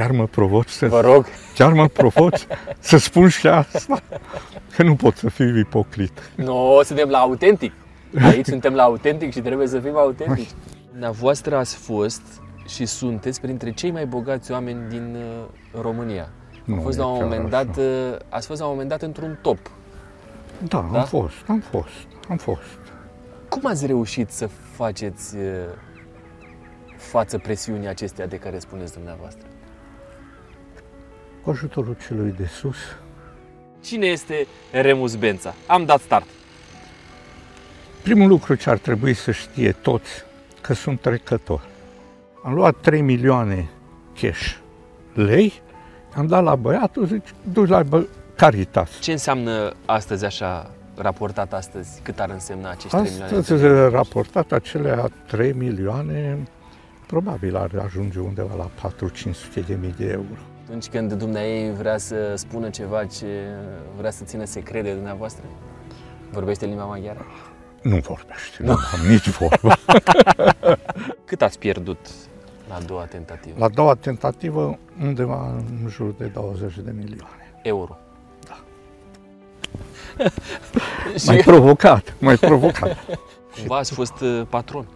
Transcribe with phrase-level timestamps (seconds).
[0.00, 1.26] Chiar mă provoci să, Vă rog.
[1.54, 2.46] chiar mă provoci
[2.78, 4.00] să spun și asta?
[4.76, 6.32] Că nu pot să fiu ipocrit.
[6.34, 7.72] Nu, suntem la autentic.
[8.22, 10.48] Aici suntem la autentic și trebuie să fim autentici.
[10.90, 12.22] Dumneavoastră ați fost
[12.68, 16.28] și sunteți printre cei mai bogați oameni din uh, România.
[16.64, 17.64] Nu, a fost e la un chiar moment așa.
[17.64, 19.58] dat, uh, ați fost la un moment dat într-un top.
[20.68, 20.98] Da, Da?
[20.98, 22.78] am fost, am fost, am fost.
[23.48, 25.42] Cum ați reușit să faceți uh,
[26.96, 29.46] față presiunii acestea de care spuneți dumneavoastră?
[31.42, 32.76] Cu ajutorul celui de sus,
[33.84, 35.54] Cine este Remus Bența?
[35.66, 36.26] Am dat start.
[38.02, 40.10] primul lucru ce ar trebui să știe toți,
[40.60, 41.60] că sunt trecător.
[42.44, 43.68] Am luat 3 milioane
[44.20, 44.54] cash
[45.14, 45.52] lei,
[46.14, 47.22] am dat la băiatul, zic,
[47.52, 48.90] duci la bă- Caritas.
[49.00, 53.36] Ce înseamnă astăzi așa, raportat astăzi, cât ar însemna acești 3 milioane?
[53.38, 53.90] Astăzi, de lei?
[53.90, 56.38] raportat acelea 3 milioane,
[57.06, 60.40] probabil ar ajunge undeva la 4-500 de mii de euro.
[60.70, 63.26] Atunci când dumneai vrea să spună ceva ce
[63.96, 65.44] vrea să țină secret de dumneavoastră?
[66.32, 67.24] Vorbește limba maghiară?
[67.82, 69.76] Nu vorbește, nu am nici vorbă.
[71.28, 71.98] Cât ați pierdut
[72.68, 73.54] la a doua tentativă?
[73.58, 77.54] La a doua tentativă, undeva în jur de 20 de milioane.
[77.62, 77.98] Euro.
[81.26, 82.96] Mai Și provocat, mai provocat.
[83.56, 84.86] cumva ați fost uh, patron,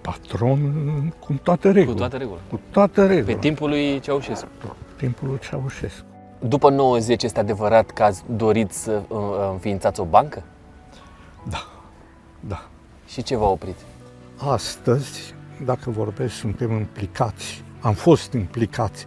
[0.00, 1.92] Patron cu toată regula.
[1.92, 2.40] cu toată regula.
[2.48, 3.34] Cu toată regula.
[3.34, 4.48] Pe timpul lui Ceaușescu.
[4.96, 6.04] Timpul lui Ceaușescu.
[6.38, 9.18] După 90 este adevărat că ați dorit să uh,
[9.52, 10.42] înființați o bancă?
[11.48, 11.66] Da,
[12.40, 12.68] da.
[13.06, 13.76] Și ce v-a oprit?
[14.36, 19.06] Astăzi, dacă vorbesc, suntem implicați, am fost implicați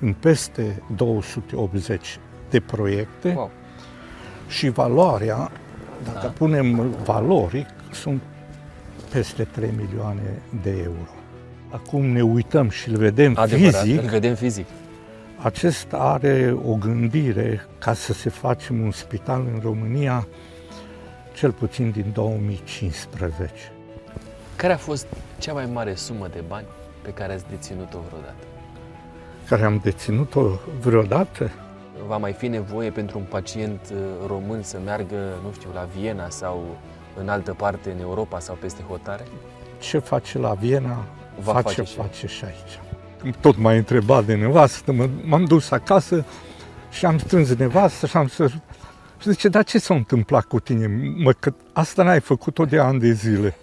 [0.00, 2.18] în peste 280
[2.50, 3.50] de proiecte Wow.
[4.48, 5.50] și valoarea,
[6.04, 6.28] dacă Da.
[6.28, 8.22] punem valoric, sunt
[9.12, 11.10] peste 3 milioane de euro.
[11.70, 14.66] Acum ne uităm și îl vedem Adevărat, fizic, îl vedem fizic.
[15.42, 20.26] Acesta are o gândire ca să se facem un spital în România,
[21.34, 23.50] cel puțin din 2015.
[24.56, 25.06] Care a fost
[25.38, 26.66] cea mai mare sumă de bani
[27.02, 28.34] pe care ați deținut-o vreodată?
[29.48, 30.46] care am deținut-o
[30.80, 31.50] vreodată,
[32.06, 36.28] Va mai fi nevoie pentru un pacient uh, român să meargă, nu știu, la Viena
[36.28, 36.64] sau
[37.20, 39.24] în altă parte în Europa sau peste hotare?
[39.78, 41.04] ce face la Viena,
[41.40, 42.80] Va face, face face, și- face și aici.
[43.40, 46.24] Tot m-a întrebat de nevastă, mă- m-am dus acasă
[46.90, 48.46] și am strâns nevastă și am să...
[49.20, 52.98] Și zice, dar ce s-a întâmplat cu tine, mă, că asta n-ai făcut-o de ani
[52.98, 53.56] de zile.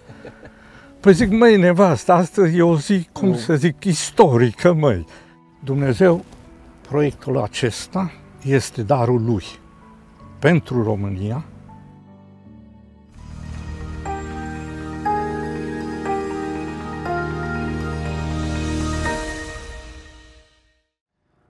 [0.99, 3.35] Păi zic, măi, nevastă, astăzi e o zi, cum Nu.
[3.35, 5.05] să zic, istorică, măi.
[5.63, 6.25] Dumnezeu,
[6.88, 8.11] proiectul acesta
[8.44, 9.44] este darul lui
[10.39, 11.45] pentru România,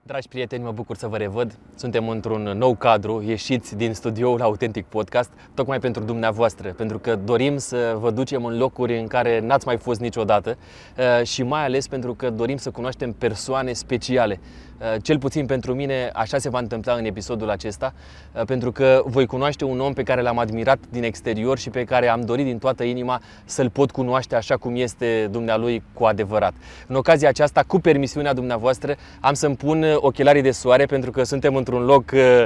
[0.06, 1.58] Dragi prieteni, mă bucur să vă revăd.
[1.74, 7.56] Suntem într-un nou cadru, ieșiți din studioul Autentic Podcast, tocmai pentru dumneavoastră, pentru că dorim
[7.56, 10.56] să vă ducem în locuri în care n-ați mai fost niciodată
[10.98, 14.40] uh, și mai ales pentru că dorim să cunoaștem persoane speciale.
[14.80, 17.92] Uh, Cel puțin pentru mine așa se va întâmpla în episodul acesta,
[18.32, 21.84] uh, pentru că voi cunoaște un om pe care l-am admirat din exterior și pe
[21.84, 26.52] care am dorit din toată inima să-l pot cunoaște așa cum este dumnealui cu adevărat.
[26.86, 31.22] În ocazia aceasta, cu permisiunea dumneavoastră, am să-mi pun uh, ochelarii de soare pentru că
[31.22, 32.44] suntem într-un loc uh,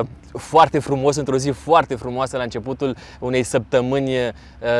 [0.00, 4.30] uh, foarte frumos, într-o zi foarte frumoasă la începutul unei săptămâni uh,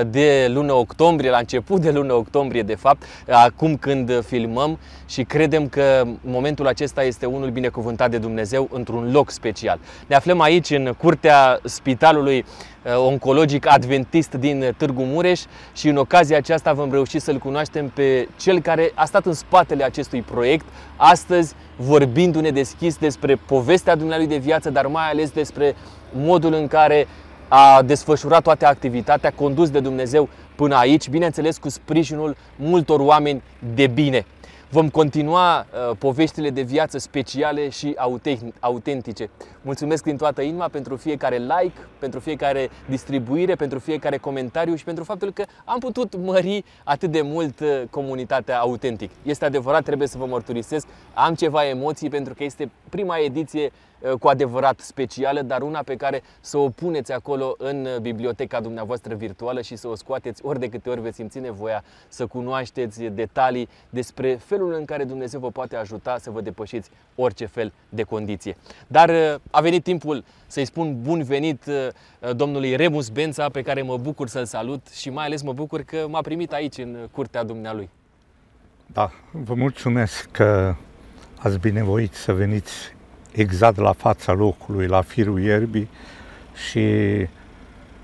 [0.07, 4.79] de lună octombrie, la început de lună octombrie de fapt, acum când filmăm
[5.09, 9.79] și credem că momentul acesta este unul binecuvântat de Dumnezeu într-un loc special.
[10.07, 15.41] Ne aflăm aici în curtea spitalului uh, oncologic adventist din Târgu Mureș
[15.75, 19.85] și în ocazia aceasta vom reuși să-l cunoaștem pe cel care a stat în spatele
[19.85, 20.65] acestui proiect,
[20.97, 25.75] astăzi vorbindu-ne deschis despre povestea dumnealui de viață, dar mai ales despre
[26.13, 27.07] modul în care
[27.49, 33.43] a desfășurat toată activitatea condus de Dumnezeu până aici, bineînțeles cu sprijinul multor oameni
[33.75, 34.27] de bine.
[34.73, 39.31] Vom continua uh, poveștile de viață speciale și auten- autentice.
[39.63, 45.05] Mulțumesc din toată inima pentru fiecare like, pentru fiecare distribuire, pentru fiecare comentariu și pentru
[45.05, 49.11] faptul că am putut mări atât de mult uh, comunitatea autentic.
[49.23, 53.90] Este adevărat, trebuie să vă mărturisesc, am ceva emoții pentru că este prima ediție uh,
[54.21, 59.15] cu adevărat specială, dar una pe care să o puneți acolo în uh, biblioteca dumneavoastră
[59.15, 63.69] virtuală și să o scoateți ori de câte ori veți simți nevoia să cunoașteți detalii
[63.91, 68.57] despre felul în care Dumnezeu vă poate ajuta să vă depășiți orice fel de condiție.
[68.87, 73.83] Dar uh, a venit timpul să-i spun bun venit uh, domnului Remus Bența, pe care
[73.83, 77.45] mă bucur să-l salut și mai ales mă bucur că m-a primit aici în curtea
[77.45, 77.89] dumnealui.
[78.87, 80.75] Da, vă mulțumesc că
[81.39, 82.95] ați binevoit să veniți
[83.33, 85.89] exact la fața locului, la firul ierbii
[86.69, 86.87] și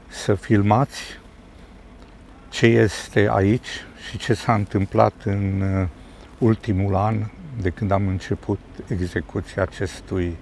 [0.08, 1.02] să filmați
[2.48, 5.88] ce este aici și ce s-a întâmplat în uh,
[6.38, 7.16] ultimul an
[7.60, 8.58] de când am început
[8.88, 10.36] execuția acestui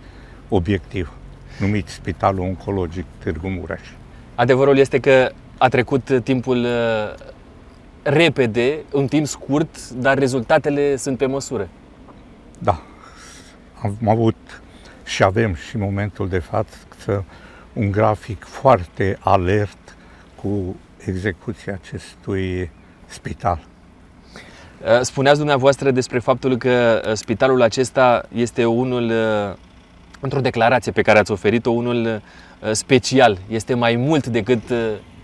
[0.49, 1.13] obiectiv,
[1.61, 3.81] numit Spitalul Oncologic Târgu Mureș.
[4.35, 7.15] Adevărul este că a trecut timpul uh,
[8.03, 11.69] repede, un timp scurt, dar rezultatele sunt pe măsură.
[12.59, 12.83] Da,
[13.83, 14.63] am avut
[15.05, 17.25] și avem și în momentul de față
[17.73, 19.97] un grafic foarte alert
[20.43, 22.71] cu execuția acestui
[23.07, 23.59] spital.
[24.85, 29.57] Uh, spuneați dumneavoastră despre faptul că uh, spitalul acesta este unul, uh,
[30.21, 32.23] într-o declarație pe care ați oferit-o, unul
[32.73, 33.39] special.
[33.49, 34.63] Este mai mult decât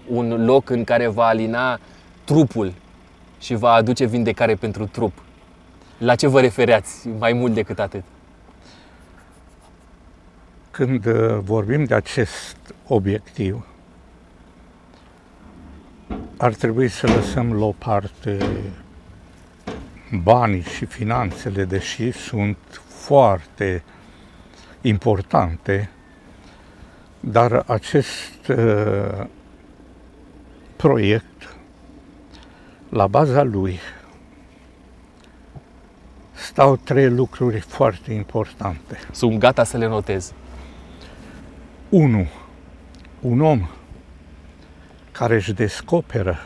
[0.07, 1.79] un loc în care va alina
[2.25, 2.73] trupul
[3.41, 5.13] și va aduce vindecare pentru trup.
[5.99, 8.03] La ce vă refereați mai mult decât atât?
[10.81, 11.05] Când
[11.39, 12.57] vorbim de acest
[12.87, 13.67] obiectiv,
[16.37, 18.39] ar trebui să lăsăm la o parte
[20.23, 22.57] banii și finanțele, deși sunt
[22.89, 23.83] foarte
[24.81, 25.91] importante,
[27.21, 29.27] dar acest uh,
[30.77, 31.57] proiect,
[32.89, 33.79] la baza lui,
[36.33, 38.99] stau trei lucruri foarte importante.
[39.13, 40.35] Sunt gata să le notez.
[41.91, 42.29] 1.
[43.21, 43.69] Un om
[45.13, 46.39] care își descoperă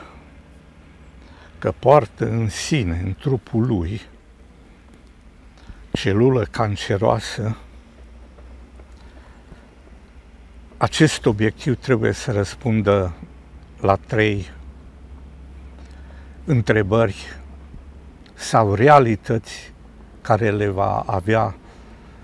[1.58, 4.00] că poartă în sine, în trupul lui,
[5.92, 7.56] celulă canceroasă,
[10.76, 13.14] acest obiectiv trebuie să răspundă
[13.80, 14.50] la trei
[16.44, 17.36] întrebări
[18.34, 19.72] sau realități
[20.20, 21.54] care le va avea,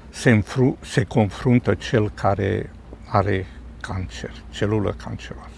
[0.08, 2.70] se, înfru, se confruntă cel care
[3.10, 3.46] are
[3.80, 5.50] cancer, celulă canceroasă.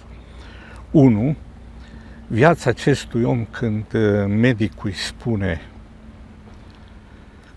[0.91, 1.37] 1.
[2.27, 5.61] Viața acestui om când uh, medicul îi spune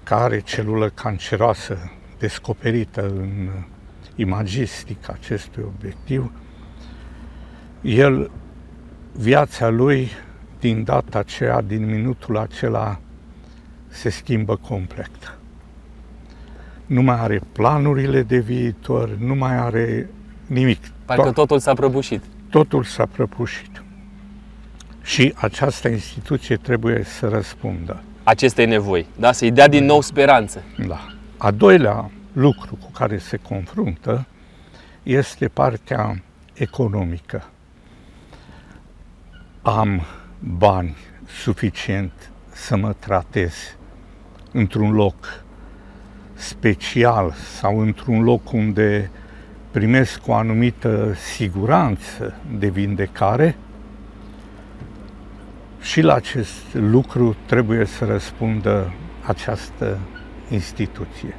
[0.03, 3.49] că are celulă canceroasă descoperită în
[4.15, 6.31] imagistica acestui obiectiv,
[7.81, 8.31] el,
[9.11, 10.09] viața lui,
[10.59, 12.99] din data aceea, din minutul acela,
[13.87, 15.34] se schimbă complet.
[16.85, 20.09] Nu mai are planurile de viitor, nu mai are
[20.45, 20.79] nimic.
[21.05, 22.21] Parcă totul s-a prăbușit
[22.55, 23.83] totul s-a prăpușit.
[25.01, 28.03] Și această instituție trebuie să răspundă.
[28.23, 29.31] Aceste nevoi, da?
[29.31, 30.63] Să-i dea din nou speranță.
[30.87, 31.07] Da.
[31.37, 34.25] A doilea lucru cu care se confruntă
[35.03, 36.21] este partea
[36.53, 37.49] economică.
[39.61, 40.01] Am
[40.39, 40.95] bani
[41.27, 43.53] suficient să mă tratez
[44.51, 45.43] într-un loc
[46.47, 49.11] special sau într-un loc unde
[49.71, 53.55] primesc o anumită siguranță de vindecare
[55.81, 59.97] și la acest lucru trebuie să răspundă această
[60.49, 61.35] instituție.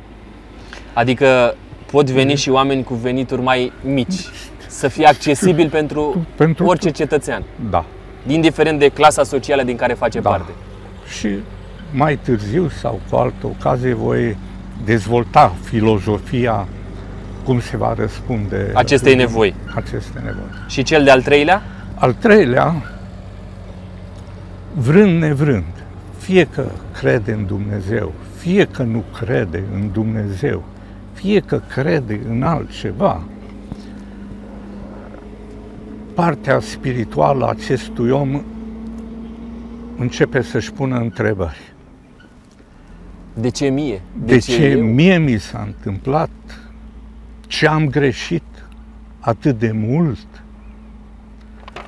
[0.93, 1.55] Adică
[1.91, 4.25] pot veni și oameni cu venituri mai mici,
[4.67, 7.45] să fie accesibil pentru, pentru orice cetățean.
[7.71, 7.85] Da.
[8.27, 10.31] Indiferent de clasa socială din care face da.
[10.31, 10.51] parte.
[11.19, 11.29] Și
[11.93, 14.37] mai târziu sau cu altă ocazie voi
[14.85, 16.67] dezvolta filozofia
[17.45, 19.55] cum se va răspunde acestei nevoi.
[19.75, 20.51] Aceste nevoi.
[20.69, 21.63] Și cel de-al treilea?
[21.95, 22.83] Al treilea,
[24.75, 25.85] vrând nevrând,
[26.19, 26.65] fie că
[26.99, 30.65] crede în Dumnezeu, fie că nu crede în Dumnezeu,
[31.13, 33.23] fie că crede în altceva,
[36.15, 38.43] partea spirituală a acestui om
[39.99, 41.75] începe să-și pună întrebări.
[43.41, 44.01] De ce mie?
[44.19, 46.31] De, de ce, ce mie mi s-a întâmplat
[47.47, 48.43] ce am greșit
[49.21, 50.27] atât de mult?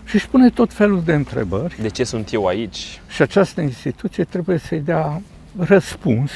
[0.04, 1.76] Și își pune tot felul de întrebări.
[1.80, 3.00] De ce sunt eu aici?
[3.08, 5.20] Și această instituție trebuie să-i dea
[5.56, 6.30] răspuns,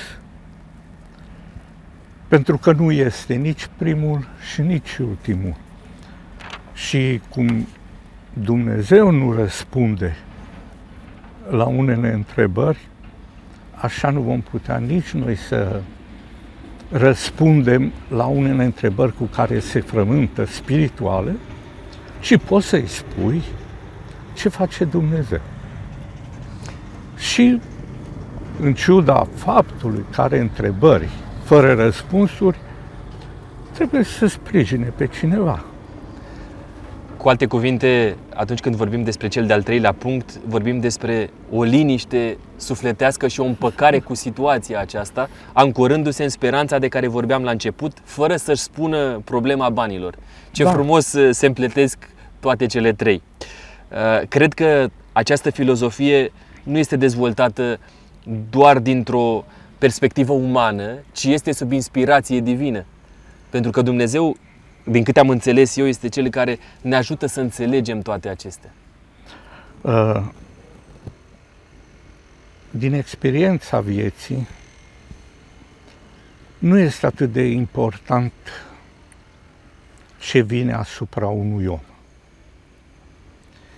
[2.29, 5.57] pentru că nu este nici primul și nici ultimul.
[6.75, 7.67] Și cum
[8.33, 10.17] Dumnezeu nu răspunde
[11.51, 12.89] la unele întrebări,
[13.83, 15.81] așa nu vom putea nici noi să
[16.91, 21.37] răspundem la unele întrebări cu care se frământă spirituale
[22.21, 23.43] și poți să-i spui
[24.35, 25.41] ce face Dumnezeu.
[27.17, 27.61] Și
[28.61, 31.09] în ciuda faptului care întrebări
[31.45, 32.59] fără răspunsuri,
[33.73, 35.65] trebuie să sprijine pe cineva.
[37.23, 42.39] Cu alte cuvinte, atunci când vorbim despre cel de-al treilea punct, vorbim despre o liniște
[42.57, 47.93] sufletească și o împăcare cu situația aceasta, ancorându-se în speranța de care vorbeam la început,
[48.05, 50.15] fără să-și spună problema banilor.
[50.51, 50.71] Ce da.
[50.71, 51.99] frumos uh, se împletesc
[52.41, 53.23] toate cele trei.
[53.89, 57.79] Uh, cred că această filozofie nu este dezvoltată
[58.51, 59.45] doar dintr-o
[59.79, 62.85] perspectivă umană, ci este sub inspirație divină.
[63.51, 64.37] Pentru că Dumnezeu
[64.85, 68.73] din câte am înțeles eu, este cel care ne ajută să înțelegem toate acestea.
[69.81, 70.25] Uh,
[72.71, 74.49] din experiența vieții,
[76.59, 78.33] nu este atât de important
[80.19, 81.81] ce vine asupra unui om.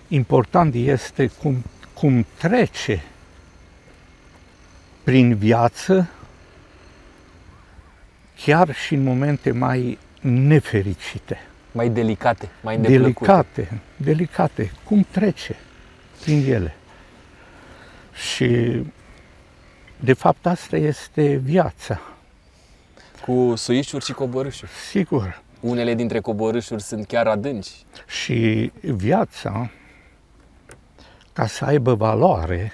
[0.08, 3.02] Important este cum, cum trece
[5.02, 6.08] prin viață,
[8.44, 11.38] chiar și în momente mai nefericite.
[11.72, 14.72] Mai delicate, mai Delicate, delicate.
[14.84, 15.56] Cum trece
[16.20, 16.74] prin ele.
[18.14, 18.82] Și
[20.00, 22.00] de fapt asta este viața.
[23.24, 24.70] Cu suișuri și coborâșuri.
[24.70, 25.42] Sigur.
[25.60, 27.70] Unele dintre coborâșuri sunt chiar adânci.
[28.06, 29.70] Și viața,
[31.32, 32.72] ca să aibă valoare,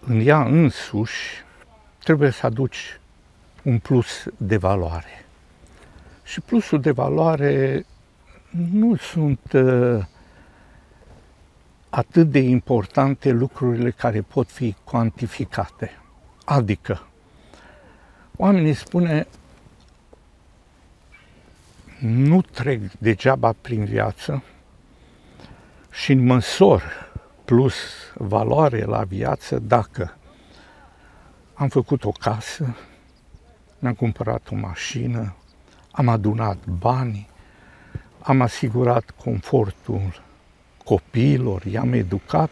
[0.00, 1.44] în ea însuși
[1.98, 2.98] trebuie să aduci
[3.66, 5.24] un plus de valoare.
[6.22, 7.86] Și plusul de valoare
[8.70, 10.04] nu sunt uh,
[11.90, 15.90] atât de importante lucrurile care pot fi cuantificate.
[16.44, 17.06] Adică,
[18.36, 19.26] oamenii spune,
[22.00, 24.42] nu trec degeaba prin viață
[25.90, 26.82] și în măsor
[27.44, 27.74] plus
[28.14, 30.16] valoare la viață dacă
[31.54, 32.76] am făcut o casă,
[33.86, 35.34] mi-am cumpărat o mașină,
[35.90, 37.28] am adunat bani,
[38.20, 40.22] am asigurat confortul
[40.84, 42.50] copiilor, i-am educat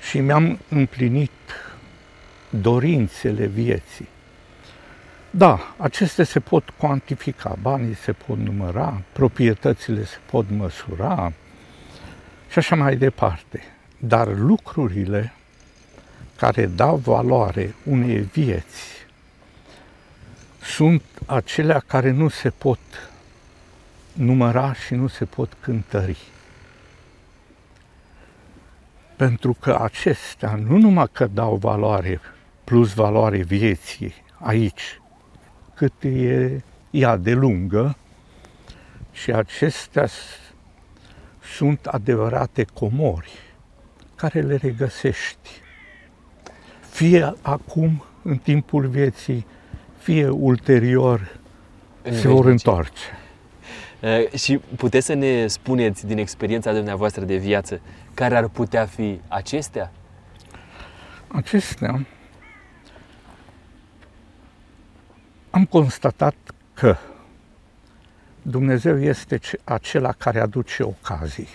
[0.00, 1.30] și mi-am împlinit
[2.48, 4.08] dorințele vieții.
[5.30, 11.32] Da, acestea se pot cuantifica, banii se pot număra, proprietățile se pot măsura
[12.50, 13.62] și așa mai departe.
[13.98, 15.32] Dar lucrurile
[16.36, 18.99] care dau valoare unei vieți
[20.74, 22.78] sunt acelea care nu se pot
[24.12, 26.18] număra și nu se pot cântări.
[29.16, 32.20] Pentru că acestea nu numai că dau valoare,
[32.64, 35.00] plus valoare vieții aici,
[35.74, 37.96] cât e ea de lungă,
[39.12, 40.08] și acestea
[41.54, 43.30] sunt adevărate comori
[44.14, 45.50] care le regăsești.
[46.90, 49.46] Fie acum, în timpul vieții,
[50.00, 51.38] fie ulterior
[52.02, 53.02] în se vor întoarce.
[54.00, 57.80] Uh, și puteți să ne spuneți din experiența dumneavoastră de viață
[58.14, 59.92] care ar putea fi acestea?
[61.28, 62.06] Acestea
[65.50, 66.34] am constatat
[66.74, 66.96] că
[68.42, 71.48] Dumnezeu este acela care aduce ocazii.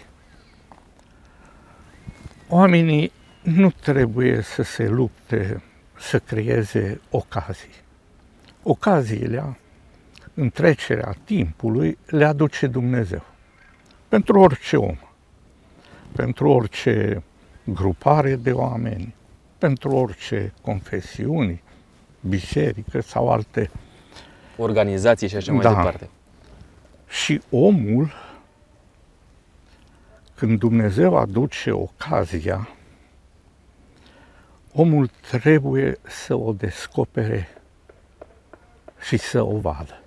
[2.48, 3.12] Oamenii
[3.42, 5.62] nu trebuie să se lupte
[5.98, 7.84] să creeze ocazii
[8.68, 9.58] ocaziile,
[10.34, 13.24] întrecerea timpului, le aduce Dumnezeu.
[14.08, 14.98] Pentru orice om,
[16.12, 17.24] pentru orice
[17.64, 19.16] grupare de oameni,
[19.58, 21.64] pentru orice confesiuni,
[22.20, 23.70] biserică sau alte
[24.58, 25.70] organizații și așa mai da.
[25.70, 26.10] departe.
[27.08, 28.12] Și omul,
[30.36, 32.70] când Dumnezeu aduce ocazia,
[34.74, 37.55] omul trebuie să o descopere
[39.06, 40.00] și să o vadă.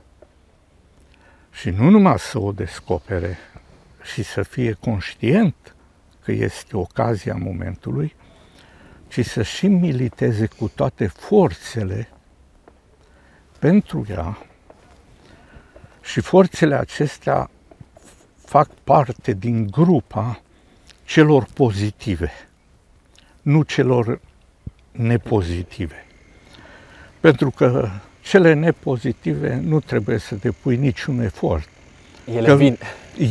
[1.52, 3.38] Și nu numai să o descopere
[4.02, 5.74] și să fie conștient
[6.22, 8.14] că este ocazia momentului,
[9.08, 12.08] ci să și militeze cu toate forțele
[13.58, 14.38] pentru ea
[16.02, 17.50] și forțele acestea
[18.44, 20.40] fac parte din grupa
[21.04, 22.30] celor pozitive,
[23.42, 24.20] nu celor
[24.90, 26.06] nepozitive.
[27.20, 27.90] Pentru că
[28.28, 31.68] cele nepozitive nu trebuie să depui niciun efort.
[32.34, 32.78] Ele că vin.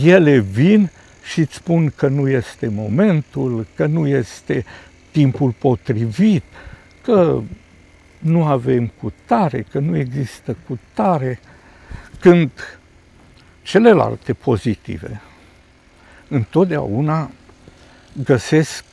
[0.03, 0.89] Ele vin
[1.23, 4.65] și îți spun că nu este momentul, că nu este
[5.11, 6.43] timpul potrivit,
[7.01, 7.41] că
[8.17, 11.39] nu avem cutare, că nu există cutare,
[12.19, 12.51] când
[13.61, 15.21] celelalte pozitive
[16.27, 17.31] întotdeauna
[18.23, 18.83] găsesc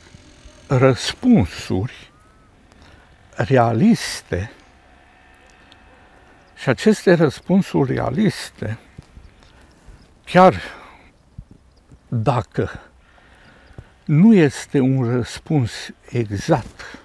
[0.67, 2.11] răspunsuri
[3.35, 4.51] realiste
[6.65, 8.77] și aceste răspunsuri realiste
[10.23, 10.61] chiar
[12.07, 12.69] dacă
[14.05, 15.71] nu este un răspuns
[16.09, 16.99] exact,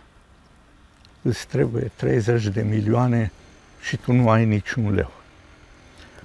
[1.22, 3.32] îți trebuie 30 de milioane
[3.80, 5.12] și tu nu ai niciun leu.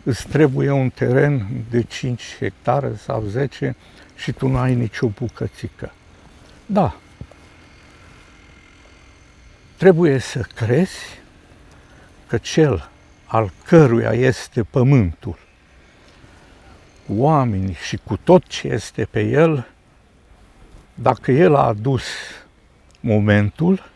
[0.03, 3.75] Îți trebuie un teren de 5 hectare sau 10
[4.15, 5.93] și tu nu ai nicio bucățică.
[6.65, 6.95] Da,
[9.77, 11.19] trebuie să crezi
[12.27, 12.89] că cel
[13.35, 15.37] al căruia este pământul,
[17.15, 19.67] oamenii și cu tot ce este pe el,
[20.93, 22.03] dacă el a adus
[22.99, 23.91] momentul,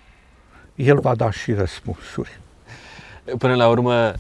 [0.76, 2.40] el va da și răspunsuri.
[3.38, 4.14] Până la urmă,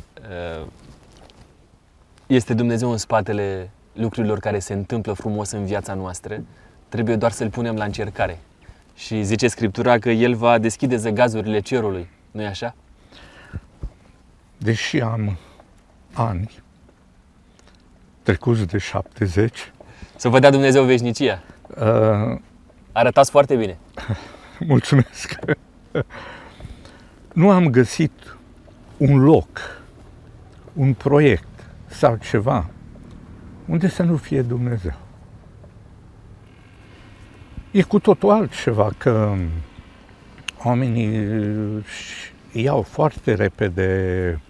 [2.27, 6.43] este Dumnezeu în spatele lucrurilor care se întâmplă frumos în viața noastră,
[6.89, 8.39] trebuie doar să-L punem la încercare.
[8.95, 12.75] Și zice Scriptura că El va deschide zăgazurile cerului, nu-i așa?
[14.61, 15.37] Deși am
[16.13, 16.63] ani
[18.23, 19.71] trecuți de 70...
[20.15, 21.43] Să vă dea Dumnezeu veșnicia.
[21.67, 22.39] Uh,
[22.91, 23.77] Arătați foarte bine.
[24.67, 25.39] Mulțumesc.
[27.33, 28.37] nu am găsit
[28.97, 29.81] un loc,
[30.73, 31.47] un proiect
[31.87, 32.69] sau ceva
[33.65, 34.93] unde să nu fie Dumnezeu.
[37.71, 39.35] E cu totul altceva că
[40.63, 41.27] oamenii
[42.51, 44.41] iau foarte repede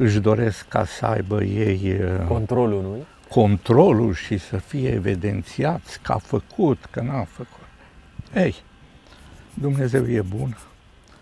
[0.00, 1.96] își doresc ca să aibă ei
[2.28, 3.04] controlul, nu?
[3.28, 7.66] Controlul și să fie evidențiați că a făcut, că n-a făcut.
[8.34, 8.54] Ei,
[9.54, 10.56] Dumnezeu e bun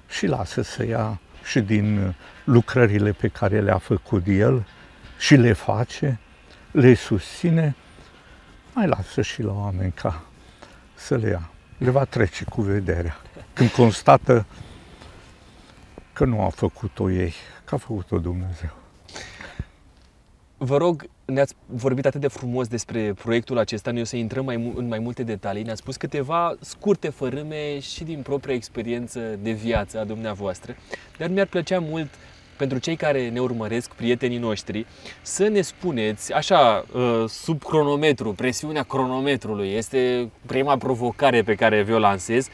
[0.08, 4.66] și lasă să ia și din lucrările pe care le-a făcut El
[5.18, 6.18] și le face,
[6.70, 7.74] le susține,
[8.74, 10.22] mai lasă și la oameni ca
[10.94, 11.50] să le ia.
[11.78, 13.16] Le va trece cu vederea.
[13.52, 14.46] Când constată
[16.18, 17.32] că nu a făcut-o ei,
[17.64, 18.70] că a făcut-o Dumnezeu.
[20.56, 24.72] Vă rog, ne-ați vorbit atât de frumos despre proiectul acesta, noi o să intrăm mai,
[24.76, 25.62] în mai multe detalii.
[25.62, 30.76] Ne-ați spus câteva scurte fărâme și din propria experiență de viață a dumneavoastră,
[31.18, 32.08] dar mi-ar plăcea mult
[32.56, 34.86] pentru cei care ne urmăresc, prietenii noștri,
[35.22, 41.98] să ne spuneți, așa, uh, sub cronometru, presiunea cronometrului, este prima provocare pe care vi-o
[41.98, 42.48] lansez,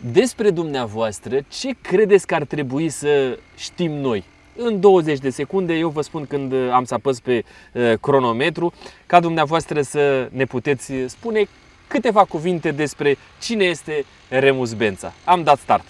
[0.00, 4.24] despre dumneavoastră, ce credeți că ar trebui să știm noi?
[4.56, 8.72] În 20 de secunde, eu vă spun când am să apăs pe uh, cronometru,
[9.06, 11.48] ca dumneavoastră să ne puteți spune
[11.86, 15.12] câteva cuvinte despre cine este Remus Bența.
[15.24, 15.84] Am dat start.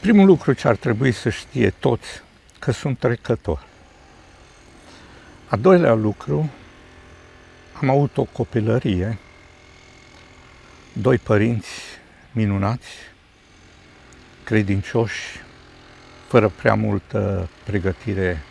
[0.00, 2.22] Primul lucru ce ar trebui să știe toți,
[2.58, 3.66] că sunt trecător.
[5.46, 6.50] A doilea lucru,
[7.80, 9.18] am avut o copilărie,
[10.92, 11.99] doi părinți
[12.32, 12.88] minunați,
[14.44, 15.40] credincioși,
[16.26, 18.42] fără prea multă pregătire.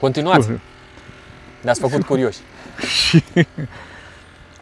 [0.00, 0.48] Continuați!
[1.60, 2.38] Ne-ați făcut curioși.
[3.06, 3.22] Și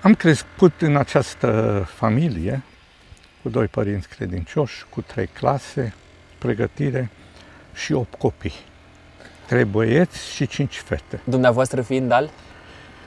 [0.00, 2.62] am crescut în această familie,
[3.42, 5.94] cu doi părinți credincioși, cu trei clase,
[6.38, 7.10] pregătire
[7.74, 8.54] și opt copii.
[9.46, 11.20] Trei băieți și cinci fete.
[11.24, 12.30] Dumneavoastră fiind al?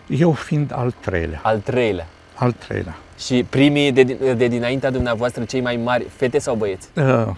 [0.08, 1.39] Eu fiind al treilea.
[1.43, 2.08] Al treilea.
[2.34, 2.97] Al treilea.
[3.18, 4.04] Și primii de,
[4.34, 6.90] de dinaintea dumneavoastră, cei mai mari, fete sau băieți?
[6.94, 7.36] Uh,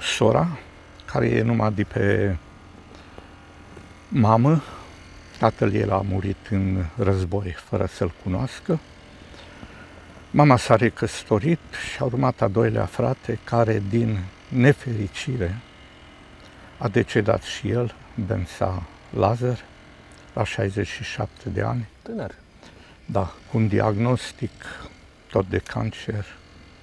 [0.00, 0.58] sora,
[1.04, 2.36] care e numai de pe
[4.08, 4.62] mamă,
[5.38, 8.78] tatăl ei a murit în război fără să-l cunoască.
[10.30, 11.58] Mama s-a recăsătorit
[11.90, 15.58] și a urmat a doilea frate, care din nefericire
[16.78, 17.94] a decedat și el,
[18.26, 19.64] Bensa Lazar,
[20.32, 21.88] la 67 de ani.
[22.02, 22.34] Tânăr.
[23.06, 24.50] Da, cu un diagnostic
[25.30, 26.24] tot de cancer,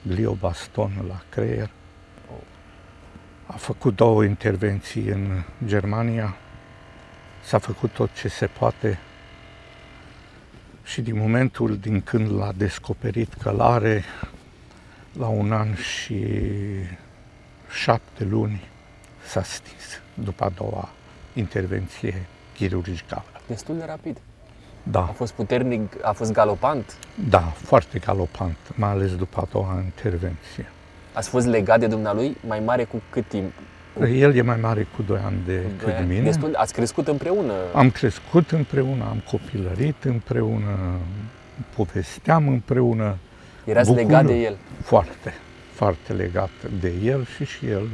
[0.08, 1.70] gliobaston la creier.
[3.46, 6.36] A făcut două intervenții în Germania,
[7.44, 9.00] s-a făcut tot ce se poate
[10.84, 14.04] și din momentul din când l-a descoperit că l-are,
[15.18, 16.26] la un an și
[17.84, 18.62] șapte luni
[19.26, 20.90] s-a stins după a doua
[21.34, 23.42] intervenție chirurgicală.
[23.48, 24.18] Destul de rapid.
[24.84, 25.00] Da.
[25.00, 26.98] A fost puternic, a fost galopant?
[27.30, 30.72] Da, foarte galopant, mai ales după a doua intervenție.
[31.14, 33.52] Ați fost legat de dumnealui mai mare cu cât timp?
[34.00, 36.22] El e mai mare cu 2 ani decât de mine.
[36.22, 37.54] Destul, ați crescut împreună?
[37.74, 40.98] Am crescut împreună, am copilărit împreună,
[41.76, 43.18] povesteam împreună.
[43.66, 44.58] Erați Bucur, legat de el?
[44.82, 45.34] Foarte,
[45.74, 47.88] foarte legat de el și și el.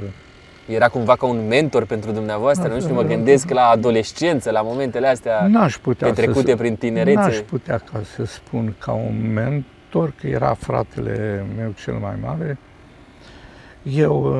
[0.67, 5.07] Era cumva ca un mentor pentru dumneavoastră, nu știu, mă gândesc la adolescență, la momentele
[5.07, 7.19] astea n-aș putea petrecute să, prin tinerețe.
[7.19, 12.57] N-aș putea ca să spun ca un mentor, că era fratele meu cel mai mare.
[13.83, 14.35] Eu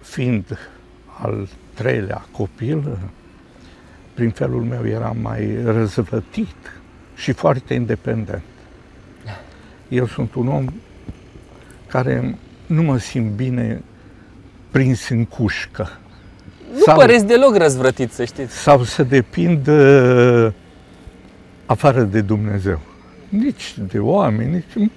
[0.00, 0.58] fiind
[1.20, 2.98] al treilea copil,
[4.14, 6.80] prin felul meu eram mai răzvătit
[7.14, 8.42] și foarte independent.
[9.88, 10.66] Eu sunt un om
[11.86, 13.82] care nu mă simt bine
[14.72, 15.90] prins în cușcă.
[16.72, 18.56] Nu sau, păreți deloc răzvrătit, să știți.
[18.56, 20.52] Sau să depind uh,
[21.66, 22.80] afară de Dumnezeu.
[23.28, 24.92] Nici de oameni, nici îmi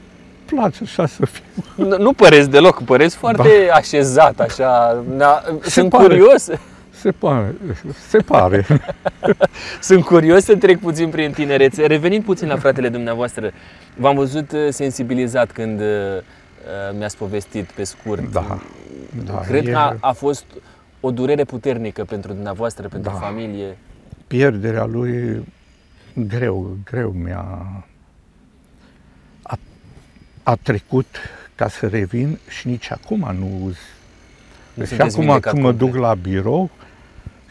[0.46, 1.44] place așa să fiu.
[1.76, 3.74] Nu, nu păreți deloc, păreți foarte da.
[3.74, 5.04] așezat, așa.
[5.18, 6.04] Na, sunt pare.
[6.04, 6.50] curios.
[6.90, 7.56] Se pare,
[8.08, 8.66] se pare.
[9.82, 11.86] Sunt curios să trec puțin prin tinerețe.
[11.86, 13.52] Revenind puțin la fratele dumneavoastră,
[13.96, 18.32] v-am văzut uh, sensibilizat când uh, uh, mi-ați povestit pe scurt.
[18.32, 18.60] Da.
[19.24, 19.72] Da Cred e...
[19.72, 20.46] că a, a fost
[21.00, 23.18] o durere puternică pentru dumneavoastră, pentru da.
[23.18, 23.78] familie.
[24.28, 25.44] Pierderea lui
[26.14, 27.66] greu, greu mi-a
[29.42, 29.58] a,
[30.44, 31.16] a trecut
[31.56, 33.74] ca să revin și nici acum nu
[34.74, 36.70] nu și acum când mă duc la birou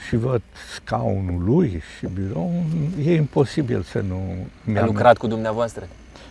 [0.06, 0.42] și văd
[0.74, 2.64] scaunul lui și birou,
[3.04, 4.46] e imposibil să nu...
[4.80, 5.88] A lucrat cu dumneavoastră?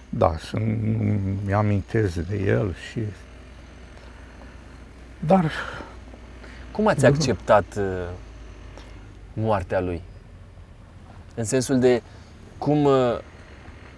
[0.10, 3.00] Da, să nu mi-amintez de el și...
[5.25, 5.51] Dar...
[6.71, 7.83] Cum ați acceptat uh,
[9.33, 10.01] moartea lui?
[11.36, 12.01] În sensul de
[12.57, 13.19] cum uh,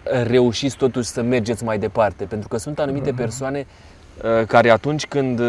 [0.03, 2.25] reușiți totuși să mergeți mai departe?
[2.25, 3.65] Pentru că sunt anumite persoane
[4.23, 5.41] uh, care atunci când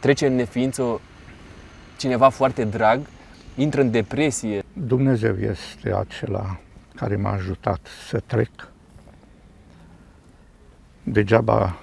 [0.00, 1.00] trece în neființă
[1.96, 3.00] cineva foarte drag,
[3.54, 4.64] intră în depresie.
[4.72, 6.58] Dumnezeu este acela
[6.94, 8.50] care m-a ajutat să trec.
[11.02, 11.78] Degeaba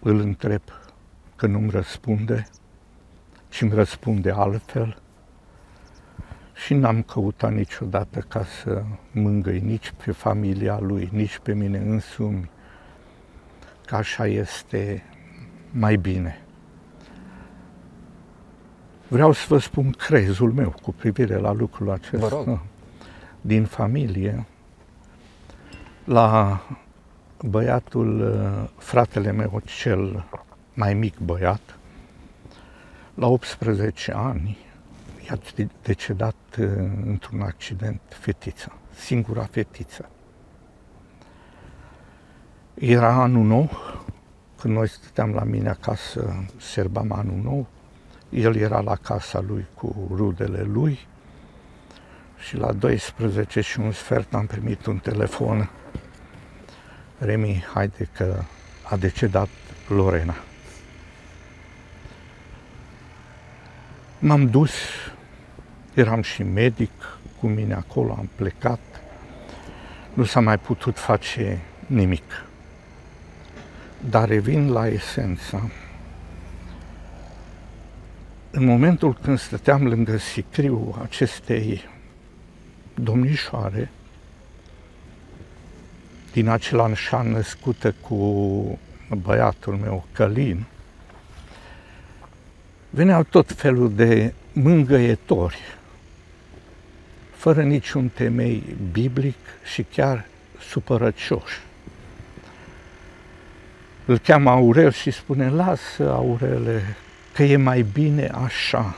[0.00, 0.62] îl întreb
[1.36, 2.46] că nu-mi răspunde
[3.48, 5.00] și îmi răspunde altfel.
[6.54, 12.50] Și n-am căutat niciodată ca să mângâi nici pe familia lui, nici pe mine însumi,
[13.86, 15.04] că așa este
[15.70, 16.40] mai bine.
[19.08, 22.62] Vreau să vă spun crezul meu cu privire la lucrul acesta
[23.40, 24.46] din familie.
[26.04, 26.60] La
[27.44, 30.24] băiatul, uh, fratele meu, cel
[30.76, 31.78] mai mic băiat,
[33.14, 34.58] la 18 ani,
[35.28, 35.38] i-a
[35.82, 36.66] decedat uh,
[37.06, 40.08] într-un accident fetița, singura fetiță.
[42.74, 43.70] Era anul nou,
[44.60, 47.66] când noi stăteam la mine acasă, serbam anul nou,
[48.30, 50.98] el era la casa lui cu rudele lui
[52.38, 55.70] și la 12 și un sfert am primit un telefon.
[57.18, 58.42] Remi, haide că
[58.82, 59.48] a decedat
[59.88, 60.34] Lorena.
[64.18, 64.72] M-am dus,
[65.94, 68.80] eram și medic cu mine acolo, am plecat.
[70.14, 72.44] Nu s-a mai putut face nimic.
[74.10, 75.70] Dar revin la esența
[78.56, 81.88] în momentul când stăteam lângă sicriul acestei
[82.94, 83.90] domnișoare,
[86.32, 88.78] din același an născută cu
[89.22, 90.64] băiatul meu, Călin,
[92.96, 95.60] veneau tot felul de mângăietori,
[97.34, 99.38] fără niciun temei biblic
[99.72, 100.26] și chiar
[100.68, 101.60] supărăcioși.
[104.04, 106.96] Îl cheamă Aurel și spune, lasă, Aurele,
[107.32, 108.96] că e mai bine așa.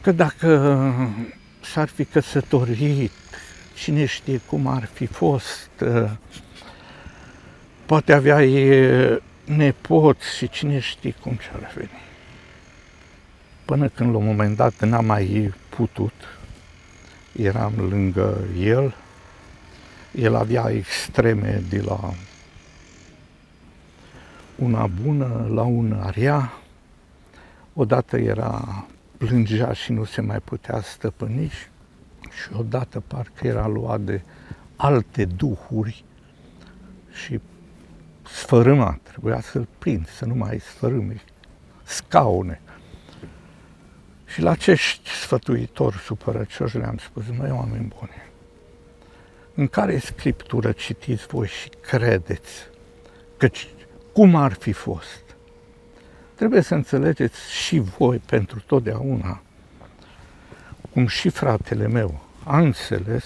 [0.00, 0.94] Că dacă
[1.60, 3.12] s-ar fi căsătorit,
[3.74, 5.70] cine știe cum ar fi fost,
[7.86, 8.42] poate avea
[9.44, 12.00] nepoți și cine știe cum ce-ar veni.
[13.64, 16.12] Până când la un moment dat n-am mai putut,
[17.32, 18.94] eram lângă el,
[20.12, 22.14] el avea extreme de la
[24.56, 26.52] una bună la una rea.
[27.74, 31.52] Odată era plângea și nu se mai putea stăpâni
[32.30, 34.22] și odată parcă era luat de
[34.76, 36.04] alte duhuri
[37.12, 37.40] și
[38.22, 41.22] sfărâma, trebuia să-l prind, să nu mai sfărâme
[41.82, 42.60] scaune.
[44.26, 48.30] Și la acești sfătuitori supărăcioși le-am spus, măi, oameni buni,
[49.54, 52.68] în care scriptură citiți voi și credeți
[53.36, 53.48] că
[54.12, 55.22] cum ar fi fost.
[56.34, 59.42] Trebuie să înțelegeți și voi pentru totdeauna,
[60.92, 63.24] cum și fratele meu a înțeles,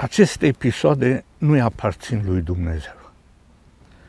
[0.00, 3.10] aceste episoade nu-i aparțin lui Dumnezeu.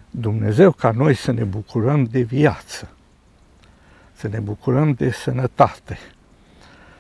[0.10, 2.90] Dumnezeu ca noi să ne bucurăm de viață,
[4.14, 5.98] să ne bucurăm de sănătate,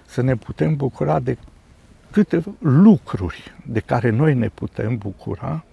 [0.05, 1.37] să ne putem bucura de
[2.11, 5.63] câte lucruri de care noi ne putem bucura,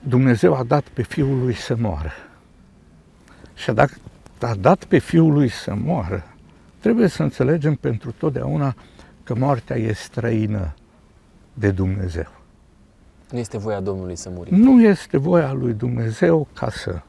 [0.00, 2.12] Dumnezeu a dat pe Fiul lui să moară.
[3.54, 4.00] Și a dat
[4.40, 6.24] a dat pe Fiul lui să moară,
[6.78, 8.74] trebuie să înțelegem pentru totdeauna
[9.22, 10.74] că moartea e străină
[11.60, 12.32] de Dumnezeu.
[13.30, 14.56] Nu este voia Domnului să murim.
[14.56, 17.00] Nu este voia lui Dumnezeu ca să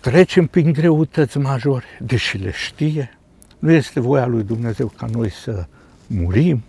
[0.00, 3.18] trecem prin greutăți majore, deși le știe.
[3.58, 5.66] Nu este voia lui Dumnezeu ca noi să
[6.06, 6.62] murim.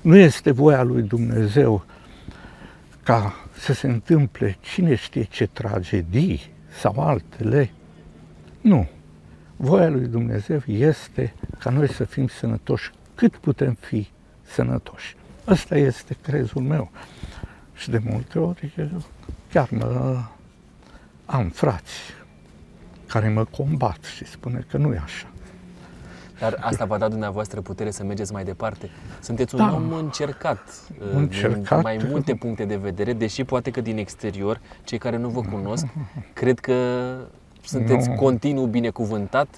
[0.00, 1.84] Nu este voia lui Dumnezeu
[3.02, 6.40] ca să se întâmple cine știe ce tragedii
[6.80, 7.70] sau altele.
[8.60, 8.88] Nu.
[9.56, 14.08] Voia lui Dumnezeu este ca noi să fim sănătoși cât putem fi
[14.54, 15.16] sănătoși.
[15.48, 16.90] Ăsta este crezul meu.
[17.74, 18.90] Și de multe ori
[19.52, 20.16] chiar mă
[21.26, 21.92] am frați
[23.06, 25.26] care mă combat și spune că nu e așa.
[26.38, 28.90] Dar asta v-a dat dumneavoastră putere să mergeți mai departe.
[29.20, 29.74] Sunteți un Da.
[29.74, 30.60] om încercat,
[31.00, 31.68] uh, Încercat.
[31.68, 35.40] din mai multe puncte de vedere, deși poate că din exterior, cei care nu vă
[35.40, 35.86] cunosc,
[36.32, 36.74] cred că
[37.64, 38.14] sunteți Nu.
[38.14, 39.48] continuu binecuvântat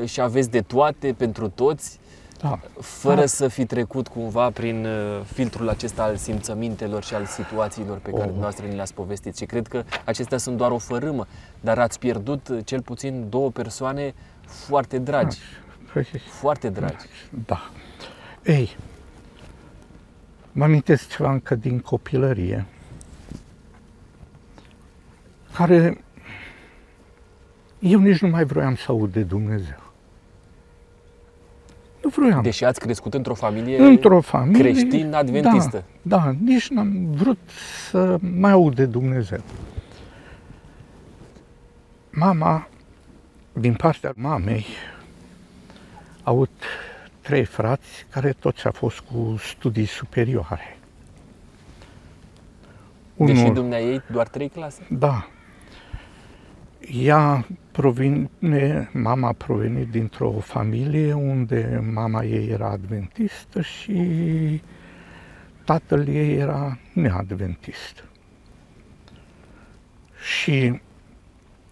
[0.00, 1.99] uh, și aveți de toate pentru toți,
[2.40, 2.58] Da.
[2.80, 3.26] fără Da.
[3.26, 8.16] să fi trecut cumva prin uh, filtrul acesta al simțămintelor și al situațiilor pe care
[8.16, 8.24] Oh.
[8.24, 9.36] dumneavoastră ni le-ați povestit.
[9.36, 11.26] Și cred că acestea sunt doar o fărâmă,
[11.60, 14.14] dar ați pierdut uh, cel puțin două persoane
[14.46, 15.38] foarte dragi,
[15.92, 17.04] Păi, foarte dragi.
[17.46, 17.70] Da.
[18.44, 18.76] Ei,
[20.52, 22.66] mă amintesc ceva încă din copilărie,
[25.54, 26.04] care
[27.78, 29.89] eu nici nu mai vroiam să aud de Dumnezeu.
[32.02, 32.42] Nu vroiam.
[32.42, 35.84] Deși ați crescut într-o familie Într-o familie creștin-adventistă.
[36.02, 37.38] Da, da, nici n-am vrut
[37.90, 39.40] să mai aud de Dumnezeu.
[42.10, 42.68] Mama,
[43.52, 44.66] din partea mamei,
[46.22, 46.50] a avut
[47.20, 50.78] trei frați care toți au fost cu studii superioare.
[53.16, 54.86] Deși dumnea ei doar trei clase.
[54.90, 55.26] Da.
[56.92, 57.46] Ea
[57.80, 64.62] provine, mama a provenit dintr-o familie unde mama ei era adventistă și
[65.64, 68.04] tatăl ei era neadventist.
[70.22, 70.80] Și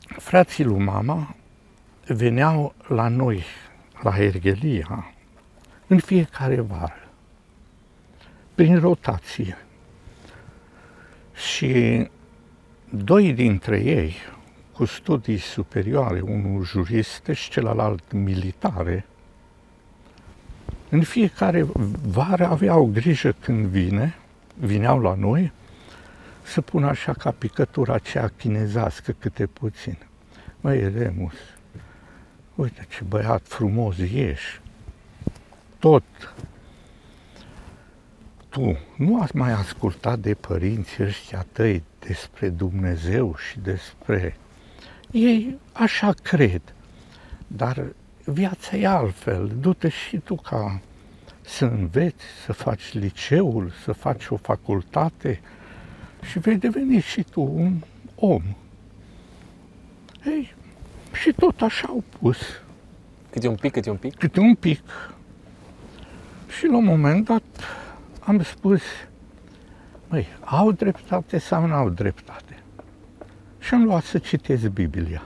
[0.06, 1.36] frații lui mama
[2.06, 3.42] veneau la noi,
[4.02, 5.12] la Erghelia,
[5.86, 7.08] în fiecare vară,
[8.54, 9.56] prin rotație.
[11.34, 12.06] Și
[12.90, 14.14] doi dintre ei,
[14.78, 19.06] cu studii superioare, unul juriste și celălalt militare,
[20.88, 21.66] în fiecare
[22.02, 24.14] vară aveau grijă când vine,
[24.54, 25.52] vineau la noi,
[26.42, 29.98] să pună așa ca picătura aceea chinezească câte puțin.
[30.60, 31.34] Măi, Remus,
[32.54, 34.60] uite ce băiat frumos ești,
[35.78, 36.04] tot
[38.48, 44.36] tu nu ați mai ascultat de părinții ăștia tăi despre Dumnezeu și despre...
[45.10, 46.62] Ei așa cred,
[47.46, 47.84] dar
[48.24, 49.52] viața e altfel.
[49.60, 50.80] Du-te și tu ca
[51.40, 55.40] să înveți, să faci liceul, să faci o facultate
[56.30, 57.82] și vei deveni și tu un
[58.14, 58.42] om.
[60.24, 60.54] Ei,
[61.12, 62.38] și tot așa au pus,
[63.30, 64.14] Câte un pic, câte un pic.
[64.16, 64.80] câte un pic.
[66.58, 67.42] Și la un moment dat
[68.20, 68.82] am spus,
[70.08, 72.47] măi, au dreptate sau nu au dreptate?
[73.68, 75.22] Și am luat să citesc Biblia.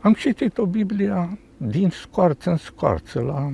[0.00, 3.52] Am citit o Biblia din scoarță în scoarță, la,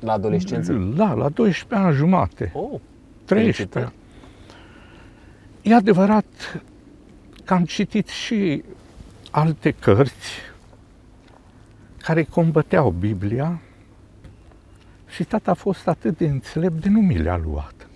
[0.00, 0.72] La adolescență.
[0.96, 2.80] la, la 12 ani jumate, Oh,
[3.24, 3.24] 13.
[3.24, 3.92] felicitări.
[5.62, 6.60] E adevărat
[7.44, 8.62] că am citit și
[9.30, 10.30] alte cărți
[11.98, 13.60] care combăteau Biblia
[15.08, 17.88] și tata a fost atât de înțelept de nu mi le-a luat.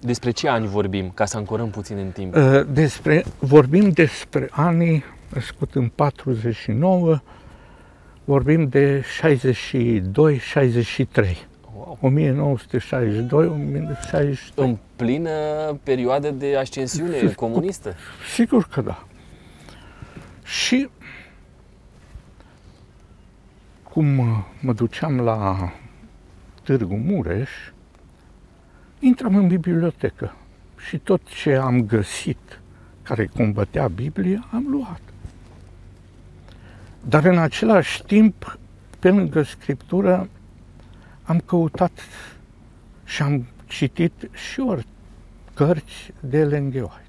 [0.00, 2.34] Despre ce ani vorbim, ca să ancorăm puțin în timp?
[2.34, 5.04] Uh, Despre, vorbim despre anii
[5.34, 7.20] născut în 49,
[8.24, 9.04] vorbim de 62-63.
[11.76, 11.98] Wow.
[12.00, 14.68] 1962, 1963.
[14.68, 15.30] În plină
[15.82, 17.94] perioadă de ascensiune comunistă.
[18.34, 19.04] Sigur că da.
[20.44, 20.88] Și
[23.82, 24.26] cum uh,
[24.60, 25.72] mă duceam la
[26.62, 27.50] Târgu Mureș,
[28.98, 30.36] intram în bibliotecă
[30.88, 32.60] și tot ce am găsit
[33.02, 35.00] care combătea Biblia, am luat.
[37.08, 38.58] Dar în același timp,
[38.98, 40.28] pe lângă Scriptură,
[41.22, 42.00] am căutat
[43.04, 44.86] și am citit și ori
[45.54, 46.74] cărți de Ellen G.
[46.74, 47.00] White.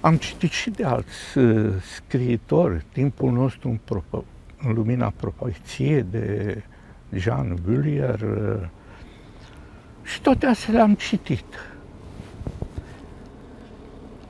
[0.00, 4.24] Am citit și de alți uh, scriitori, timpul nostru în, propo-
[4.62, 6.62] în lumina propoziției de
[7.12, 8.68] Jean Bullier uh,
[10.04, 11.44] și toate astea le-am citit.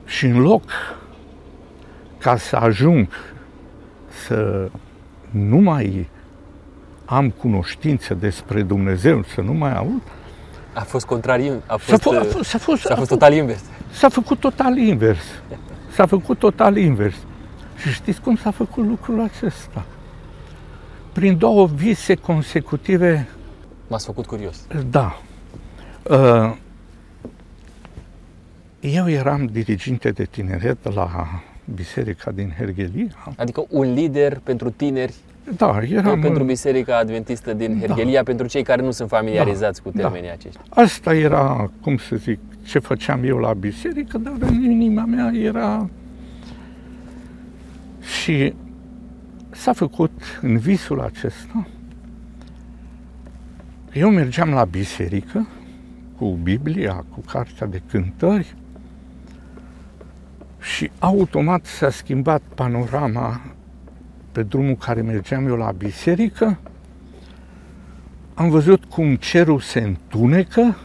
[0.05, 0.63] Și în loc
[2.17, 3.07] ca să ajung
[4.27, 4.69] să
[5.31, 6.09] nu mai
[7.05, 10.01] am cunoștință despre Dumnezeu, să nu mai aud,
[10.73, 12.97] A fost contrariu, a s-a, fost, f- a, uh, f- s-a, fost, s-a a fost
[12.97, 13.61] fost total invers.
[13.91, 15.23] S-a făcut total invers.
[15.91, 17.15] S-a făcut total invers.
[17.77, 19.85] Și știți cum s-a făcut lucrul acesta?
[21.13, 23.27] Prin două vise consecutive,
[23.87, 24.55] M-ați făcut curios.
[24.89, 25.21] da.
[26.09, 26.55] Uh,
[28.79, 31.09] Eu eram diriginte de tineret la
[31.75, 33.33] biserica din Herghelia.
[33.37, 35.13] Adică un lider pentru tineri,
[35.57, 36.19] Da, eram...
[36.21, 40.01] pentru în- Biserica Adventistă din Herghelia, pentru cei care nu sunt familiarizați cu Da.
[40.01, 40.61] termenii aceștia.
[40.69, 45.89] Asta era, cum să zic, ce făceam eu la biserică, dar în inima mea era...
[48.21, 48.53] Și
[49.49, 51.67] s-a făcut în visul acesta.
[53.93, 55.47] Eu mergeam la biserică
[56.17, 58.55] cu Biblia, cu cartea de cântări
[60.61, 63.41] și automat s-a schimbat panorama
[64.31, 66.59] pe drumul care mergeam eu la biserică.
[68.33, 70.77] Am văzut cum cerul se întunecă,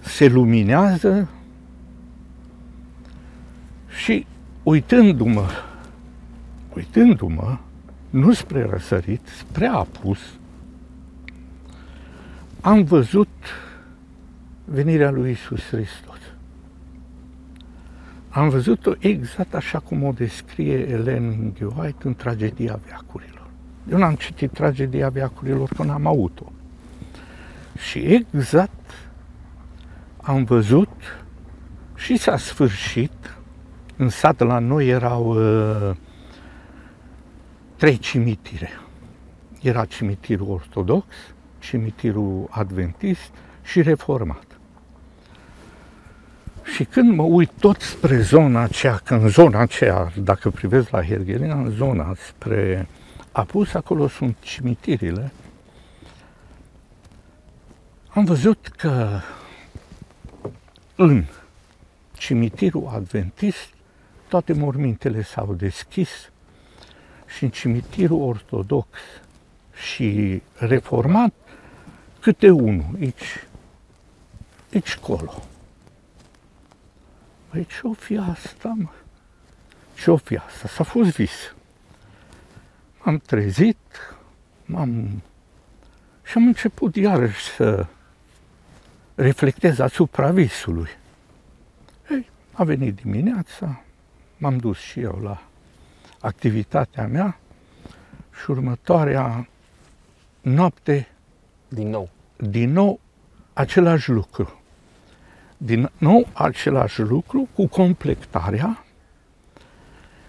[0.00, 1.28] se luminează
[4.02, 4.26] și
[4.62, 5.48] uitându-mă,
[6.76, 7.58] uitându-mă,
[8.10, 10.18] nu spre răsărit, spre apus,
[12.62, 13.28] am văzut
[14.64, 16.18] venirea lui Isus Hristos.
[18.28, 21.78] Am văzut-o exact așa cum o descrie Ellen G.
[21.78, 23.46] White în Tragedia Veacurilor.
[23.90, 26.52] Eu n-am citit Tragedia Veacurilor, că n-am avut-o.
[27.88, 28.90] Și exact
[30.16, 31.22] am văzut
[31.94, 33.36] și s-a sfârșit.
[33.96, 35.96] În sat la noi erau uh,
[37.76, 38.70] trei cimitire.
[39.62, 41.06] Era cimitirul ortodox,
[41.62, 43.30] cimitirul adventist
[43.62, 44.46] și reformat.
[46.62, 51.04] Și când mă uit tot spre zona aceea, că în zona aceea, dacă privesc la
[51.04, 52.86] Herghelina, în zona spre
[53.32, 55.32] Apus, acolo sunt cimitirile,
[58.08, 59.20] am văzut că
[60.96, 61.24] în
[62.16, 63.68] cimitirul adventist
[64.28, 66.30] toate mormintele s-au deschis
[67.36, 68.88] și în cimitirul ortodox
[69.74, 71.41] și reformat
[72.22, 73.46] câte unul, aici,
[74.72, 75.42] aici colo.
[77.48, 78.88] Păi ce-o fi asta, mă?
[79.94, 80.68] Ce-o fi asta?
[80.68, 81.54] S-a fost vis.
[83.02, 84.16] M-am trezit,
[84.64, 85.22] m-am...
[86.22, 87.86] și am început iarăși să
[89.14, 90.90] reflectez asupra visului.
[92.10, 93.82] Ei, a venit dimineața,
[94.38, 95.42] m-am dus și eu la
[96.20, 97.38] activitatea mea
[98.42, 99.48] și următoarea
[100.40, 101.11] noapte
[101.74, 102.08] Din nou.
[102.36, 103.00] din nou
[103.52, 104.60] același lucru.
[105.56, 108.84] Din nou același lucru cu completarea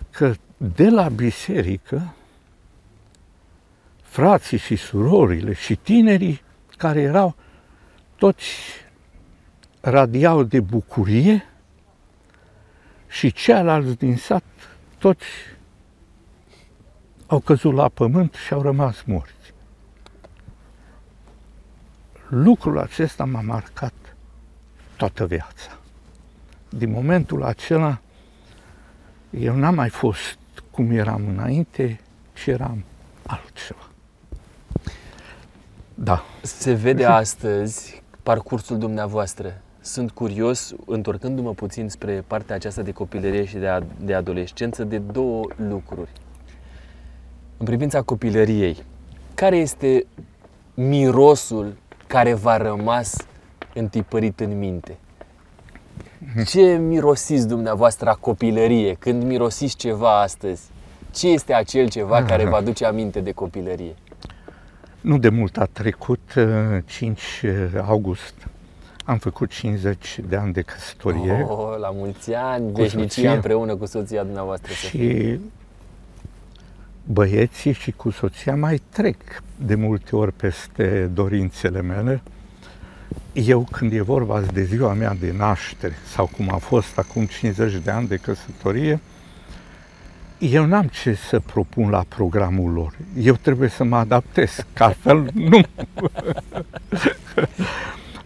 [0.09, 2.13] că de la biserică
[4.01, 6.41] frații și surorile și tinerii
[6.77, 7.35] care erau
[8.15, 8.45] toți
[9.81, 11.43] radiau de bucurie
[13.07, 14.43] și ceilalți din sat
[14.97, 15.25] toți
[17.27, 19.42] au căzut la pământ și au rămas morți.
[22.35, 23.93] Lucrul acesta m-a marcat
[24.97, 25.77] toată viața.
[26.69, 27.99] Din momentul acela,
[29.29, 30.37] eu n-am mai fost
[30.71, 31.99] cum eram înainte,
[32.33, 32.83] ci eram
[33.25, 33.89] altceva.
[35.93, 36.23] Da.
[36.41, 39.61] Se vede astăzi parcursul dumneavoastră.
[39.81, 44.97] Sunt curios, întorcându-mă puțin spre partea aceasta de copilărie și de, a, de adolescență, de
[44.97, 46.09] două lucruri.
[47.57, 48.83] În privința copilăriei,
[49.33, 50.05] care este
[50.73, 51.75] mirosul
[52.07, 53.15] care v-a rămas
[53.73, 54.97] întipărit în minte?
[56.45, 58.95] Ce mirosiți dumneavoastră a copilărie?
[58.99, 60.61] Când mirosiți ceva astăzi,
[61.11, 63.95] ce este acel ceva care vă aduce aminte de copilărie?
[65.01, 66.45] Nu de mult a trecut, uh,
[66.85, 67.21] 5
[67.87, 68.33] august,
[69.05, 71.45] am făcut 50 de ani de căsătorie.
[71.49, 73.33] Oh, la mulți ani, Cu veșnicia soția.
[73.33, 74.71] împreună cu soția dumneavoastră.
[74.73, 75.09] să fie.
[75.33, 75.39] Și
[77.05, 79.17] băieții și cu soția mai trec
[79.65, 82.21] de multe ori peste dorințele mele.
[83.33, 87.73] Eu când e vorba de ziua mea de naștere sau cum a fost acum 50
[87.83, 88.99] de ani de căsătorie,
[90.37, 92.97] eu n-am ce să propun la programul lor.
[93.17, 95.61] Eu trebuie să mă adaptez, că altfel nu.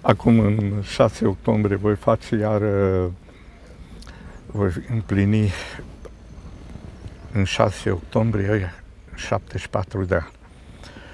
[0.02, 3.06] Acum în 6 octombrie voi face iar uh,
[4.46, 5.52] voi împlini
[7.34, 8.74] în 6 octombrie
[9.16, 10.32] 74 de ani.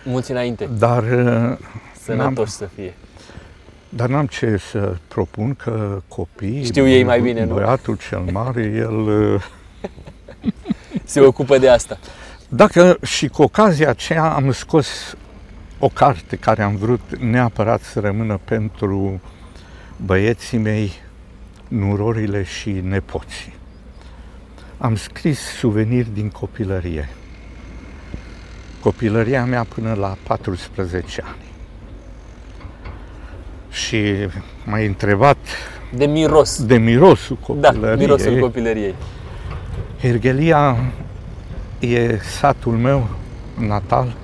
[0.03, 1.57] Mulți înainte, Dar uh,
[2.01, 2.93] sănătoși să fie.
[3.89, 6.63] Dar n-am ce să propun că copiii...
[6.63, 7.53] Știu ei mai bine, nu?
[7.53, 8.95] Băiatul cel mare, el...
[8.95, 9.43] uh,
[11.03, 11.99] Se ocupă de asta.
[12.49, 15.15] Dacă și cu ocazia aceea am scos
[15.79, 19.21] o carte care am vrut neapărat să rămână pentru
[20.05, 20.91] băieții mei,
[21.67, 23.53] nurorile și nepoții.
[24.83, 27.09] Am scris suveniri din copilărie.
[28.79, 31.51] Copilăria mea până la 14 ani.
[33.71, 34.27] Și
[34.65, 35.37] m-ai întrebat
[35.93, 36.63] De miros.
[36.65, 37.97] de mirosul Da, copilăriei.
[38.07, 38.95] mirosul copilăriei.
[40.01, 40.77] Hergelia
[41.79, 43.09] e satul meu
[43.59, 44.15] natal,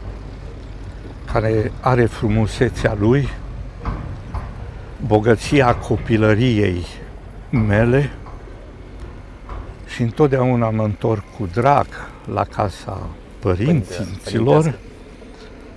[1.32, 3.30] care are frumusețea lui,
[5.06, 6.86] bogăția copilăriei
[7.50, 8.12] mele
[9.94, 11.88] și întotdeauna mă întorc cu drag
[12.34, 13.08] la casa
[13.40, 14.76] părinților Părintească.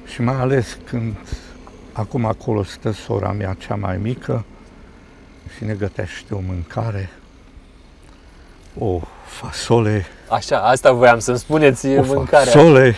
[0.07, 1.17] și mai ales când
[1.93, 4.45] acum acolo stă sora mea cea mai mică
[5.57, 7.11] și ne gătește o mâncare,
[8.79, 12.53] o fasole Așa, asta voiam să-mi spuneți o mâncarea.
[12.53, 12.95] fasole,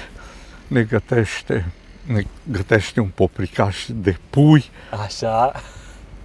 [0.67, 1.67] ne gătește,
[2.05, 4.65] ne gătește un popricaș de pui,
[5.05, 5.53] Așa,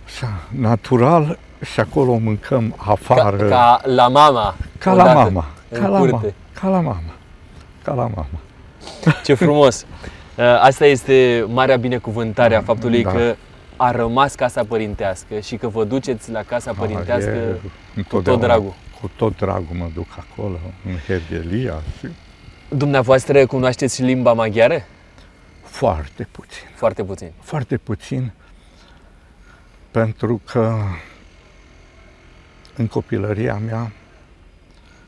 [0.06, 4.56] așa, natural, și acolo mâncăm ca, afară, ca la mama.
[4.78, 6.34] ca la odată, mama, în ca la mama, curte.
[6.54, 7.02] ca la mama,
[7.84, 8.28] ca la mama.
[9.24, 9.86] Ce frumos!
[10.40, 13.12] Uh, Asta este marea binecuvântare a faptului Da.
[13.12, 13.36] că
[13.76, 18.42] a rămas casa părintească și că vă duceți la casa părintească E, cu tot întotdeauna,
[18.46, 18.74] dragul.
[19.02, 22.08] Cu tot dragul mă duc acolo, în Hergelia și
[22.68, 24.82] Dumneavoastră cunoașteți și limba maghiară?
[25.64, 26.68] foarte puțin.
[26.76, 27.32] Foarte puțin.
[27.42, 28.32] Foarte puțin,
[29.92, 30.74] pentru că
[32.80, 33.92] în copilăria mea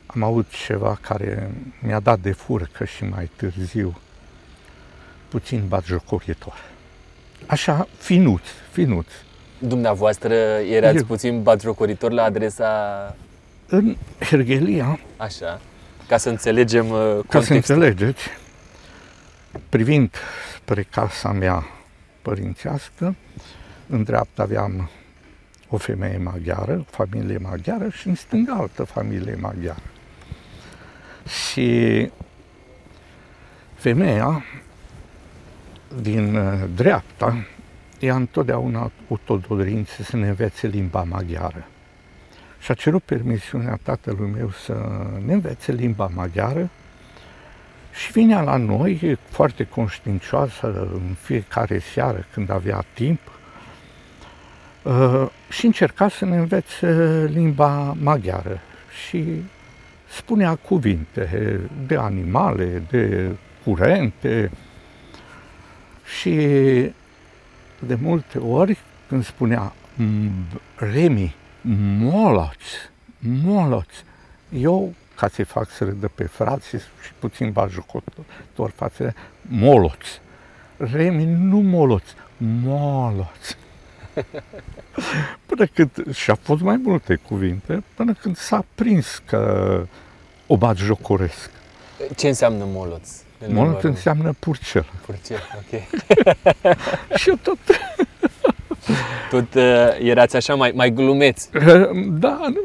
[0.06, 3.98] am avut ceva care mi-a dat de furcă și mai târziu,
[5.28, 6.54] puțin batjocoritor.
[7.46, 9.06] Așa, finuț, finuț.
[9.58, 10.34] Dumneavoastră
[10.70, 11.04] erați Eu.
[11.04, 13.16] puțin batjocoritor la adresa
[13.66, 15.60] În Hergelia, așa,
[16.08, 16.98] ca să înțelegem uh,
[17.28, 17.54] ca să contextul.
[17.56, 18.22] înțelegeți,
[19.68, 20.14] privind
[20.56, 21.64] spre casa mea
[22.22, 23.14] părințească,
[23.86, 24.90] în dreapta aveam
[25.74, 29.82] o femeie maghiară, o familie maghiară și în stânga altă familie maghiară.
[31.46, 32.10] Și
[33.74, 34.44] femeia
[36.00, 37.46] din uh, dreapta
[37.98, 41.66] ea întotdeauna cu tot dorință să ne învețe limba maghiară.
[42.60, 44.72] Și a cerut permisiunea tatălui meu să
[45.24, 46.70] ne învețe limba maghiară
[47.92, 53.41] și vinea la noi foarte conștiincioasă în fiecare seară când avea timp uh,
[55.48, 58.60] și încerca să ne învețe limba maghiară
[59.06, 59.42] și
[60.08, 63.30] spunea cuvinte de animale, de
[63.64, 64.50] curente
[66.18, 66.34] și
[67.78, 68.78] de multe ori
[69.08, 71.34] când spunea "M- Remi,
[71.98, 72.62] moloț,
[73.44, 73.90] moloț,
[74.52, 79.14] eu ca să-i fac să râdă pe frații și puțin bajucotor față de
[79.48, 80.06] moloț.
[80.76, 82.04] Remi, nu moloț,
[82.36, 83.56] moloț.
[85.46, 89.82] Până când, și a fost mai multe cuvinte, până când s-a prins că
[90.46, 91.50] o bat jocoresc.
[92.16, 93.08] Ce înseamnă moloț?
[93.38, 93.94] în limba Moloț română?
[93.96, 94.86] înseamnă purcel.
[95.06, 95.80] Purcel, ok.
[97.18, 97.58] și eu tot,
[99.30, 99.62] Tot uh,
[99.98, 101.48] erați așa mai, mai glumeți.
[102.08, 102.60] da, nu,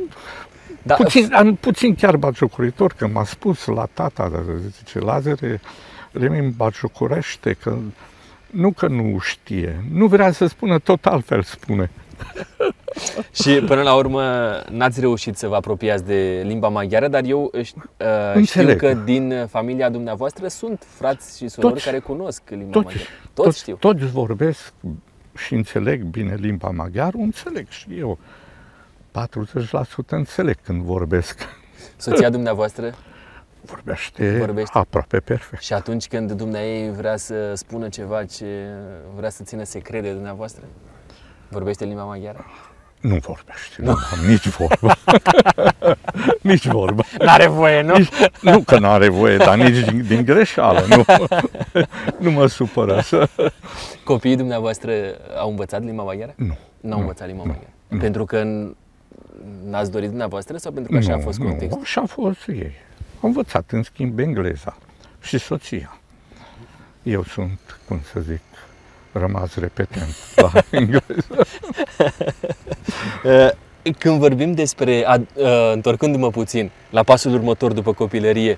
[0.82, 4.44] Da, Puțin, am, puțin chiar batjocoritor, că m-a spus la tata, dar
[4.78, 5.62] zice, Lazare,
[6.12, 7.78] Remi îmi batjocorește, că
[8.52, 11.90] nu că nu știe, nu vrea să spună, tot altfel spune.
[13.44, 14.24] Și până la urmă
[14.70, 17.82] n-ați reușit să vă apropiați de limba maghiară, dar eu uh, știu
[18.34, 18.78] Înțeleg.
[18.78, 23.10] că din familia dumneavoastră sunt frați și surori Toți- care cunosc limba Toți, maghiară.
[23.34, 23.76] Toți știu.
[23.76, 24.74] Toți vorbesc
[25.38, 28.18] și înțeleg bine limba maghiară, înțeleg și eu.
[29.12, 31.40] 40% înțeleg când vorbesc.
[31.98, 32.94] Soția dumneavoastră
[33.70, 34.78] Vorbește, Vorbește.
[34.78, 35.62] aproape perfect.
[35.62, 38.46] și atunci când dumneai vrea să spună ceva ce
[39.16, 40.64] vrea să țină secret de dumneavoastră,
[41.50, 42.46] vorbește limba maghiară?
[43.02, 44.94] Nu vorbește, nu, am nici vorbă.
[46.52, 47.04] nici vorbă.
[47.20, 47.98] N-are voie, nu?
[47.98, 48.10] Nici,
[48.42, 50.86] nu că nu are voie, dar nici din, din greșeală.
[50.90, 51.04] Nu,
[52.24, 53.30] nu mă supără să...
[54.04, 54.92] Copiii dumneavoastră
[55.40, 56.34] au învățat limba maghiară?
[56.36, 56.58] Nu.
[56.82, 57.74] N-au Nu, învățat limba nu, maghiară.
[57.88, 57.98] nu.
[57.98, 58.76] Pentru că n-
[59.66, 61.82] n-ați dorit dumneavoastră sau pentru că așa a fost nu, contextul?
[61.84, 62.72] așa a fost ei.
[63.22, 64.78] Au învățat, în schimb, engleza
[65.22, 65.98] și soția.
[67.04, 68.42] Eu sunt, cum să zic,
[69.12, 71.46] rămas repetent la engleză.
[73.24, 73.50] Uh,
[73.98, 78.58] Când vorbim despre, ad- uh, întorcându-mă puțin la pasul următor după copilărie,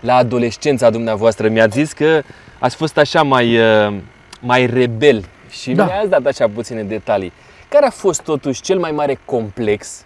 [0.00, 2.22] la adolescența dumneavoastră, mi-ați zis că
[2.58, 3.96] ați fost așa mai, uh,
[4.40, 5.84] mai rebel și Da.
[5.84, 7.32] mi-ați dat așa puține detalii.
[7.68, 10.04] Care a fost totuși cel mai mare complex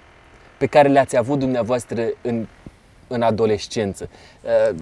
[0.57, 2.47] pe care le-ați avut dumneavoastră în,
[3.13, 4.09] în adolescență?
[4.43, 4.77] Uh,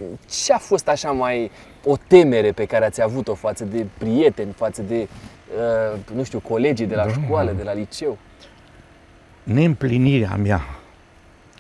[0.44, 1.50] ce a fost așa mai
[1.84, 5.08] o temere pe care ați avut-o față de prieteni, față de,
[5.92, 7.12] uh, nu știu, colegii de la Da.
[7.12, 8.18] școală, de la liceu?
[9.42, 10.62] Neîmplinirea mea,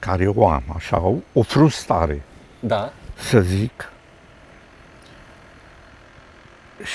[0.00, 2.22] care o am, așa, o, o frustrare,
[2.60, 2.92] Da?
[3.18, 3.92] să zic,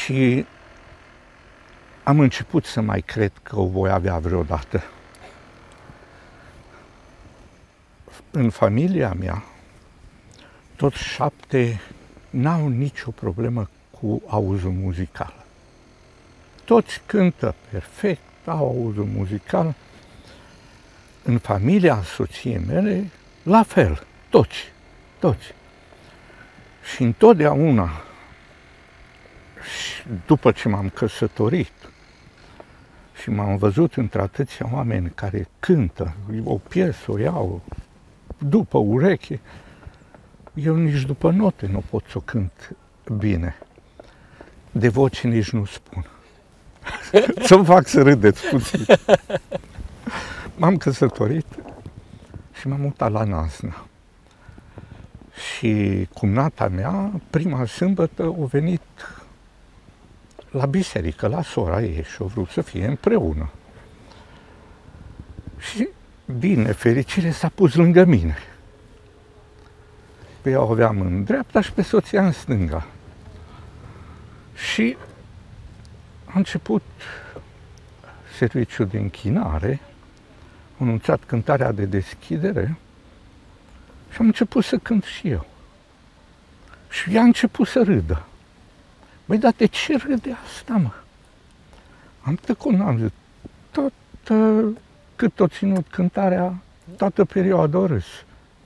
[0.03, 0.45] și
[2.03, 4.83] am început să mai cred că o voi avea vreodată.
[8.31, 9.43] În familia mea,
[10.75, 11.81] toți șapte
[12.29, 13.69] n-au nicio problemă
[13.99, 15.33] cu auzul muzical.
[16.65, 19.73] Toți cântă perfect, au auzul muzical.
[21.23, 23.09] În familia soției mele,
[23.43, 24.71] la fel, toți,
[25.19, 25.53] toți.
[26.93, 27.89] Și întotdeauna,
[29.61, 31.71] și după ce m-am căsătorit
[33.21, 37.61] și m-am văzut între atâția oameni care cântă, o piesă o iau
[38.37, 39.39] după ureche,
[40.53, 42.75] eu nici după note nu pot să o cânt
[43.17, 43.57] bine.
[44.71, 46.05] De voce nici nu spun.
[47.47, 48.85] Să-mi fac să râdeți puțin.
[50.55, 51.45] M-am căsătorit
[52.59, 53.85] și m-am mutat la Nazna.
[55.57, 58.81] Și cumnata mea, prima sâmbătă, a venit
[60.51, 63.49] la biserică, la sora ei și au vrut să fie împreună.
[65.57, 65.87] Și,
[66.25, 68.37] din nefericire, s-a pus lângă mine.
[70.43, 72.85] Pe ea o aveam în dreapta și pe soția în stânga.
[74.55, 74.97] Și
[76.25, 76.83] a început
[78.37, 79.79] serviciul de închinare,
[80.77, 82.77] a anunțat cântarea de deschidere
[84.11, 85.45] și am început să cânt și eu.
[86.89, 88.25] Și ea a început să râdă.
[89.25, 90.91] Băi, dar de ce râde asta, mă?
[92.21, 93.09] Am tăcut, am zis,
[93.71, 93.93] tot,
[94.29, 94.75] uh,
[95.15, 96.55] cât o ținut cântarea,
[96.97, 98.05] toată perioada o râs.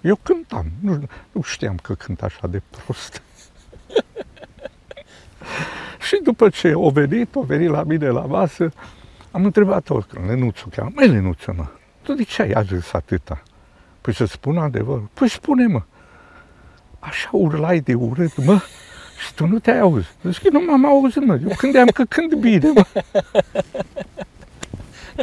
[0.02, 3.22] Eu cântam, nu, nu știam că cânt așa de prost.
[6.08, 8.72] și după ce o venit, o venit la mine la masă,
[9.32, 11.66] am întrebat-o, că Lenuțu cheamă, măi Lenuță, mă,
[12.02, 13.43] tu de ce ai ajuns atâta?
[14.02, 15.10] Păi să spun adevărul.
[15.14, 15.82] Păi spune, mă,
[17.00, 18.62] așa urlai de urât, mă,
[19.26, 20.16] și tu nu te-ai auzit.
[20.24, 22.86] Zic că nu m-am auzit, mă, eu gândeam că cânt bine, mă.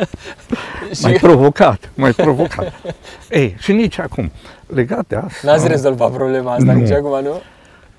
[1.03, 2.73] Mai provocat, mai provocat.
[3.31, 4.33] Ei, și nici acum,
[4.67, 5.39] legat de asta...
[5.51, 6.79] N-ați rezolvat problema asta Nu.
[6.81, 7.43] nici acum, nu?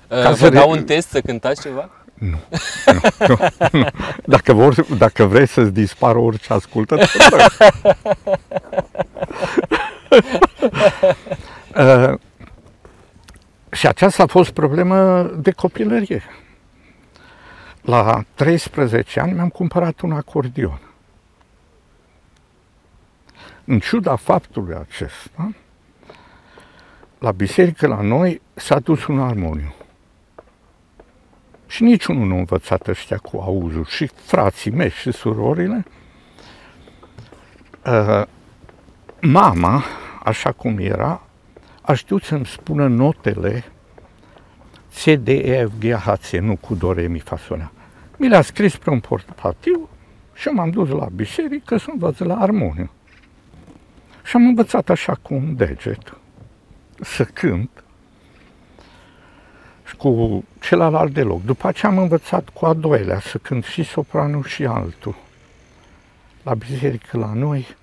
[0.08, 1.90] Ca Uh, să Vă re- dau un test să cântați ceva?
[2.14, 2.38] Nu,
[2.86, 3.36] nu, nu,
[3.72, 3.86] nu.
[4.24, 7.46] Dacă, vor, dacă vreți să-ți dispară orice ascultător, da.
[12.10, 12.18] uh,
[13.72, 16.22] și aceasta a fost problemă de copilărie.
[17.82, 20.80] La 13 ani mi-am cumpărat un acordion.
[23.66, 25.54] În ciuda faptului acesta,
[27.18, 29.74] la biserică la noi s-a dus un armoniu.
[31.66, 33.84] Și niciunul nu a învățat ăștia cu auzul.
[33.84, 35.84] Și frații mei și surorile.
[37.86, 38.22] Uh,
[39.20, 39.84] mama,
[40.24, 41.22] așa cum era,
[41.80, 43.64] a știut să-mi spună notele
[44.94, 47.70] C, D, E, F, G, H, C, nu cu do, re, mi, fa, sol, la.
[48.16, 49.88] Mi le-a scris pe un portativ
[50.34, 52.90] și m-am dus la biserică să învăț la armoniu.
[54.26, 56.16] Și am învățat așa cu un deget
[57.00, 57.70] să cânt
[59.86, 61.44] și cu celălalt deloc.
[61.44, 65.14] După aceea am învățat cu a doilea să cânt și sopranul și altul.
[66.42, 67.76] La biserică la noi,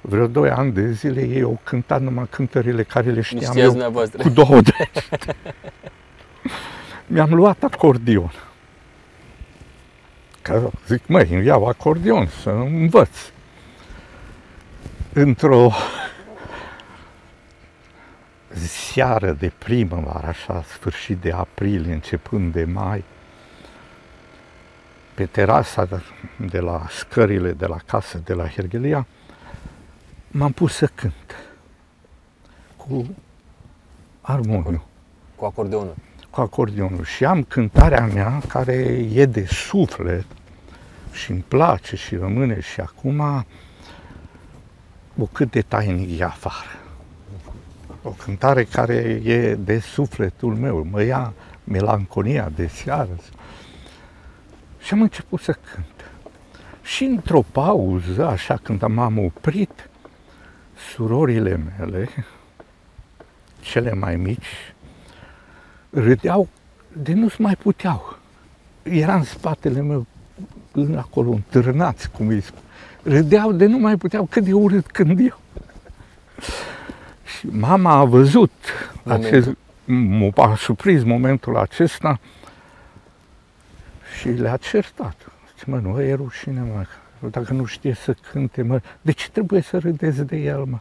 [0.00, 3.58] vreo doi ani de zile, ei au cântat numai cântările care le Nu știam știați
[3.60, 4.22] eu dumneavoastră.
[4.22, 5.36] cu două degete.
[7.06, 8.32] Mi-am luat acordion.
[10.42, 13.16] Că zic, măi, îmi iau acordion să învăț.
[15.14, 15.70] Într-o
[18.66, 23.04] seară de primăvară, așa, sfârșit de aprilie, începând de mai,
[25.14, 26.02] pe terasa de-
[26.46, 29.06] de la scările de la casă, de la Hergelia,
[30.30, 31.36] m-am pus să cânt
[32.76, 33.14] cu
[34.20, 34.84] armoniu
[35.36, 35.94] Cu acordeonul.
[36.30, 38.74] cu acordeonul și am cântarea mea care
[39.12, 40.26] e de suflet
[41.12, 43.44] și îmi place și rămâne și acum
[45.18, 46.78] o cât de tainic e afară.
[48.02, 48.94] O cântare care
[49.24, 51.32] e de sufletul meu, mă ia
[51.64, 53.16] melancolia de seară.
[54.78, 55.86] Și am început să cânt.
[56.82, 59.90] Și într-o pauză, așa când m-am oprit,
[60.94, 62.08] surorile mele,
[63.60, 64.74] cele mai mici,
[65.90, 66.48] râdeau
[66.92, 68.18] de nu-ți mai puteau.
[68.82, 70.06] Era în spatele meu,
[70.72, 72.61] în acolo, întârnați, cum îi spun.
[73.02, 75.40] Râdeau de nu mai puteau cât de urât când eu.
[77.38, 78.50] Și mama a văzut
[79.02, 79.28] Momentul.
[79.28, 82.20] acest, m- a surprins momentul acesta
[84.18, 85.16] și le-a certat.
[85.48, 86.84] Zice, mă, nu e rușine, mă,
[87.28, 90.78] dacă nu știe să cânte, mă, de ce trebuie să râdeți de el, mă?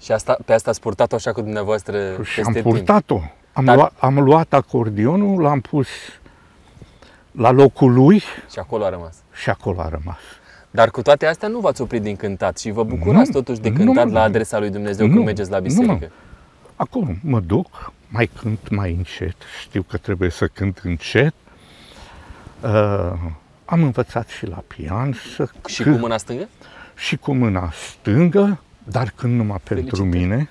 [0.00, 2.64] Și asta, pe asta ați purtat-o așa cu dumneavoastră Și peste am timp.
[2.64, 3.20] purtat-o.
[3.52, 5.88] Am, Dar- luat, am luat acordeonul, l-am pus
[7.30, 8.18] la locul lui
[8.50, 9.14] Și acolo a rămas.
[9.32, 10.18] și acolo a rămas.
[10.74, 13.68] Dar cu toate astea nu v-ați oprit din cântat și vă bucurați Nu, totuși de
[13.68, 14.24] nu, cântat mă, la nu.
[14.24, 15.92] adresa lui Dumnezeu Nu, când mergeți la nu, biserică.
[16.00, 16.08] mă.
[16.76, 21.34] Acum mă duc, mai cânt mai încet, știu că trebuie să cânt încet.
[22.62, 23.12] Uh,
[23.64, 26.48] am învățat și la pian să Și cânt- cu mâna stângă?
[26.96, 30.24] și cu mâna stângă, dar când numai pentru Felicitări.
[30.24, 30.50] mine.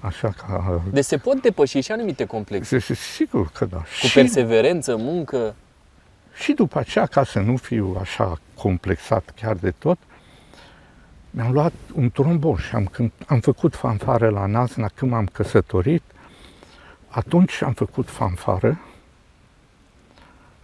[0.00, 2.78] Așa că, Deci se pot depăși și anumite complexe.
[2.78, 3.76] s- s- sigur că da.
[3.76, 5.54] Cu și, perseverență, muncă.
[6.34, 9.98] și după aceea, ca să nu fiu așa complexat chiar de tot,
[11.30, 16.02] mi-am luat un trombon și am, cânt, am făcut fanfară la Nazna când m-am căsătorit.
[17.08, 18.80] Atunci am făcut fanfară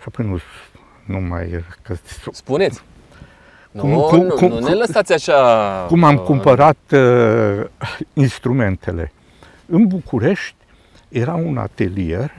[0.00, 0.38] și apoi nu,
[1.04, 1.64] nu mai...
[1.82, 1.94] Că,
[2.32, 2.82] Spuneți.
[3.70, 5.84] Nu, Cum- cum- nu, cum- nu ne cum- lăsați așa...
[5.88, 7.64] cum am uh, cumpărat uh,
[8.12, 9.12] instrumentele.
[9.66, 10.54] În București
[11.08, 12.30] era un atelier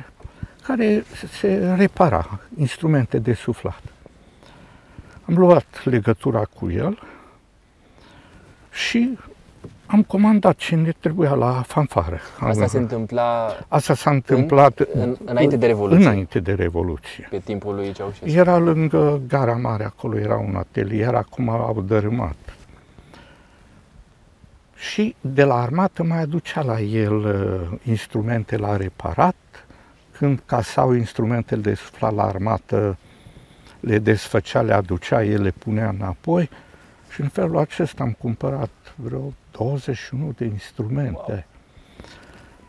[0.64, 1.04] care
[1.40, 3.82] se repara instrumente de suflat.
[5.32, 7.00] Am luat legătura cu el
[8.72, 9.18] și
[9.86, 12.20] am comandat ce ne trebuia la fanfară.
[12.40, 16.06] Asta Am- se întâmpla Asta s-a întâmplat în- înainte de Revoluție?
[16.06, 17.28] Înainte de Revoluție.
[17.30, 18.28] pe timpul lui Ceaușescu.
[18.30, 22.36] Era lângă Gara Mare, acolo era un atelier, acum au dărâmat.
[24.76, 29.36] Și de la armată mai aducea la el uh, instrumente la reparat,
[30.18, 32.98] când casau instrumentele de suflat la armată,
[33.82, 36.50] le desfăcea, le aducea, el le punea înapoi
[37.14, 41.46] și în felul acesta am cumpărat vreo 21 de instrumente.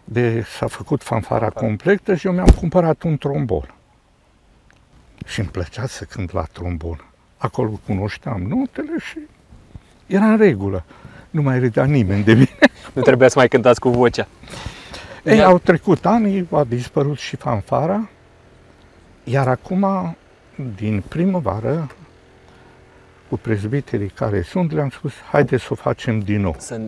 [0.05, 3.75] De, s-a făcut fanfara completă și eu mi-am cumpărat un trombon.
[5.27, 7.05] Și îmi plăcea să cânt la trombon.
[7.37, 9.19] Acolo cunoșteam notele și
[10.07, 10.85] era în regulă.
[11.31, 12.57] Nu mai râdea nimeni de mine.
[12.93, 14.29] Nu trebuia să mai cântați cu vocea.
[15.25, 18.09] Ei, Ia- au trecut ani, a dispărut și fanfara,
[19.25, 20.17] iar acum,
[20.77, 21.91] din primăvară,
[23.29, 26.55] cu prezbiterii care sunt, le-am spus, haideți să o facem din nou.
[26.59, 26.81] Să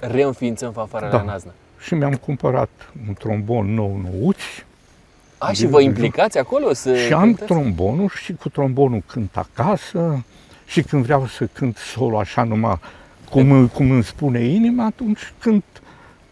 [0.00, 1.16] reînființăm fanfara Da.
[1.16, 1.52] la Naznă.
[1.80, 2.70] Și mi-am cumpărat
[3.08, 4.38] un trombon nou nouț
[5.38, 7.46] A, și Din- vă implicați acolo să și am cântați?
[7.46, 10.24] trombonul și cu trombonul cânt acasă
[10.66, 12.78] și când vreau să cânt solo așa numai
[13.30, 15.64] cum, cum îmi spune inima, atunci cânt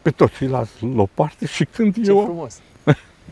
[0.03, 2.23] pe toți îi las la o parte și cânt Ce eu.
[2.25, 2.61] frumos!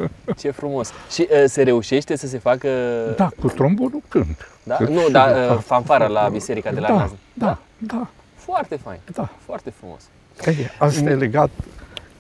[0.41, 0.93] Ce frumos!
[1.11, 2.69] Și uh, se reușește să se facă...
[3.17, 4.49] Da, cu trombonul cânt.
[4.63, 4.75] Da?
[4.75, 7.17] Cât Nu, și dar de- uh, fanfara la biserica de la da, Naznă.
[7.33, 9.29] da, da, Foarte fain, da.
[9.45, 10.01] foarte frumos.
[10.47, 11.51] Ei, asta e legat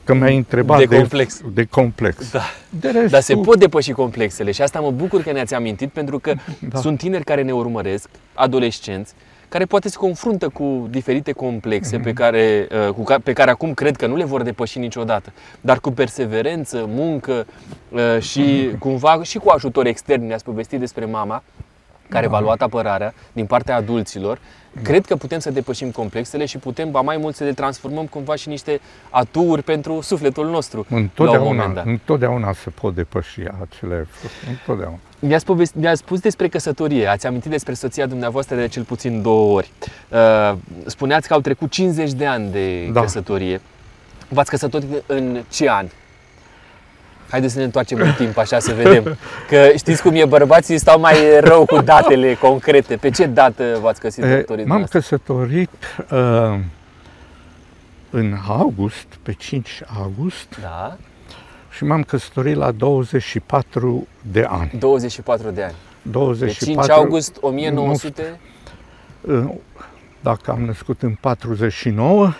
[0.04, 1.40] că mi-ai întrebat De complex.
[1.54, 2.30] De complex.
[2.30, 2.40] Da.
[2.70, 6.18] De restul, Dar se pot depăși complexele și asta mă bucur că ne-ați amintit pentru
[6.18, 6.34] că
[6.68, 6.78] Da.
[6.78, 9.14] sunt tineri care ne urmăresc, adolescenți,
[9.48, 12.04] care poate se confruntă cu diferite complexe Mhm.
[12.04, 15.32] pe, care, uh, cu ca, pe care acum cred că nu le vor depăși niciodată.
[15.60, 17.46] Dar cu perseverență, muncă
[17.90, 18.78] uh, și Mhm.
[18.78, 21.42] cumva și cu ajutor extern, ne-ați povestit despre mama
[22.08, 22.30] care Da.
[22.32, 24.38] v-a luat apărarea din partea adulților,
[24.82, 28.34] cred că putem să depășim complexele și putem, ba mai mult, să le transformăm cumva
[28.34, 31.86] și niște aturi pentru sufletul nostru la un moment întotdeauna, dat.
[31.86, 34.06] întotdeauna se pot depăși acele...
[34.48, 34.98] Întotdeauna.
[35.18, 39.54] Mi-ați, povest- mi-ați spus despre căsătorie, ați amintit despre soția dumneavoastră de cel puțin două
[39.56, 39.70] ori.
[40.08, 40.54] Uh,
[40.86, 43.00] spuneați că au trecut 50 de ani de Da.
[43.00, 43.60] căsătorie.
[44.28, 45.86] V-ați căsătorit în ce an?
[47.30, 49.16] Haideți să ne întoarcem în timp, așa să vedem.
[49.48, 52.96] Că știți cum e, bărbații stau mai rău cu datele concrete.
[52.96, 54.32] Pe ce dată v-ați căsătorit?
[54.34, 54.98] E, căsătorit M-am dumneavoastră?
[54.98, 55.70] căsătorit
[56.54, 56.58] uh,
[58.10, 60.96] în august, pe 5 august, Da,
[61.70, 64.70] și m-am căsătorit la 24 de ani.
[64.78, 65.74] 24 de ani.
[66.02, 68.40] Pe 24, 5 august 1900,
[69.20, 69.44] uh,
[70.20, 72.32] Dacă am născut în 49,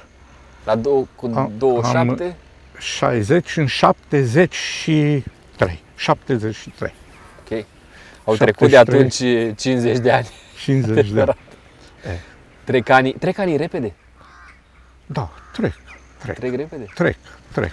[0.64, 2.36] la dou- cu Am- 27,
[2.78, 5.82] 60 în 73.
[5.96, 6.94] 73.
[7.40, 7.64] ok.
[8.24, 8.80] Au trecut de 73.
[8.80, 9.16] atunci
[9.56, 10.28] 50 de ani.
[10.62, 11.36] 50 de ani.
[12.64, 13.92] Trec ani, trec ani repede.
[15.06, 15.72] Da, trec,
[16.18, 16.84] trec, Trec repede.
[16.94, 17.16] trec,
[17.52, 17.72] trec.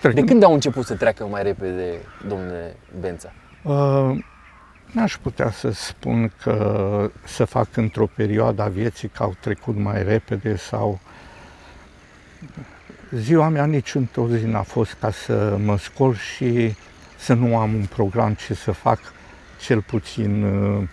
[0.00, 0.14] trec.
[0.14, 1.94] De când au început să treacă mai repede,
[2.28, 3.32] domnule Bența?
[3.62, 4.18] Uh,
[4.92, 10.02] n-aș putea să spun că să fac într-o perioadă a vieții că au trecut mai
[10.02, 11.00] repede sau
[13.10, 16.74] ziua mea nici într-o zi n-a fost ca să mă scol și
[17.16, 18.98] să nu am un program ce să fac
[19.60, 20.88] cel puțin uh,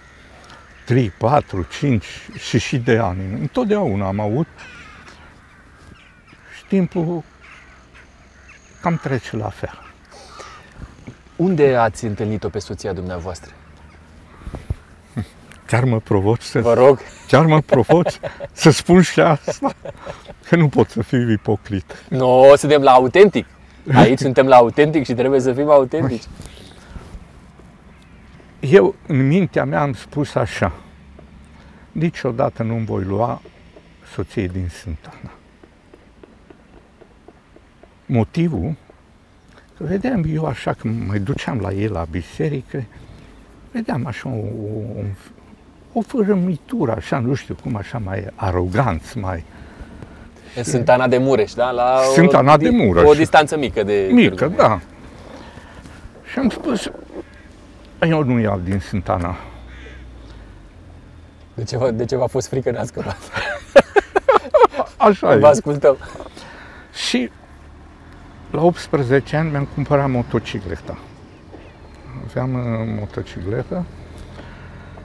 [0.86, 2.06] 3, 4, 5
[2.38, 3.40] și și de ani.
[3.40, 4.48] Întotdeauna am avut
[6.58, 7.24] și timpul
[8.82, 9.82] cam trece la fel.
[11.36, 13.52] Unde ați întâlnit-o pe soția dumneavoastră?
[15.74, 17.00] Chiar mă provoci să, Vă rog.
[17.28, 18.20] chiar mă provoci
[18.52, 19.74] să spun și asta,
[20.50, 22.06] că nu pot să fiu ipocrit.
[22.10, 23.46] Nu, no, suntem la autentic.
[23.94, 26.24] Aici suntem la autentic și trebuie să fim autentici.
[28.60, 30.72] Eu, în mintea mea, am spus așa,
[31.92, 33.42] niciodată nu-mi voi lua
[34.14, 35.32] soției din Sântana.
[38.06, 38.76] Motivul,
[39.78, 42.84] că vedeam eu așa, că mai duceam la el la biserică,
[43.72, 45.04] vedeam așa o, o,
[45.94, 49.44] o fărâmitură, așa, nu știu cum, așa mai aroganți, mai
[50.56, 51.70] În Sântana de Mureș, da?
[51.72, 53.04] La o- Sântana de Mureș.
[53.10, 54.56] O distanță mică de mică, Târgu.
[54.56, 54.80] da.
[56.32, 56.92] Și am spus,
[58.10, 59.36] eu nu iau din Sântana.
[61.54, 63.18] De ce, v-a- de ce v-a fost frică n-a scăpat?
[64.98, 65.50] Așa Vă e.
[65.50, 65.98] ascultăm.
[67.08, 67.30] Și
[68.52, 70.98] la 18 ani mi-am cumpărat motocicleta.
[72.26, 73.86] Aveam uh, motocicletă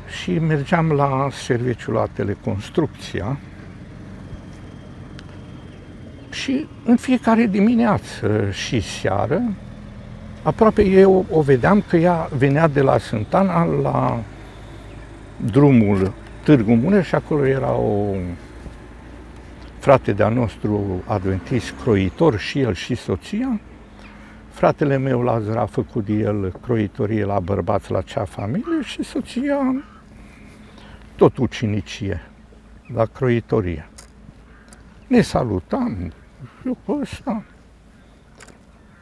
[0.09, 3.38] și mergeam la serviciul la teleconstrucția
[6.30, 9.42] și în fiecare dimineață și seară
[10.42, 14.22] aproape eu o vedeam că ea venea de la Sântana la
[15.36, 18.14] drumul Târgu Mureș și acolo era o
[19.78, 23.61] frate de-a nostru adventist croitor și el și soția.
[24.50, 29.84] Fratele meu Lazar a făcut de el croitorie la bărbați la cea familie și soția
[31.18, 32.20] tot ucinicie
[32.92, 33.88] la croitorie.
[35.06, 36.12] Ne salutam,
[36.64, 37.44] eu cu ăsta.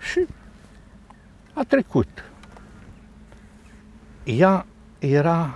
[0.00, 0.26] Și
[1.52, 2.30] a trecut.
[4.24, 4.66] Ea
[4.98, 5.54] era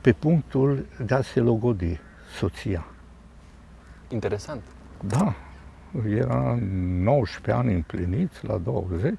[0.00, 1.98] pe punctul de a se logodi,
[2.36, 2.86] soția.
[4.08, 4.62] Interesant.
[5.00, 5.34] Da,
[6.08, 9.14] era 19 ani împliniți, la 20,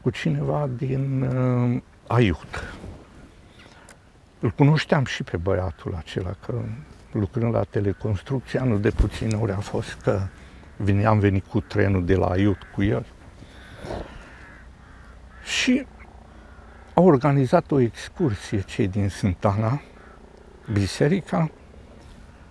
[0.00, 2.74] cu cineva din uh, Aiut.
[4.40, 6.62] Îl cunoșteam și pe băiatul acela, că
[7.12, 10.20] lucrând la teleconstrucție, anul de puține ori a fost că
[10.76, 13.06] vine, am venit cu trenul de la Aiut cu el.
[15.44, 15.86] Și
[16.94, 19.80] au organizat o excursie cei din Sântana,
[20.72, 21.50] biserica,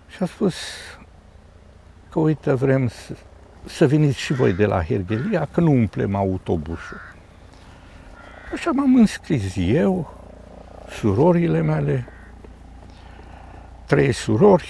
[0.08, 0.54] și a spus
[2.10, 3.16] că uite vrem să,
[3.64, 7.00] să veniți și voi de la Hergelia, că nu umplem autobusul.
[8.52, 10.17] Așa m-am înscris eu,
[10.90, 12.06] surorile mele,
[13.86, 14.68] trei surori,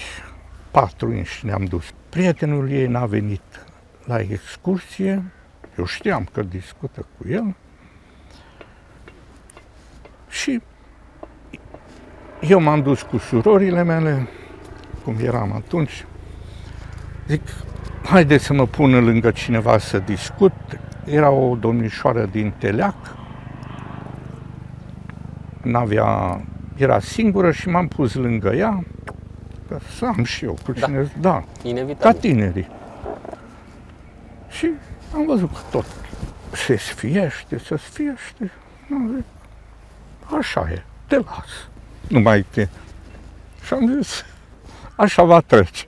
[0.71, 1.85] patru inși ne-am dus.
[2.09, 3.65] Prietenul ei n-a venit
[4.05, 5.23] la excursie,
[5.77, 7.55] eu știam că discută cu el.
[10.29, 10.61] Și
[12.41, 14.27] eu m-am dus cu surorile mele,
[15.03, 16.05] cum eram atunci,
[17.27, 17.41] zic,
[18.03, 20.53] haideți să mă pun lângă cineva să discut.
[21.05, 23.18] Era o domnișoară din Teleac,
[25.61, 26.41] n-avea,
[26.75, 28.83] era singură și m-am pus lângă ea,
[29.69, 30.85] ca să am și eu cu Da.
[30.85, 32.19] cine, da, ca Inevitabil.
[32.19, 32.67] tinerii.
[34.49, 34.69] Și
[35.15, 35.85] am văzut că tot
[36.51, 38.51] se sfiește, se sfiește.
[38.93, 39.25] Am zis,
[40.37, 41.67] așa e, te las.
[42.07, 42.67] Nu mai te...
[43.65, 44.25] Și am zis,
[44.95, 45.85] așa va trece.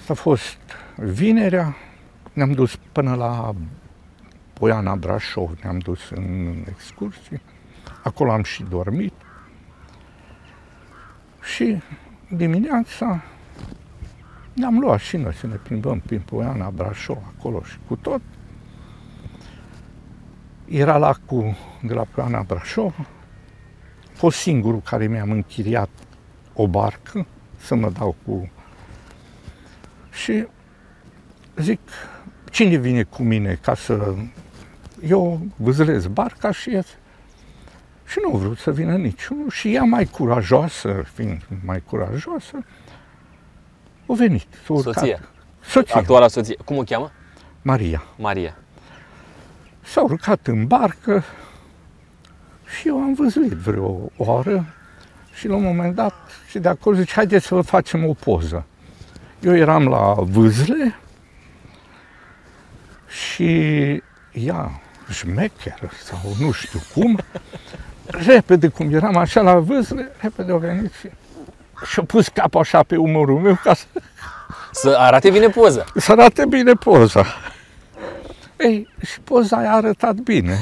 [0.00, 0.56] Asta a fost
[0.96, 1.76] vinerea,
[2.32, 3.54] ne-am dus până la
[4.60, 7.40] Poiana Brașov, ne-am dus în excursie,
[8.02, 9.12] acolo am și dormit.
[11.42, 11.82] Și
[12.28, 13.22] dimineața
[14.52, 18.20] ne-am luat și noi să ne plimbăm prin Poiana Brașov, acolo și cu tot.
[20.64, 23.06] Era lacul de la Poiana Brașov, a
[24.12, 25.90] fost singurul care mi-am închiriat
[26.52, 28.50] o barcă să mă dau cu...
[30.10, 30.46] Și
[31.56, 31.80] zic,
[32.50, 34.14] cine vine cu mine ca să...
[35.06, 36.86] Eu vâzlez barca și ies.
[38.06, 39.50] Și nu vreau să vină niciunul.
[39.50, 42.64] Și ea mai curajoasă, fiind mai curajoasă,
[44.08, 44.46] a venit.
[44.64, 44.94] S-a urcat.
[44.94, 45.28] Soția.
[45.64, 46.56] Soția, Actuala soție.
[46.64, 47.10] Cum o cheamă?
[47.62, 48.02] Maria.
[48.18, 48.56] Maria.
[49.80, 51.22] S-a urcat în barcă
[52.78, 54.66] și eu am văzut vreo oră
[55.34, 56.14] și la un moment dat
[56.48, 58.66] și de acolo zice, haideți să vă facem o poză.
[59.40, 60.94] Eu eram la vâzle
[63.08, 63.52] și
[64.32, 64.80] ea,
[65.12, 67.18] șmecher sau nu știu cum,
[68.06, 71.10] repede cum eram așa la vâzle, repede a venit și
[71.92, 73.84] și-a pus capul așa pe umărul meu ca să
[74.72, 75.84] Să arate bine poza.
[75.94, 77.26] să arate bine poza.
[78.58, 80.58] Ei, și poza i-a arătat bine.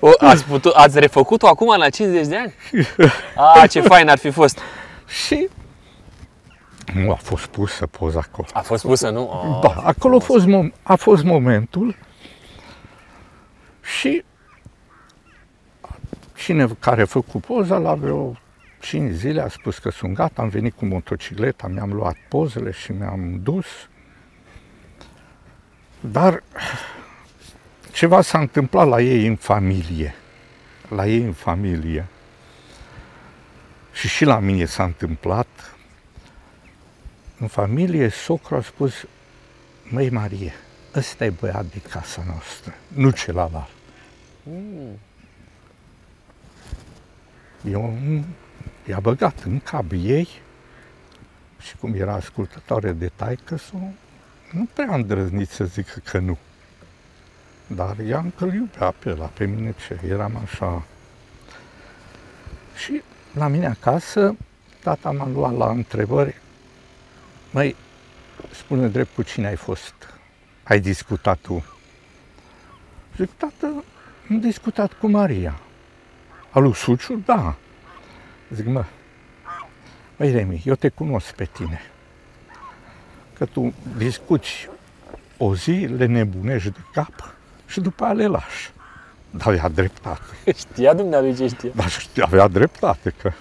[0.00, 2.54] O, ați, putut, ați refăcut-o acum la 50 de ani?
[3.62, 4.58] A, ce fain ar fi fost.
[5.06, 5.48] Și
[6.94, 8.48] nu a fost pusă poza acolo.
[8.52, 9.22] A fost pusă, nu?
[9.22, 11.96] Oh, Da, acolo a fost, mom- a fost momentul
[13.98, 14.24] și
[16.36, 18.36] cine care a făcut poza la vreo
[18.80, 22.92] 5 zile a spus că sunt gata, am venit cu motocicleta, mi-am luat pozele și
[22.92, 23.66] mi-am dus.
[26.00, 26.42] Dar
[27.92, 30.14] ceva s-a întâmplat la ei în familie.
[30.88, 32.06] La ei în familie.
[33.92, 35.76] Și și la mine s-a întâmplat.
[37.38, 39.06] În familie, socru a spus,
[39.82, 40.52] măi Marie,
[40.94, 43.73] ăsta e băiat de casa noastră, nu celălalt.
[47.64, 47.98] Eu
[48.86, 50.28] i-a băgat în cap ei
[51.60, 53.58] și cum era ascultătoare de taică
[54.50, 56.38] nu prea am îndrăznit să zică că nu.
[57.66, 60.82] Dar ea încă îl iubea pe ăla, pe mine ce, eram așa.
[62.76, 64.36] Și la mine acasă,
[64.82, 66.40] tata m-a luat la întrebări.
[67.50, 67.76] Măi,
[68.52, 69.94] spune drept cu cine ai fost?
[70.62, 71.64] Ai discutat tu?
[73.16, 73.84] Zic, tată,
[74.30, 75.60] am discutat cu Maria.
[76.50, 77.22] A lui Suciu?
[77.24, 77.54] Da.
[78.50, 78.84] Zic, mă,
[80.16, 81.80] măi Remi, eu te cunosc pe tine.
[83.32, 84.68] Că tu discuți
[85.36, 87.34] o zi, le nebunești de cap
[87.66, 88.72] și după aia le lași.
[89.30, 90.52] Dar avea dreptate.
[90.56, 91.70] Știa dumnealui ce știa.
[91.74, 93.32] Dar știa, avea dreptate că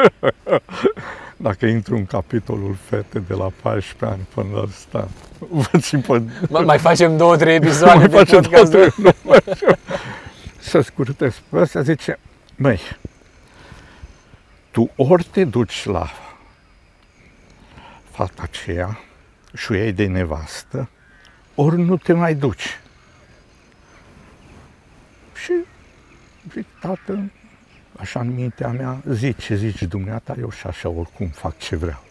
[1.46, 5.08] dacă intru în capitolul fete de la 14 ani până la ăsta,
[5.70, 6.22] văd și pe...
[6.48, 8.72] Ma, mai facem două, trei episoade mai de face podcast.
[8.72, 9.68] toate, nu mai știu.
[10.58, 12.18] Să scurtez pe ăsta, zice,
[12.56, 12.80] măi,
[14.70, 16.10] tu ori te duci la
[18.10, 18.98] fata aceea
[19.54, 20.88] și o iei de nevastă,
[21.54, 22.80] ori nu te mai duci.
[25.44, 25.52] Și
[26.52, 27.30] zic, tată,
[27.98, 32.04] așa în mintea mea, zici ce zici dumneata, eu și așa oricum fac ce vreau.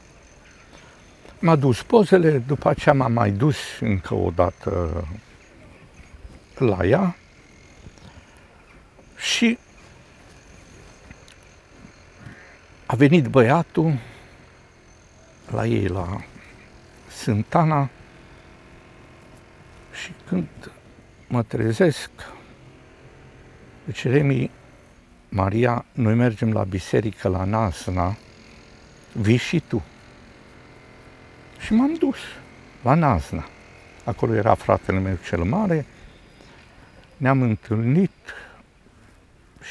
[1.40, 5.04] M-a dus pozele, după aceea m-am mai dus încă o dată
[6.58, 7.16] la ea
[9.18, 9.58] și
[12.86, 13.98] a venit băiatul
[15.52, 16.22] la ei, la
[17.10, 17.90] Sântana
[19.94, 20.48] și când
[21.28, 22.10] mă trezesc,
[23.86, 24.52] zice, Remi,
[25.30, 28.18] Maria, noi mergem la biserică la Nasna,
[29.14, 29.84] vii și tu.
[31.60, 32.18] Și m-am dus
[32.84, 33.46] la Nazna.
[34.04, 35.86] Acolo era fratele meu cel mare,
[37.18, 38.12] ne-am întâlnit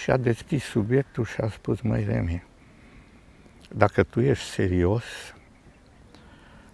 [0.02, 2.42] și a deschis subiectul și a spus, măi Remi,
[3.68, 5.04] dacă tu ești serios,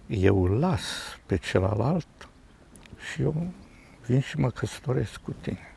[0.07, 0.83] eu îl las
[1.25, 2.07] pe celălalt
[3.11, 3.53] și eu
[4.05, 5.75] vin și mă căsătoresc cu tine.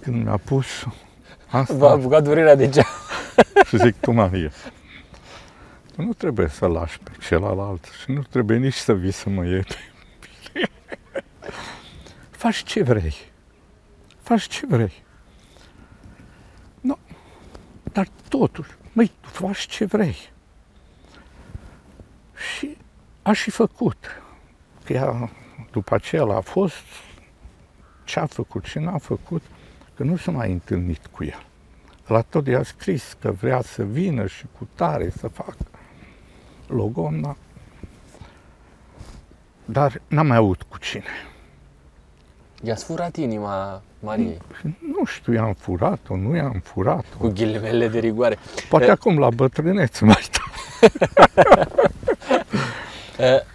[0.00, 0.66] Când mi-a pus
[1.50, 2.86] asta, V-a apucat durerea de cea.
[3.68, 4.50] și zic, tu, Marie,
[5.94, 9.44] tu nu trebuie să lași pe celălalt și nu trebuie nici să vii să mă
[9.44, 9.76] iei pe
[10.54, 10.68] mine.
[12.30, 13.14] Faci ce vrei.
[14.22, 15.02] Faci ce vrei.
[16.80, 16.98] Nu,
[17.92, 20.16] dar totuși, măi, tu faci ce vrei.
[22.56, 22.76] Și
[23.22, 24.22] a și făcut.
[24.84, 25.30] Că ea,
[25.70, 26.84] după aceea a fost
[28.04, 29.42] ce a făcut, ce n-a făcut,
[30.00, 31.42] că nu s-a mai întâlnit cu ea.
[32.06, 35.56] La tot i-a scris că vrea să vină și cu tare să facă
[36.66, 37.36] logomna,
[39.64, 41.04] dar n-am mai avut cu cine.
[42.62, 44.38] I-ați furat inima Mariei,
[44.96, 47.16] Nu știu, i-am furat-o, nu i-am furat-o.
[47.18, 48.38] cu ghilimele de rigoare.
[48.68, 48.90] Poate Eh.
[48.90, 50.42] acum la bătrânețe mai da.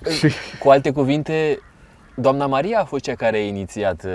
[0.05, 1.59] Uh, Și Cu alte cuvinte,
[2.15, 4.11] doamna Maria a fost cea care a inițiat uh,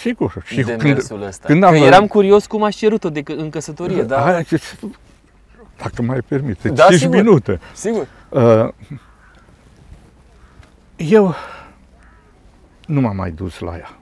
[0.00, 1.46] sigur, și când, demersul ăsta.
[1.46, 4.20] când Că am- eram curios cum ați cerut-o de, în căsătorie, da?
[4.20, 4.60] Hai, ce-
[5.82, 7.16] dacă mai permite, Da, 5 sigur.
[7.16, 7.60] minute.
[7.74, 8.06] Sigur.
[8.28, 8.68] Uh,
[10.96, 11.34] eu
[12.86, 13.96] nu m-am mai dus la ea.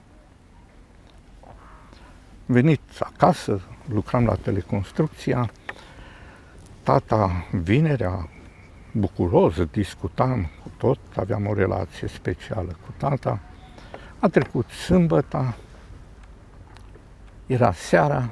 [2.45, 3.61] Venit acasă,
[3.93, 5.51] lucram la teleconstrucția,
[6.83, 8.29] tata vinerea,
[8.91, 13.39] bucuros, discutam cu tot, aveam o relație specială cu tata.
[14.19, 15.57] A trecut sâmbăta,
[17.45, 18.29] era seara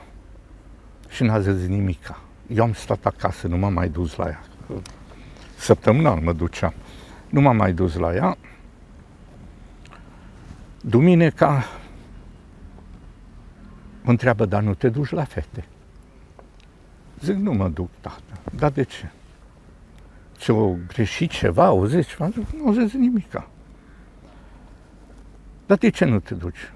[1.10, 2.20] și n-a zis nimica.
[2.48, 4.44] Eu am stat acasă, nu m-am mai dus la ea.
[5.58, 6.74] Săptămânal mă duceam.
[7.30, 8.38] Nu m-am mai dus la ea.
[10.82, 11.66] Duminica
[14.02, 15.66] mă întreabă, dar nu te duci la fete?
[17.20, 18.52] Zic, nu mă duc, tată.
[18.56, 19.12] Dar de ce?
[20.40, 21.72] Ce, o greșit ceva?
[21.72, 22.30] O zis ceva?
[22.30, 23.50] Zic, nu o zis nimica.
[25.66, 26.72] Dar de ce nu te duci?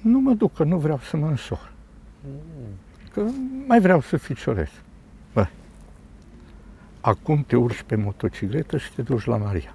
[0.00, 1.72] Nu mă duc, că nu vreau să mă însor.
[3.12, 3.24] Că
[3.66, 4.68] mai vreau să ficiorez.
[5.32, 5.46] Bă,
[7.00, 9.74] acum te urci pe motocicletă și te duci la Maria.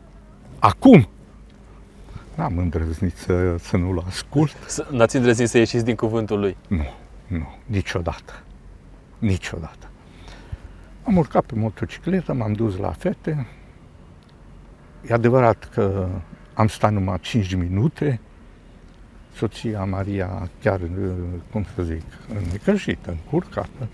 [0.59, 1.09] Acum!
[2.35, 4.55] N-am îndrăznit să, să nu-l ascult.
[4.67, 6.57] Să- N-ați îndrăznit să ieșiți din cuvântul lui.
[6.67, 6.85] Nu,
[7.27, 8.33] nu, niciodată.
[9.19, 9.88] Niciodată.
[11.09, 13.47] Am urcat pe motocicletă, m-am dus la fete.
[15.09, 16.09] E adevărat că
[16.53, 18.19] am stat numai 5 minute.
[19.35, 20.81] Soția Maria chiar,
[21.51, 22.01] cum să zic,
[22.51, 23.87] necăjită, încurcată.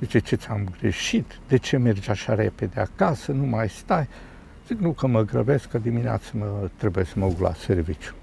[0.00, 1.38] Zice, ce ți-am greșit?
[1.48, 3.32] De ce mergi așa repede acasă?
[3.32, 4.08] Nu mai stai?
[4.66, 8.14] Zic, nu că mă grăbesc, că dimineața mă, trebuie să mă duc la serviciu.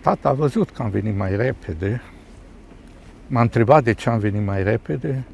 [0.00, 2.02] Tata a văzut că am venit mai repede,
[3.26, 5.24] m-a întrebat de ce am venit mai repede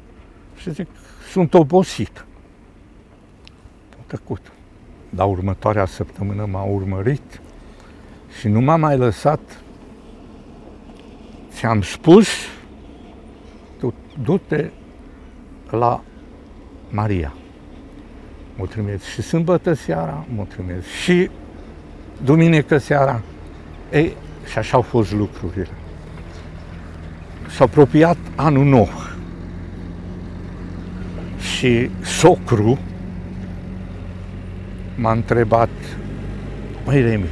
[0.65, 0.87] și zic,
[1.31, 2.25] sunt obosit.
[3.97, 4.51] Am tăcut.
[5.09, 7.41] Dar următoarea săptămână m-a urmărit
[8.39, 9.39] și nu m-a mai lăsat.
[11.51, 12.27] Ți-am spus,
[13.79, 13.93] tu
[14.23, 14.69] du-te
[15.69, 16.03] la
[16.89, 17.33] Maria.
[18.57, 21.29] Mă trimis și sâmbătă seara, mă trimis și
[22.23, 23.21] duminică seara.
[23.91, 24.15] Ei,
[24.51, 25.67] și așa au fost lucrurile.
[27.49, 28.89] S-a apropiat anul nou.
[31.53, 32.79] Și socru
[34.95, 35.69] m-a întrebat,
[36.85, 37.25] măi Remi,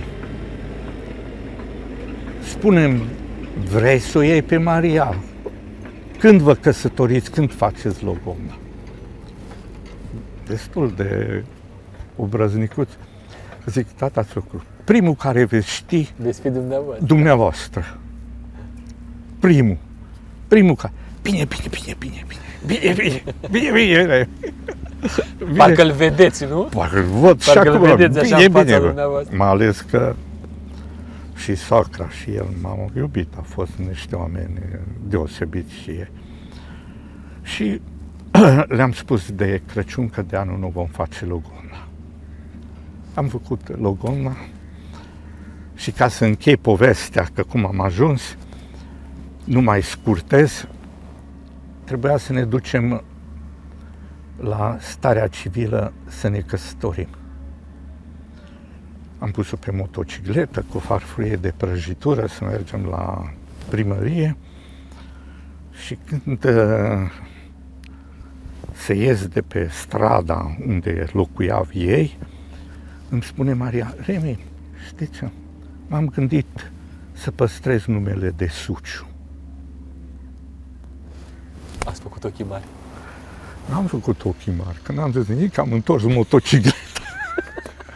[2.44, 3.00] spune
[3.72, 5.16] vrei să o iei pe Maria?
[6.20, 8.58] Când vă căsătoriți, când faceți logomna?
[10.48, 11.44] Destul de
[12.16, 12.90] obrăznicuț.
[13.66, 17.06] Zic, tata socru, primul care veți ști Desfi dumneavoastră.
[17.06, 17.98] dumneavoastră.
[19.40, 19.78] Primul.
[20.48, 20.92] Primul ca.
[21.22, 22.42] Bine, bine, bine, bine, bine.
[22.66, 24.04] Bine, bine, bine, bine.
[24.04, 24.30] bine.
[25.58, 26.62] Parcă-l vedeți, nu?
[26.74, 27.96] Parcă îl văd și Parcă-l acum.
[27.96, 28.78] vedeți așa bine, în fața bine.
[28.80, 28.86] bă.
[28.86, 29.36] dumneavoastră.
[29.38, 30.16] Mai ales că
[31.36, 34.60] și socra și el m-au iubit, au fost niște oameni
[35.08, 36.12] deosebiți și ei.
[37.42, 37.82] Și
[38.78, 41.88] le-am spus de Crăciun că de anul nu vom face logona.
[43.14, 44.36] Am făcut logona
[45.76, 48.38] și ca să închei povestea, că cum am ajuns,
[49.44, 50.68] nu mai scurtez,
[51.84, 53.04] trebuia să ne ducem
[54.38, 57.08] la starea civilă să ne căsătorim.
[59.20, 63.34] Am pus-o pe motocicletă cu farfurie de prăjitură să mergem la
[63.70, 64.38] primărie
[65.72, 67.12] și când uh,
[68.72, 72.18] se ies de pe strada unde locuiau ei,
[73.10, 74.46] îmi spune Maria, Remi,
[74.88, 75.30] știi ce?
[75.88, 76.72] M-am gândit
[77.12, 79.13] să păstrez numele de Suciu.
[81.86, 82.64] Ați făcut ochii mari.
[83.70, 86.76] N-am făcut ochii mari, că n-am zis nimic, am întors motocicleta.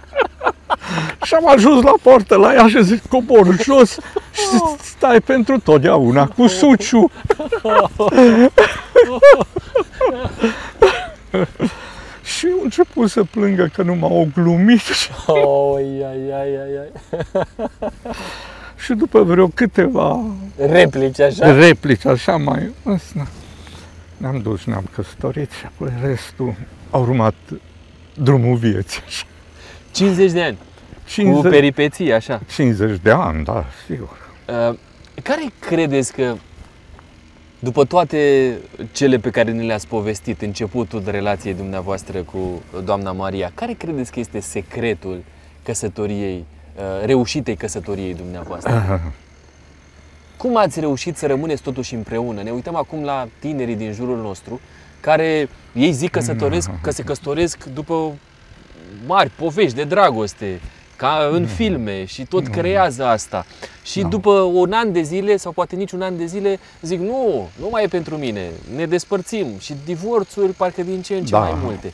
[1.25, 3.91] și am ajuns la poartă la ea și zic, cobor jos
[4.31, 7.11] și stai pentru totdeauna cu Suciu.
[12.37, 16.91] și au început să plângă că nu m-au glumit și, Oi, ai, ai, ai, ai.
[18.77, 20.19] și după vreo câteva
[20.57, 21.51] Replici așa?
[21.51, 22.73] replici așa mai...
[22.83, 23.27] Asta.
[24.17, 26.55] Ne-am dus, ne-am căsătorit și apoi restul
[26.89, 27.35] a urmat
[28.13, 29.01] drumul vieții.
[29.05, 29.25] Așa.
[29.91, 30.57] 50 de ani.
[31.03, 32.41] Cu 50, peripeții, așa.
[32.55, 34.17] 50 de ani, da, sigur.
[34.69, 34.77] Uh,
[35.23, 36.35] Care credeți că,
[37.59, 38.51] după toate
[38.91, 44.11] cele pe care ni le-ați povestit, începutul de relației dumneavoastră cu doamna Maria, care credeți
[44.11, 45.23] că este secretul
[45.63, 46.45] căsătoriei,
[46.75, 49.01] uh, reușitei căsătoriei dumneavoastră?
[50.37, 52.41] Cum ați reușit să rămâneți totuși împreună?
[52.41, 54.59] Ne uităm acum la tinerii din jurul nostru,
[54.99, 58.11] care ei zic că, căsătoresc, că se căsătoresc după
[59.05, 60.61] mari povești de dragoste,
[60.95, 63.45] ca în filme și tot creează asta.
[63.83, 64.07] Și Nu.
[64.09, 67.67] după un an de zile sau poate nici un an de zile zic nu, nu
[67.71, 71.39] mai e pentru mine, ne despărțim și divorțuri parcă din ce în ce Da.
[71.39, 71.93] mai multe.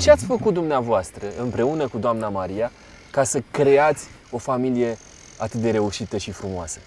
[0.00, 2.72] Ce ați făcut dumneavoastră împreună cu doamna Maria
[3.10, 4.98] ca să creați o familie
[5.36, 6.78] atât de reușită și frumoasă?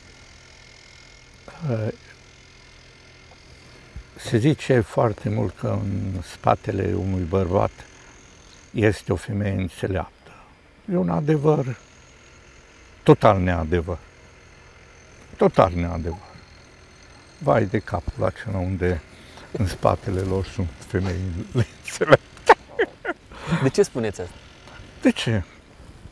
[4.15, 7.71] Se zice foarte mult că în spatele unui bărbat
[8.71, 10.31] este o femeie înțeleaptă.
[10.91, 11.77] E un adevăr
[13.03, 13.97] total neadevăr.
[15.37, 16.29] Total neadevăr.
[17.37, 19.01] Vai de capul acela unde
[19.51, 21.19] în spatele lor sunt femei
[21.53, 22.57] înțelepte.
[23.61, 24.35] De ce spuneți asta?
[25.01, 25.43] De ce?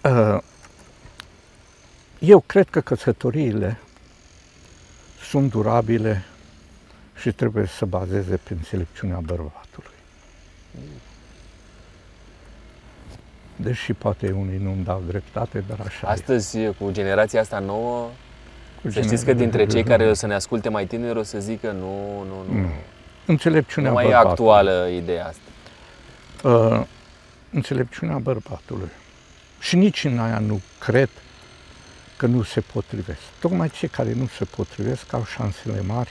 [0.04, 0.38] Uh,
[2.20, 3.80] Eu cred că căsătoriile
[5.30, 6.24] sunt durabile
[7.20, 9.98] și trebuie să bazeze pe înțelepciunea bărbatului.
[13.56, 16.12] Deși poate unii nu-mi dau dreptate, dar așa e.
[16.12, 18.10] Astăzi, cu generația asta nouă,
[18.82, 21.40] Cu să știți că dintre cei care o să ne asculte mai tineri o să
[21.40, 22.60] zică nu, nu, nu.
[22.60, 22.70] Nu.
[23.26, 24.32] Înțelepciunea Nu mai e bărbatului.
[24.32, 25.42] actuală ideea asta.
[26.50, 26.86] Uh,
[27.52, 28.90] înțelepciunea bărbatului.
[29.60, 31.10] Și nici în aia nu cred
[32.20, 33.20] că nu se potrivesc.
[33.40, 36.10] Tocmai cei care nu se potrivesc au șansele mari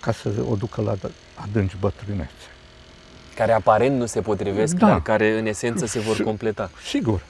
[0.00, 0.94] ca să o ducă la
[1.34, 2.48] adânci bătrânețe.
[3.34, 4.86] Care aparent nu se potrivesc, Da.
[4.86, 6.70] dar care în esență se vor Și- completa.
[6.86, 7.20] Sigur.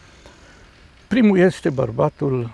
[1.06, 2.50] Primul este bărbatul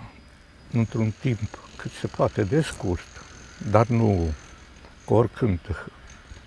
[0.72, 3.06] într-un timp cât se poate de scurt,
[3.70, 4.34] dar nu
[5.04, 5.58] cu oricând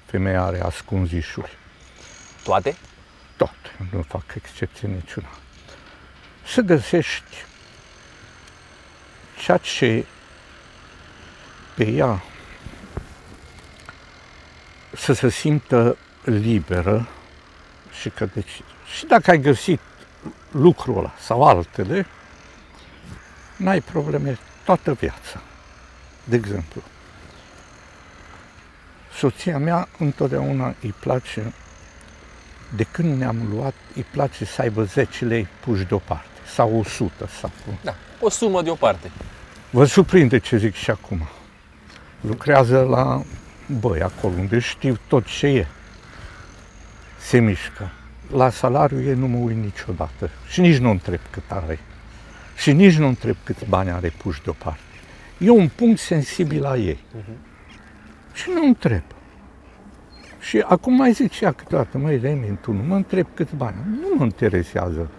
[0.06, 1.58] femeia are ascunzișuri.
[2.43, 2.76] Toate?
[3.38, 5.30] Toate, nu fac excepție niciuna.
[6.46, 7.46] Să găsești
[9.44, 10.06] ceea ce
[11.76, 12.24] pe ea
[14.98, 17.08] să se simtă liberă
[18.00, 18.62] și că deci,
[18.96, 19.80] și dacă ai găsit
[20.52, 22.06] lucrul ăla sau altele,
[23.56, 25.42] n-ai probleme toată viața.
[26.24, 26.82] De exemplu,
[29.14, 31.54] soția mea întotdeauna îi place
[32.76, 37.52] de când ne-am luat, îi place să aibă 10 lei puși deoparte, sau 100, sau
[37.66, 37.78] cum.
[37.84, 37.96] Da.
[38.20, 39.11] O sumă deoparte.
[39.70, 41.28] Vă surprinde ce zic și acum.
[42.22, 43.24] Lucrează la
[43.80, 45.68] băi, acolo unde știu tot ce e.
[47.20, 47.91] Se mișcă.
[48.32, 50.30] La salariu ei nu mă uit niciodată.
[50.47, 51.80] Și nici nu întreb cât are.
[52.57, 54.80] Și nici nu întreb câți bani are puși deoparte.
[55.38, 56.99] E un punct sensibil la ei.
[58.34, 59.03] Și nu întreb.
[60.39, 63.76] Și acum mai zicea câteodată, măi, Remi, tu nu mă întreb câți bani.
[64.01, 65.09] Nu mă interesează.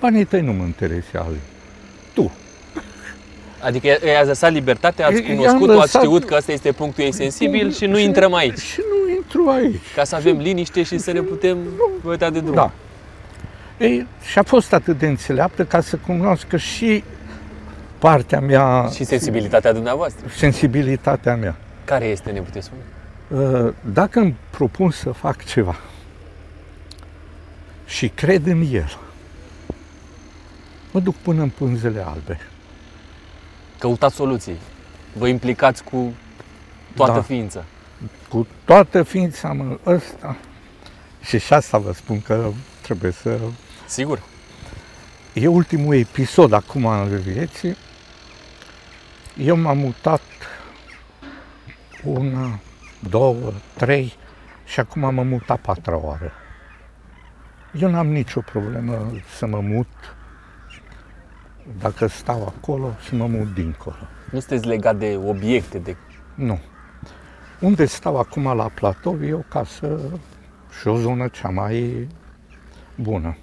[0.00, 1.36] Banii tăi nu mă interesează.
[3.64, 6.52] Tu, Adică i- i-ați lăsat libertatea, ați I- i-am cunoscut-o, ați lăsat- știut că ăsta
[6.52, 8.58] este punctul ei sensibil și nu Și- intrăm aici.
[8.58, 9.80] Și nu intru aici.
[9.94, 11.58] Ca să avem liniște și să ne putem
[12.04, 12.54] uita de drum.
[12.54, 12.70] Da.
[13.78, 17.04] Ei, și a fost atât de înțeleaptă ca să cunoască și
[17.98, 20.26] partea mea, Și sensibilitatea dumneavoastră.
[20.36, 21.56] sensibilitatea mea.
[21.84, 22.82] Care este, ne puteți spune?
[23.66, 25.76] Uh, Dacă îmi propun să fac ceva
[27.86, 28.98] și cred în el,
[30.90, 32.38] mă duc până în pânzele albe.
[33.84, 34.56] Căutați soluții.
[35.12, 36.12] Vă implicați cu
[36.94, 37.22] toată Da.
[37.22, 37.64] ființa.
[38.28, 40.36] Cu toată ființa mă ăsta.
[41.22, 42.50] Și și asta vă spun că
[42.82, 43.38] trebuie să
[43.86, 44.22] Sigur.
[45.32, 47.76] E ultimul episod acum în vieții.
[49.38, 50.22] Eu m-am mutat
[52.04, 52.58] una,
[53.08, 54.14] două, trei
[54.64, 56.32] și acum mă mut a patra oară.
[57.72, 59.88] Eu n-am nicio problemă să mă mut
[61.78, 63.96] dacă stau acolo și mă mut dincolo.
[64.30, 65.96] Nu sunteți legat de obiecte, de
[66.34, 66.60] Nu.
[67.60, 70.00] Unde stau acum la platou e o casă
[70.80, 72.08] și o zonă cea mai
[72.94, 73.36] bună.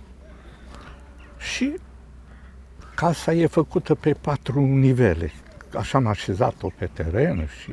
[1.37, 1.75] Și
[2.95, 5.31] casa e făcută pe patru nivele.
[5.77, 7.71] Așa am așezat-o pe teren și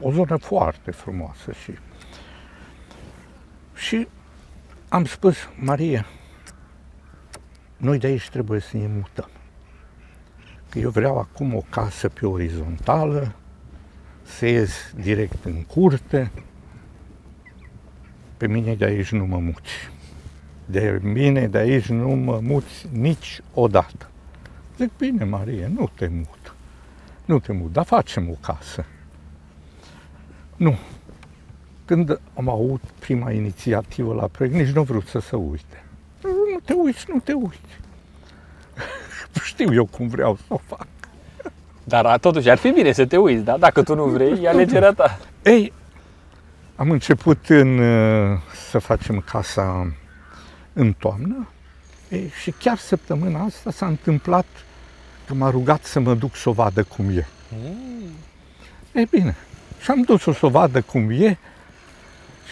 [0.00, 1.52] o zonă foarte frumoasă.
[1.52, 1.72] Și,
[3.74, 4.08] și
[4.88, 6.06] am spus, Maria,
[7.76, 9.28] noi de aici trebuie să ne mutăm.
[10.68, 13.34] Că eu vreau acum o casă pe orizontală,
[14.22, 16.30] să ies direct în curte,
[18.36, 19.90] pe mine de aici nu mă muți.
[20.66, 24.10] De mine de aici nu mă muți niciodată.
[24.76, 26.54] Zic, bine, Marie, nu te mut.
[27.24, 28.84] Nu te mut, dar facem o casă.
[30.56, 30.78] Nu.
[31.84, 35.84] Când am avut prima inițiativă la proiect, nici nu vrut să se uite.
[36.22, 37.80] Nu te uiți, nu te uiți.
[39.44, 40.86] Știu eu cum vreau să o fac.
[41.84, 43.56] Dar a, totuși ar fi bine să te uiți, da?
[43.56, 45.18] Dacă tu nu vrei, e alegerea ta.
[45.42, 45.72] Ei,
[46.76, 48.38] am început în, uh,
[48.70, 49.92] să facem casa
[50.72, 51.48] în toamnă
[52.08, 54.46] ei, și chiar săptămâna asta s-a întâmplat
[55.26, 57.26] că m-a rugat să mă duc să o vadă cum e.
[58.92, 59.36] E bine,
[59.80, 61.38] și am dus-o să o vadă cum e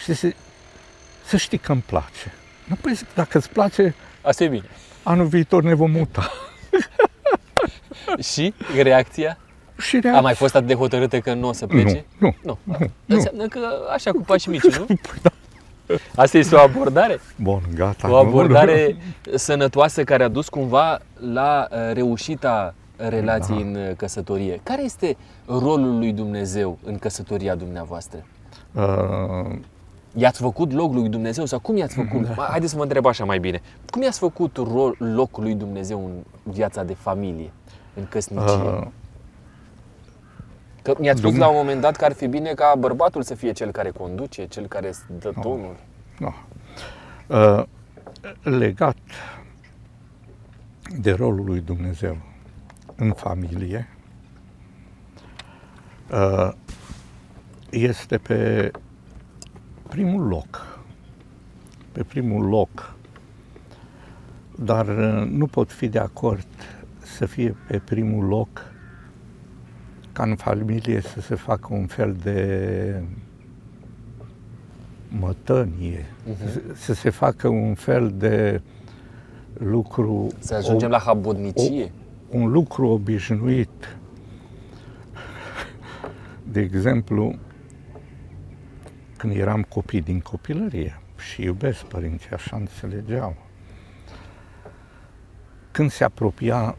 [0.03, 0.33] și să,
[1.25, 2.33] să știi că îmi place.
[2.71, 4.69] Apoi zic, dacă îți place, Asta e bine.
[5.03, 6.31] anul viitor ne vom muta.
[8.31, 9.37] Și reacția?
[9.77, 12.05] Și A mai fost atât de hotărâtă că nu o să plece?
[12.17, 12.57] Nu, Nu.
[12.63, 12.75] nu,
[13.05, 13.15] nu.
[13.15, 13.59] Înseamnă că
[13.93, 14.85] așa cu pași mici, nu?
[15.07, 15.29] Păi da.
[16.15, 17.19] Asta este o abordare?
[17.35, 18.07] Bun, gata.
[18.07, 18.95] O nu- abordare
[19.35, 20.99] sănătoasă care a dus cumva
[21.33, 23.67] la uh, reușita relației Da.
[23.69, 24.59] în uh, căsătorie.
[24.63, 28.25] Care este rolul lui Dumnezeu în căsătoria dumneavoastră?
[28.71, 29.55] Uh,
[30.15, 32.27] I-ați făcut loc lui Dumnezeu sau cum i-ați făcut?
[32.35, 32.43] Da.
[32.49, 33.61] Haideți să vă întreb așa mai bine.
[33.89, 36.11] Cum i-ați făcut rol, locul lui Dumnezeu în
[36.53, 37.51] viața de familie,
[37.93, 38.55] în căsnicie?
[38.55, 38.87] uh,
[40.81, 43.35] Că mi-ați spus Dumne- la un moment dat că ar fi bine ca bărbatul să
[43.35, 45.75] fie cel care conduce, cel care dă tonul.
[46.19, 46.33] Da.
[47.37, 47.63] Uh,
[48.41, 48.97] legat
[50.99, 52.17] de rolul lui Dumnezeu
[52.95, 53.87] în familie
[56.11, 56.51] uh,
[57.69, 58.71] este pe
[59.95, 60.79] primul loc.
[61.91, 62.95] Pe primul loc.
[64.55, 66.47] Dar uh, nu pot fi de acord
[66.99, 68.71] să fie pe primul loc
[70.11, 73.01] ca în familie să se facă un fel de
[75.07, 76.73] mătănie, uh-huh.
[76.73, 78.61] să se facă un fel de
[79.53, 80.27] lucru...
[80.39, 81.91] Să ajungem o, la habodnicie?
[82.31, 83.97] O, un lucru obișnuit.
[86.51, 87.35] De exemplu,
[89.17, 93.35] când eram copii din copilărie și iubesc părinții, așa înțelegeau.
[95.71, 96.75] Când se apropia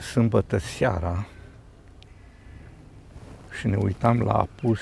[0.00, 1.26] sâmbătă seara
[3.58, 4.80] și ne uitam la apus,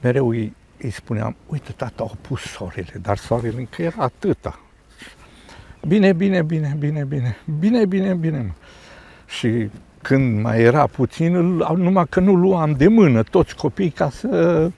[0.00, 4.60] mereu îi, îi spuneam, uite, tata, au pus soarele, dar soarele încă era atâta.
[5.86, 8.54] Bine, bine, bine, bine, bine, bine, bine, bine.
[9.26, 9.70] Și
[10.02, 14.70] când mai era puțin, numai că nu luam de mână toți copiii ca să...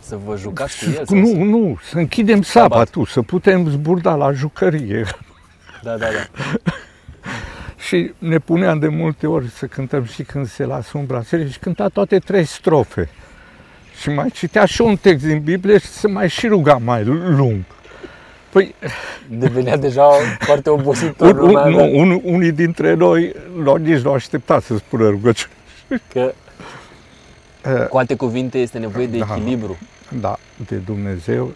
[0.00, 1.18] Să vă jucați cu el?
[1.18, 1.36] Nu, să...
[1.36, 5.04] nu, să închidem sabatul, să putem zburda la jucărie.
[5.82, 6.42] Da, da, da.
[7.86, 11.58] și ne puneam de multe ori să cântăm și când se lasă umbra serii și
[11.58, 13.08] cânta toate trei strofe.
[14.00, 17.64] Și mai citea și un text din Biblie și se mai și ruga mai lung.
[18.52, 18.74] Păi...
[19.28, 20.08] Devenea deja
[20.38, 21.38] foarte obositor.
[21.38, 23.32] Un, un, nu, un, unii dintre noi
[23.78, 25.52] nici nu aștepta să spună rugăciune.
[26.12, 26.32] Că,
[27.90, 29.78] cu alte cuvinte, este nevoie de da, echilibru.
[30.20, 31.52] Da, de Dumnezeu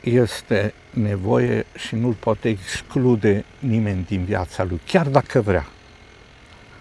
[0.00, 5.66] este nevoie și nu-l poate exclude nimeni din viața lui, chiar dacă vrea.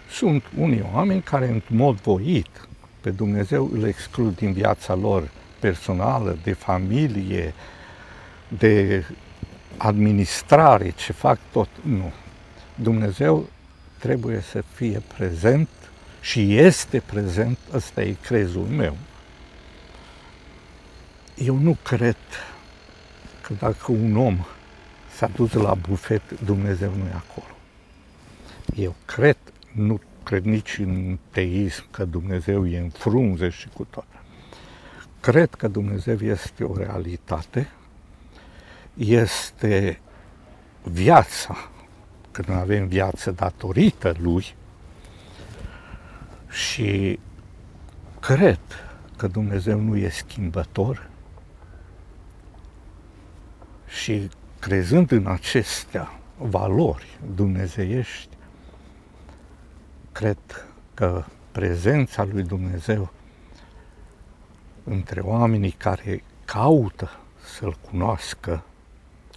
[0.09, 2.67] Sunt unii oameni care, în mod voit,
[3.01, 5.29] pe Dumnezeu îl exclud din viața lor
[5.59, 7.53] personală, de familie,
[8.57, 9.05] de
[9.77, 11.69] administrare, ce fac tot.
[11.81, 12.11] Nu.
[12.75, 13.49] Dumnezeu
[13.97, 15.69] trebuie să fie prezent
[16.21, 18.97] și este prezent, ăsta e crezul meu.
[21.35, 22.17] Eu nu cred
[23.41, 24.45] că dacă un om
[25.15, 27.55] s-a dus la bufet, Dumnezeu nu e acolo.
[28.75, 29.37] Eu cred,
[29.71, 34.05] nu cred nici în teism că Dumnezeu e în frunze și cu tot.
[35.19, 37.69] Cred că Dumnezeu este o realitate
[38.93, 39.99] este
[40.83, 41.69] viața,
[42.31, 44.55] când avem viață datorită Lui
[46.49, 47.19] și
[48.19, 48.59] cred
[49.17, 51.09] că Dumnezeu nu e schimbător
[53.87, 58.29] și crezând în acestea valori dumnezeiești,
[60.11, 60.37] cred
[60.93, 63.11] că prezența lui Dumnezeu
[64.83, 67.09] între oamenii care caută
[67.43, 68.63] să-L cunoască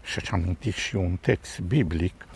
[0.04, 2.26] și aș aminti și un text biblic,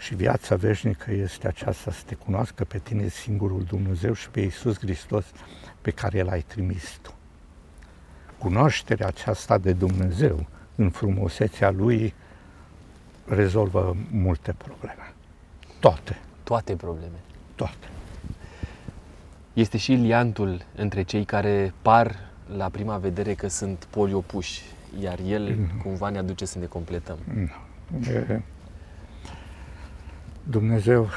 [0.00, 4.78] și viața veșnică este aceasta să te cunoască pe tine singurul Dumnezeu și pe Iisus
[4.78, 5.24] Hristos
[5.80, 7.14] pe care l-ai trimis tu.
[8.38, 12.14] Cunoașterea aceasta de Dumnezeu în frumusețea Lui
[13.24, 15.12] rezolvă multe probleme.
[15.80, 16.18] Toate.
[16.42, 17.20] Toate probleme.
[17.54, 17.88] Toate.
[19.52, 22.16] Este și liantul între cei care par
[22.56, 24.62] la prima vedere că sunt poli opuși
[24.98, 25.80] iar el mm.
[25.82, 27.18] cumva ne aduce să ne completăm.
[27.34, 27.50] Mm.
[28.08, 28.42] E,
[30.42, 31.08] Dumnezeu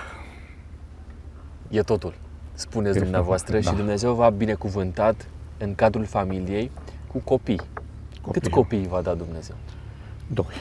[1.70, 2.14] e totul,
[2.54, 3.70] spuneți este dumneavoastră, da.
[3.70, 5.28] și Dumnezeu v-a binecuvântat
[5.58, 6.72] în cadrul familiei
[7.08, 7.58] cu copii.
[8.22, 8.32] copii.
[8.32, 9.56] Câți copii v-a dat Dumnezeu?
[10.28, 10.56] Doi.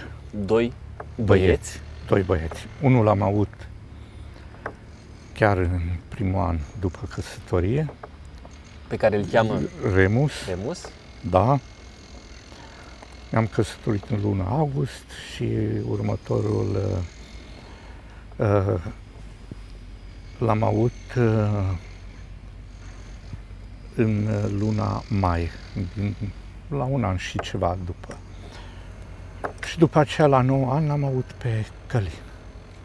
[0.45, 0.73] Doi
[1.15, 1.25] băieți?
[1.25, 1.81] băieți?
[2.07, 2.67] Doi băieți.
[2.83, 3.49] Unul l-am avut
[5.35, 7.91] chiar în primul an după căsătorie.
[8.89, 9.61] Pe care îl cheamă?
[9.95, 10.33] Remus.
[10.49, 10.89] Remus?
[11.31, 11.61] Da.
[13.33, 15.05] Ne-am căsătorit în luna august
[15.35, 15.49] și
[15.89, 16.77] următorul
[18.37, 18.81] uh, uh,
[20.39, 21.75] l-am avut uh,
[23.95, 24.29] în
[24.59, 25.51] luna mai,
[25.95, 26.15] din,
[26.69, 28.17] la un an și ceva după.
[29.67, 32.11] Și după aceea, la 9 ani, l-am avut pe Călin.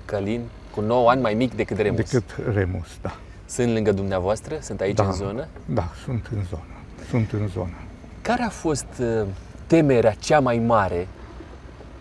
[0.05, 0.41] Călin,
[0.71, 2.11] cu 9 ani mai mic decât Remus.
[2.11, 3.15] Decât Remus, da.
[3.45, 4.57] Sunt lângă dumneavoastră?
[4.61, 5.47] Sunt aici da, în zonă?
[5.65, 6.73] Da, sunt în zonă.
[7.09, 7.73] Sunt în zonă.
[8.21, 9.25] Care a fost uh,
[9.67, 11.07] temerea cea mai mare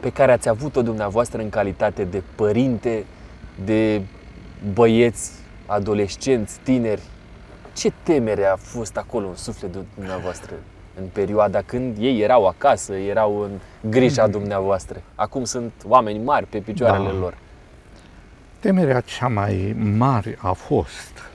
[0.00, 3.04] pe care ați avut-o dumneavoastră în calitate de părinte,
[3.64, 4.02] de
[4.72, 5.30] băieți,
[5.66, 7.02] adolescenți, tineri?
[7.72, 10.54] Ce temere a fost acolo în sufletul dumneavoastră
[11.00, 13.50] în perioada când ei erau acasă, erau în
[13.90, 14.30] grija mm.
[14.30, 15.02] dumneavoastră?
[15.14, 17.18] Acum sunt oameni mari pe picioarele da.
[17.18, 17.38] lor.
[18.58, 21.30] Temerea cea mai mare a fost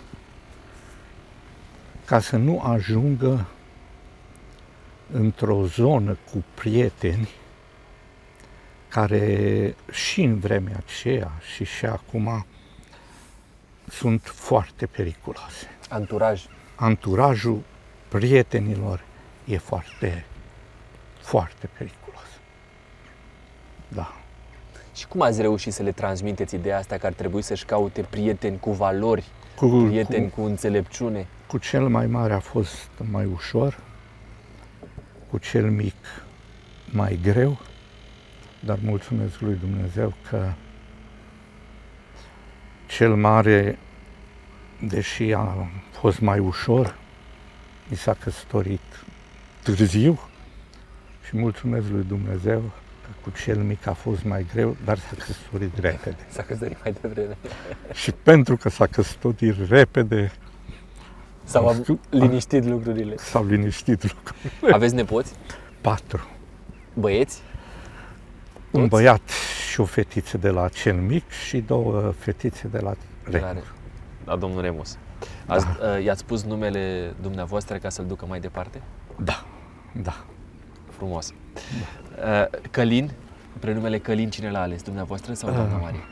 [2.06, 3.46] ca să nu ajungă
[5.12, 7.30] într-o zonă cu prieteni
[8.88, 12.46] care și în vremea aceea și și acum
[13.88, 15.68] sunt foarte periculoase.
[15.90, 16.46] Anturaj.
[16.76, 17.62] Anturajul
[18.08, 19.04] prietenilor
[19.46, 20.26] e foarte,
[21.22, 22.28] foarte periculos.
[23.88, 24.14] Da.
[24.96, 28.60] Și cum ați reușit să le transmiteți ideea asta că ar trebui să-și caute prieteni
[28.60, 29.26] cu valori,
[29.56, 31.28] Cu, prieteni cu, cu înțelepciune?
[31.48, 33.78] cu cel mai mare a fost mai ușor,
[35.32, 35.96] cu cel mic
[36.86, 37.60] mai greu,
[38.60, 40.52] dar mulțumesc lui Dumnezeu că
[42.88, 43.78] cel mare,
[44.88, 46.96] deși a fost mai ușor,
[47.90, 49.04] mi s-a căsătorit
[49.64, 50.20] târziu
[51.26, 52.60] și mulțumesc lui Dumnezeu
[53.02, 56.26] că cu cel mic a fost mai greu, dar s-a căsătorit repede.
[56.36, 57.38] S-a căsătorit mai devreme.
[57.94, 60.32] Și pentru că s-a căsătorit repede,
[61.52, 62.00] S-au Nu am- știu.
[62.10, 63.16] liniștit lucrurile.
[63.18, 64.74] s-au liniștit lucrurile.
[64.74, 65.34] Aveți nepoți?
[65.82, 66.28] Patru.
[66.94, 67.42] Băieți?
[68.72, 68.90] Un Toți?
[68.90, 69.30] băiat
[69.72, 73.40] și o fetiță de la cel mic și două fetițe de la Remus.
[73.40, 73.64] Clare.
[74.26, 74.98] La domnul Remus.
[75.46, 75.98] Ați, da.
[75.98, 78.82] I-ați spus numele dumneavoastră ca să-l ducă mai departe?
[79.24, 79.46] Da,
[80.02, 80.24] da.
[80.90, 81.34] Frumos.
[82.20, 82.50] Da.
[82.72, 83.12] Călin,
[83.60, 84.82] prenumele Călin, cine l-a ales?
[84.82, 85.82] Dumneavoastră sau doamna Ah.
[85.82, 86.04] Maria?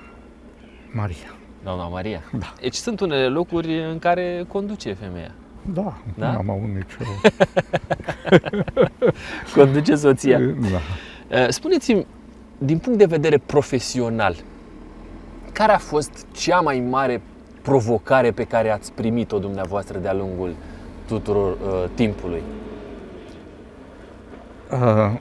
[0.91, 1.33] Maria.
[1.64, 2.22] Doamna Maria?
[2.40, 2.53] Da.
[2.61, 5.31] Deci sunt unele locuri în care conduce femeia.
[5.73, 6.31] Da, Da?
[6.31, 7.11] nu am avut nicio...
[9.56, 10.40] Conduce soția.
[10.40, 10.80] Da.
[11.41, 12.06] Uh, Spuneți-mi,
[12.57, 14.36] din punct de vedere profesional,
[15.52, 17.22] care a fost cea mai mare
[17.61, 20.56] provocare pe care ați primit-o dumneavoastră de-a lungul
[21.07, 22.41] tuturor uh, timpului?
[24.72, 25.14] Uh,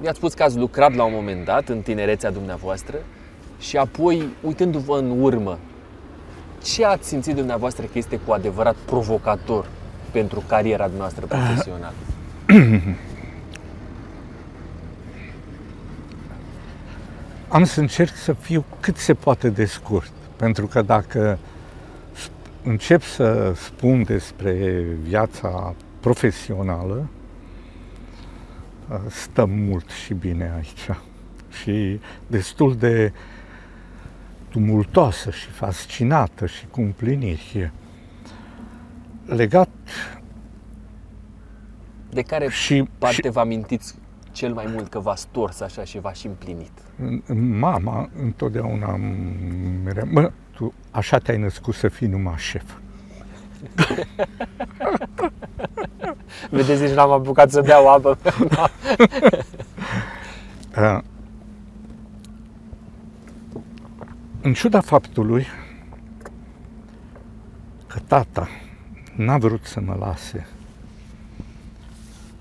[0.00, 2.96] Mi-ați spus că ați lucrat la un moment dat în tinerețea dumneavoastră
[3.66, 5.58] și apoi, uitându-vă în urmă,
[6.62, 9.68] ce ați simțit dumneavoastră că este cu adevărat provocator
[10.10, 11.94] pentru cariera noastră profesională?
[17.48, 21.38] am să încerc să fiu cât se poate de scurt, pentru că dacă
[22.14, 27.08] sp- încep să spun despre viața profesională,
[28.88, 30.88] uh, stăm mult și bine aici
[31.62, 33.12] și destul de
[34.56, 37.72] tumultoasă și fascinată și cu împliniri.
[39.26, 39.68] Legat
[42.10, 43.94] De care și, parte și vă amintiți
[44.32, 46.70] cel mai mult că v-a stors așa și v-a și împlinit?
[47.58, 52.72] mama întotdeauna îmi merea, mă, tu așa te-ai născut să fii numai șef.
[56.50, 58.18] Vedeți, nici n-am apucat să beau apă.
[60.78, 60.98] Uh,
[64.46, 65.46] în ciuda faptului
[67.86, 68.48] că tata
[69.16, 70.46] n-a vrut să mă lase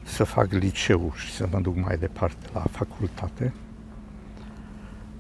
[0.04, 3.54] să fac liceu și să mă duc mai departe la facultate,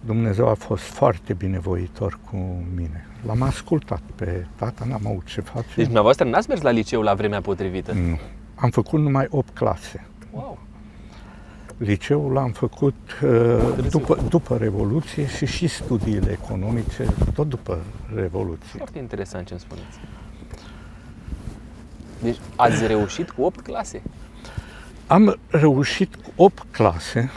[0.05, 3.07] Dumnezeu a fost foarte binevoitor cu mine.
[3.25, 5.73] L-am ascultat pe tata, n-am avut ce face.
[5.75, 7.93] Deci dumneavoastră n-ați mers la liceu la vremea potrivită?
[7.93, 8.19] Nu.
[8.55, 10.05] Am făcut numai 8 clase.
[11.77, 11.88] Wow.
[11.88, 17.84] Liceul l-am făcut uh, după, după Revoluție și și studiile economice tot după
[18.14, 18.77] Revoluție.
[18.77, 19.99] Foarte interesant ce îmi spuneți.
[22.22, 24.02] Deci ați reușit cu 8 clase.
[25.07, 27.31] Am reușit cu 8 clase.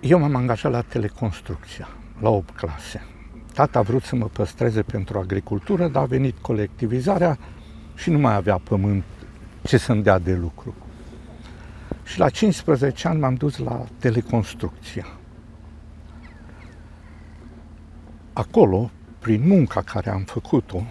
[0.00, 1.88] Eu m-am angajat la teleconstrucția,
[2.20, 3.02] la 8 clase.
[3.54, 7.38] Tata a vrut să mă păstreze pentru agricultură, dar a venit colectivizarea
[7.94, 9.04] și nu mai avea pământ
[9.62, 10.74] ce să-mi dea de lucru.
[12.04, 15.06] Și la 15 ani m-am dus la teleconstrucția.
[18.32, 20.82] Acolo, prin munca care am făcut-o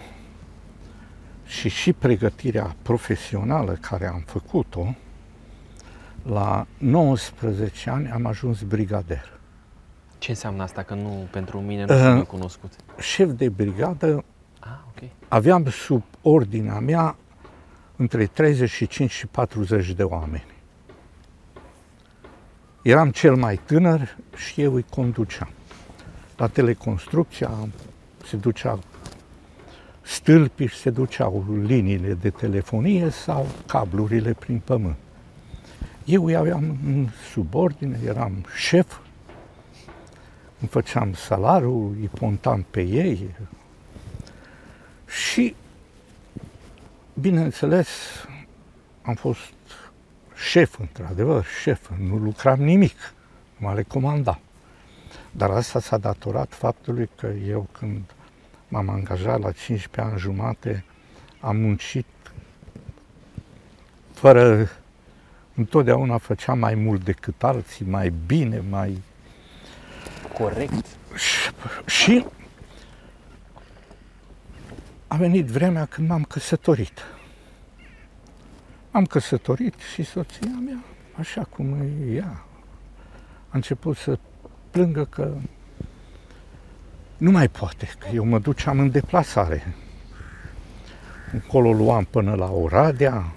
[1.46, 4.94] și și pregătirea profesională care am făcut-o,
[6.22, 9.32] la 19 ani am ajuns brigader.
[10.18, 10.82] Ce înseamnă asta?
[10.82, 12.26] Că nu, pentru mine nu sunt Uh.
[12.26, 12.72] cunoscut.
[13.00, 14.24] Șef de brigadă,
[14.60, 15.08] Ah, ok.
[15.28, 17.16] aveam sub ordinea mea
[17.96, 20.44] între 35 și 40 de oameni.
[22.84, 25.48] Eram cel mai tânăr și eu îi conduceam.
[26.36, 27.50] La teleconstrucția
[28.26, 28.78] se ducea
[30.00, 34.96] stâlpii și se duceau liniile de telefonie sau cablurile prin pământ.
[36.04, 38.98] Eu îi aveam în subordine, eram șef,
[40.60, 43.34] îmi făceam salariul, îi pontam pe ei,
[45.06, 45.54] și,
[47.20, 47.88] bineînțeles,
[49.02, 49.52] am fost
[50.34, 53.14] șef, într-adevăr, șef, nu lucram nimic,
[53.56, 54.38] mă le comandam.
[55.30, 58.00] Dar asta s-a datorat faptului că eu când
[58.68, 60.84] m-am angajat la 15 ani jumate,
[61.40, 62.06] am muncit
[64.12, 64.70] fără
[65.54, 69.02] întotdeauna făcea mai mult decât alții, mai bine, mai...
[70.38, 70.86] Corect.
[71.14, 71.50] Și,
[71.86, 72.24] și
[75.06, 77.13] a venit vremea când m-am căsătorit.
[78.94, 80.84] Am căsătorit și soția mea,
[81.18, 82.44] așa cum e ea,
[83.48, 84.18] a început să
[84.70, 85.34] plângă că
[87.16, 89.74] nu mai poate, că eu mă duceam în deplasare.
[91.32, 93.32] Încolo luam până la Oradea,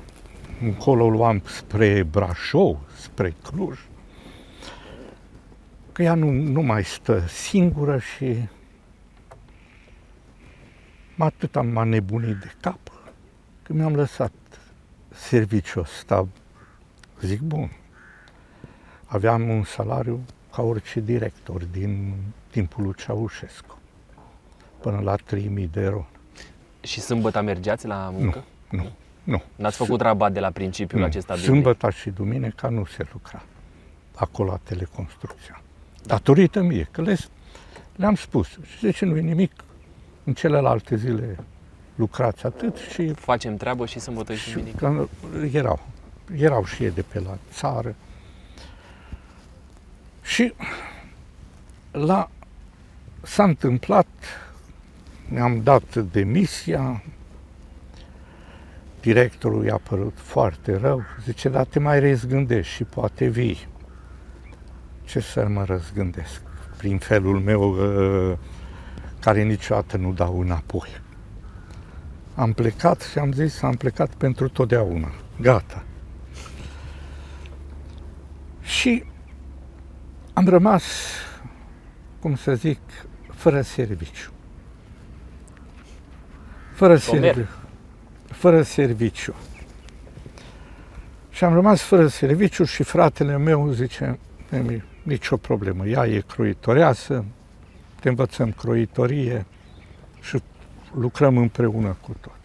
[0.62, 3.80] încolo luam spre Brașov, spre Cluj.
[5.92, 8.48] Că ea nu, nu mai stă singură și
[11.18, 12.80] atât am m-a nebunit de cap
[13.64, 14.32] că mi-am lăsat
[15.18, 16.28] serviciul ăsta.
[17.22, 17.72] Zic, bun,
[19.06, 22.14] aveam un salariu ca orice director din
[22.50, 23.78] timpul lui Ceaușescu,
[24.80, 26.08] până la 3000 de euro.
[26.82, 28.44] Și sâmbătă mergeați la muncă?
[28.70, 28.92] Nu, nu,
[29.24, 29.42] nu.
[29.56, 31.06] N-ați făcut rabat de la principiul nu.
[31.06, 31.36] acesta?
[31.36, 33.44] Sâmbătă și duminica nu se lucra
[34.16, 35.62] acolo la teleconstrucția.
[36.04, 37.18] Datorită mie, că le,
[37.96, 38.48] le-am spus.
[38.48, 39.52] Și zice, nu e nimic,
[40.24, 41.38] în celelalte zile
[41.98, 43.14] lucrați atât și...
[43.14, 45.10] Facem treabă și sâmbătă și duminică.
[45.32, 45.80] Că erau,
[46.36, 47.96] erau și ei de pe la țară.
[50.22, 50.54] Și
[51.92, 52.30] la,
[53.22, 54.08] s-a întâmplat,
[55.30, 57.04] ne-am dat demisia,
[59.02, 63.68] directorul i-a părut foarte rău, zice, dar te mai răzgândești și poate vii.
[65.04, 66.42] Ce să mă răzgândesc?
[66.78, 68.38] Prin felul meu uh,
[69.20, 70.90] care niciodată nu dau înapoi.
[72.38, 75.12] Am plecat și am zis, am plecat pentru totdeauna.
[75.42, 75.84] Gata.
[78.62, 79.04] Și
[80.34, 80.84] am rămas,
[82.20, 82.80] cum să zic,
[83.34, 84.32] fără serviciu.
[86.74, 87.48] Fără serviciu.
[88.26, 89.36] Fără serviciu.
[91.30, 94.20] Și am rămas fără serviciu și fratele meu zice,
[95.04, 97.26] nicio problemă, ea e croitoreasă,
[98.00, 99.46] te învățăm croitorie
[100.22, 100.42] și
[101.00, 102.40] lucrăm împreună cu tot.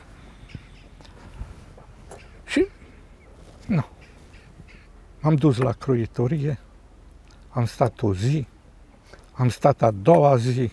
[2.44, 2.66] Și,
[3.66, 3.84] nu.
[5.20, 6.58] Am dus la croitorie,
[7.48, 8.46] am stat o zi,
[9.32, 10.70] am stat a doua zi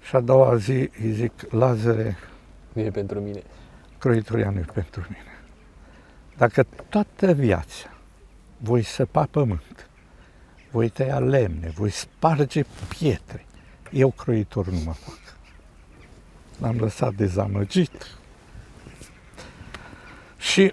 [0.00, 2.16] și a doua zi îi zic, Lazare,
[2.72, 3.42] nu e pentru mine.
[3.98, 5.24] Croitoria nu e pentru mine.
[6.36, 7.90] Dacă toată viața
[8.56, 9.88] voi săpa pământ,
[10.70, 13.46] voi tăia lemne, voi sparge pietre.
[13.90, 15.19] Eu croitor nu mă fac.
[16.60, 18.18] L-am lăsat dezamăgit.
[20.38, 20.72] Și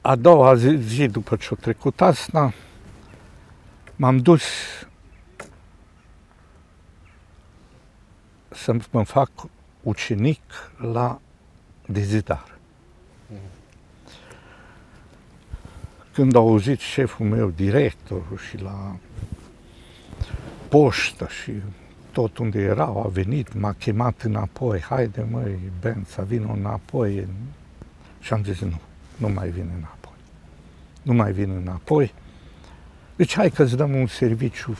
[0.00, 2.52] a doua zi, zi după ce a trecut asta,
[3.96, 4.42] m-am dus
[8.48, 9.30] să mă fac
[9.82, 10.42] ucenic
[10.76, 11.20] la
[11.86, 12.58] dezidar.
[16.18, 18.96] când a auzit șeful meu, directorul și la
[20.68, 21.52] poștă și
[22.12, 27.26] tot unde erau, a venit, m-a chemat înapoi, haide măi, Ben, să vină înapoi.
[28.20, 28.80] Și am zis, nu,
[29.16, 30.16] nu mai vin înapoi.
[31.02, 32.14] Nu mai vin înapoi.
[33.16, 34.76] Deci hai că îți dăm un serviciu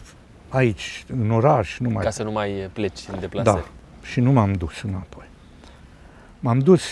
[0.48, 2.05] aici, în oraș, nu mai...
[2.05, 3.56] Ca să nu mai pleci în deplasări.
[3.56, 3.68] Da,
[4.06, 5.26] și nu m-am dus înapoi.
[6.40, 6.82] M-am dus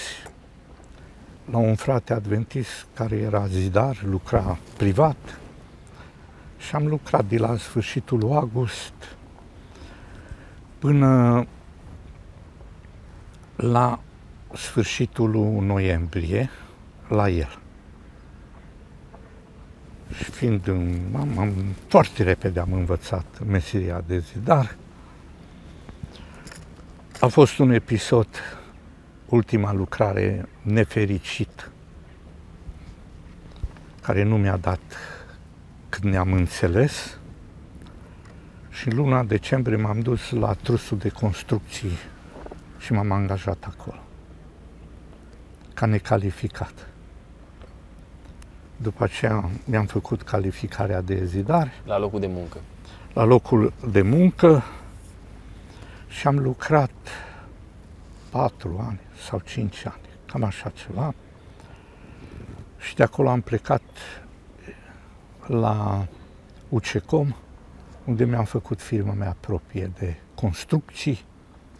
[1.50, 5.38] la un frate adventist care era zidar, lucra privat
[6.58, 9.15] și am lucrat de la sfârșitul lui august
[10.78, 11.47] până
[13.57, 14.01] la
[14.55, 16.51] sfârșitul lui noiembrie
[17.09, 17.59] la el.
[20.16, 21.53] Și fiind în, am, am,
[21.89, 24.77] foarte repede am învățat meseria de zidar.
[27.20, 28.28] A fost un episod
[29.27, 31.70] ultima lucrare nefericit,
[34.03, 34.81] care nu mi-a dat
[35.89, 37.19] când ne-am înțeles.
[38.78, 41.98] Și în luna decembrie m-am dus la trusul de construcții
[42.78, 43.98] și m-am angajat acolo,
[45.74, 46.89] ca necalificat.
[48.77, 51.73] După aceea mi-am făcut calificarea de zidar.
[51.85, 52.59] La locul de muncă.
[53.12, 54.62] La locul de muncă
[56.09, 56.90] și am lucrat
[58.31, 61.15] patru ani sau cinci ani, cam așa ceva.
[62.78, 63.82] Și de acolo am plecat
[65.47, 66.07] la
[66.69, 67.36] UCECOM,
[68.06, 71.24] unde mi-am făcut firma mea proprie de construcții.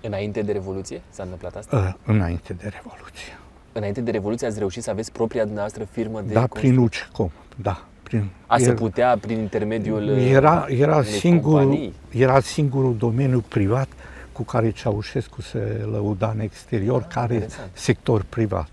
[0.01, 1.77] Înainte de Revoluție s-a întâmplat asta?
[1.77, 3.39] Uh, înainte de Revoluție.
[3.73, 7.85] Înainte de Revoluție ați reușit să aveți propria dumneavoastră firmă de Da, prin UCECOM, da.
[8.03, 11.95] Prin, A se putea prin intermediul era, era, singurul, companii?
[12.11, 13.89] era singurul domeniu privat
[14.33, 17.71] cu care Ceaușescu se lăuda în exterior, Ah, care interesant.
[17.73, 18.69] sector privat.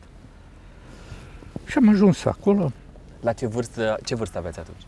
[1.65, 2.71] Și am ajuns acolo
[3.19, 4.81] La ce vârstă, ce vârstă aveți atunci?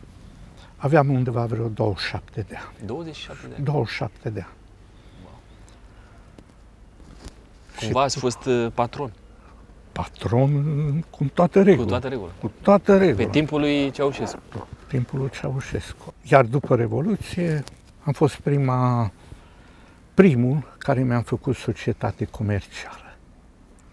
[0.86, 2.88] Aveam undeva vreo 27 de ani.
[2.88, 3.64] 27 de ani.
[3.66, 4.53] 27 de ani.
[7.80, 9.12] Cumva ați fost uh, patron,
[9.91, 10.52] Patron
[11.10, 11.84] cu toată regula.
[11.84, 12.32] cu toată regula.
[12.41, 13.26] Cu toată regula.
[13.26, 14.40] Pe timpul lui Ceaușescu.
[14.88, 16.14] timpul lui Ceaușescu.
[16.24, 17.64] Iar după Revoluție
[18.03, 19.12] am fost prima,
[20.14, 23.16] primul care mi-am făcut societate comercială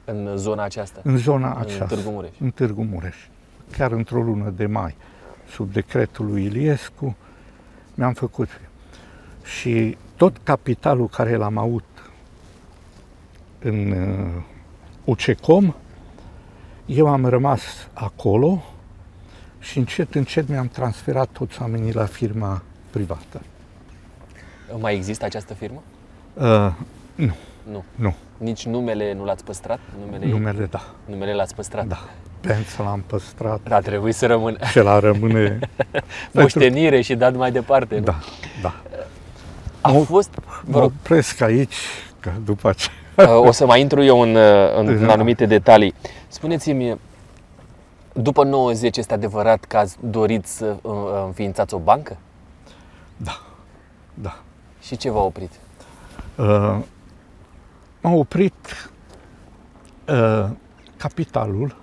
[0.05, 1.01] În zona aceasta.
[1.05, 1.85] în zona În aceasta.
[1.95, 2.31] Târgu Mureș.
[2.41, 3.17] În Târgu Mureș.
[3.77, 4.97] Chiar într-o lună de mai,
[5.53, 7.17] sub decretul lui Iliescu,
[7.95, 8.49] mi-am făcut.
[9.45, 11.85] Și tot capitalul care l-am avut
[13.59, 14.43] în uh,
[15.05, 15.75] UCECOM,
[16.87, 18.63] eu am rămas acolo
[19.59, 23.41] și încet, încet mi-am transferat toți oamenii la firma privată.
[24.79, 25.83] Mai există această firmă?
[26.35, 26.73] Uh,
[27.71, 27.85] Nu.
[27.95, 29.79] nu, Nici numele nu l-ați păstrat?
[30.05, 30.31] Numele, ei?
[30.31, 31.87] numele da, numele l-ați păstrat?
[31.87, 32.09] da.
[32.47, 35.59] Pensa l-am păstrat, A trebuit să rămână și la rămâne...
[36.33, 37.95] moștenire și dat mai departe.
[37.99, 38.05] nu?
[38.05, 38.19] Da,
[38.63, 38.75] da.
[39.81, 41.75] A Mă- fost, vă Mă rog, opresc aici,
[42.21, 43.37] că după aceea...
[43.39, 45.13] uh, o să mai intru eu în, uh, în, în Da.
[45.13, 45.95] anumite detalii.
[46.29, 46.99] Spuneți-mi,
[48.13, 50.93] după 90 este adevărat că ați dorit să uh,
[51.27, 52.17] înființați o bancă?
[53.17, 53.41] Da.
[54.81, 55.51] Și ce v-a oprit?
[56.37, 56.77] Uh,
[58.01, 58.91] m-a oprit
[60.09, 60.45] uh,
[60.97, 61.77] capitalul,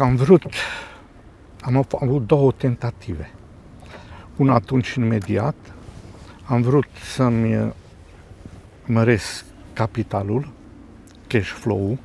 [0.00, 0.44] că am vrut,
[1.60, 3.30] am av- avut două tentative.
[4.36, 5.54] Una atunci imediat,
[6.44, 7.70] am vrut să-mi uh,
[8.86, 10.48] măresc capitalul,
[11.26, 11.98] cash flow-ul,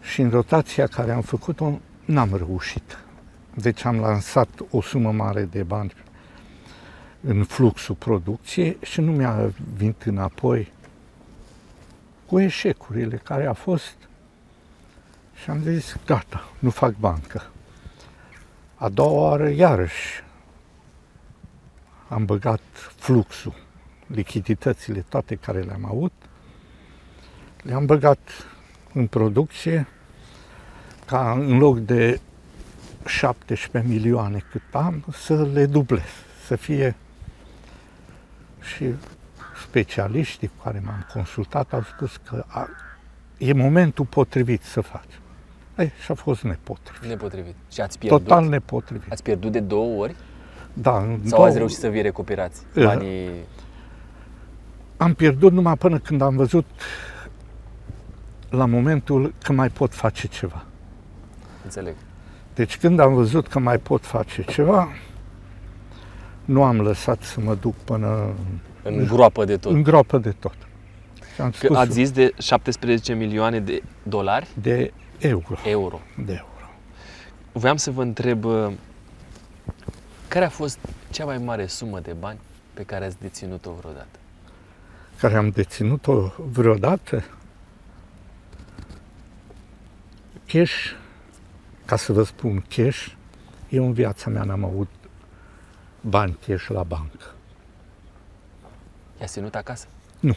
[0.00, 2.98] și în rotația care am făcut-o n-am reușit.
[3.54, 5.92] Deci am lansat o sumă mare de bani
[7.20, 10.72] în fluxul producției și nu mi-a venit înapoi
[12.26, 13.96] cu eșecurile care a fost
[15.42, 17.42] și am zis, gata, nu fac bancă.
[18.74, 20.24] A doua oară, iarăși,
[22.08, 22.60] am băgat
[22.96, 23.54] fluxul,
[24.06, 26.12] lichiditățile toate care le-am avut,
[27.62, 28.18] le-am băgat
[28.92, 29.88] în producție
[31.06, 32.20] ca în loc de
[33.06, 36.10] 17 milioane cât am, să le dublez,
[36.46, 36.96] să fie
[38.60, 38.94] și
[39.66, 42.68] specialiștii cu care m-am consultat au spus că a,
[43.38, 45.20] e momentul potrivit să faci.
[45.82, 47.08] Ei, și a fost nepotrivit.
[47.08, 47.54] Nepotrivit.
[47.72, 48.22] Și ați pierdut?
[48.22, 49.12] Total nepotrivit.
[49.12, 50.14] Ați pierdut de două ori?
[50.72, 53.28] Da, în Sau două- ați reușit să vi recuperați Uh, banii?
[54.96, 56.64] Am pierdut numai până când am văzut
[58.50, 60.64] la momentul că mai pot face ceva.
[61.64, 61.94] Înțeleg.
[62.54, 64.88] Deci când am văzut că mai pot face ceva,
[66.44, 68.34] nu am lăsat să mă duc până
[68.82, 69.72] În groapă de tot.
[69.72, 70.54] în groapă de tot.
[71.34, 74.92] Și am Că spus ați zis de 17 milioane de dolari, de
[75.26, 75.58] euro.
[75.64, 76.00] euro.
[76.24, 76.70] De euro.
[77.52, 78.72] Voiam să vă întreb uh,
[80.28, 80.78] care a fost
[81.10, 82.38] cea mai mare sumă de bani
[82.74, 84.18] pe care ați deținut-o vreodată?
[85.22, 87.24] care am deținut-o vreodată,
[90.46, 90.74] cash,
[91.84, 93.06] ca să vă spun cash,
[93.68, 94.88] eu în viața mea n-am avut
[96.00, 97.34] bani cash la bancă.
[99.20, 99.86] I-ați ținut acasă?
[100.20, 100.36] Nu.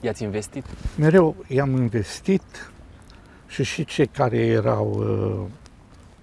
[0.00, 0.64] I-ați investit?
[0.98, 2.70] Mereu i-am investit
[3.46, 5.50] și și cei care erau uh,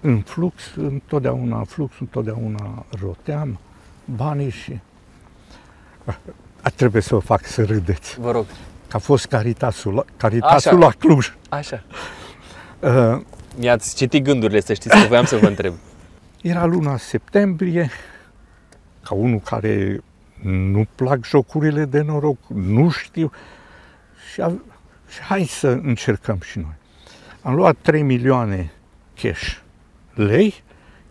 [0.01, 3.59] în flux, întotdeauna în flux, întotdeauna roteam
[4.05, 4.79] banii și
[6.61, 8.19] a, trebuie să o fac să râdeți.
[8.19, 8.45] Vă rog.
[8.87, 10.79] Că a fost Caritasul, la- Caritasul Așa.
[10.85, 11.33] la Cluj.
[11.49, 11.83] Așa.
[12.79, 13.21] Uh,
[13.57, 15.73] Mi-ați citit gândurile, să știți că voiam să vă întreb.
[16.41, 17.89] Era luna septembrie,
[19.03, 20.03] ca unul care
[20.43, 23.31] nu plac jocurile de noroc, nu știu,
[24.31, 24.47] și, a,
[25.09, 26.75] și hai să încercăm și noi.
[27.41, 28.71] Am luat 3 milioane
[29.21, 29.57] cash
[30.13, 30.53] lei,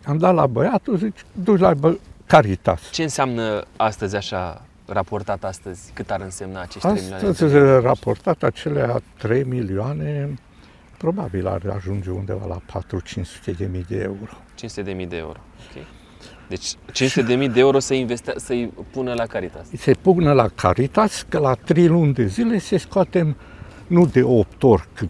[0.05, 2.89] am dat la băiatul, zice, duci la bă- Caritas.
[2.91, 7.27] Ce înseamnă astăzi așa, raportat astăzi, cât ar însemna acești 3 milioane?
[7.27, 7.81] Astăzi, de lei?
[7.81, 10.39] raportat acelea 3 milioane,
[10.97, 14.31] probabil ar ajunge undeva la 4-500 de mii de euro.
[14.55, 15.39] 500 de mii de euro.
[15.75, 15.83] Ok.
[16.47, 19.67] Deci 500 de mii de euro să investe, să-i pună la Caritas.
[19.77, 23.35] se pună la Caritas că la 3 luni de zile se scoatem
[23.87, 25.09] nu de 8 ori, cât,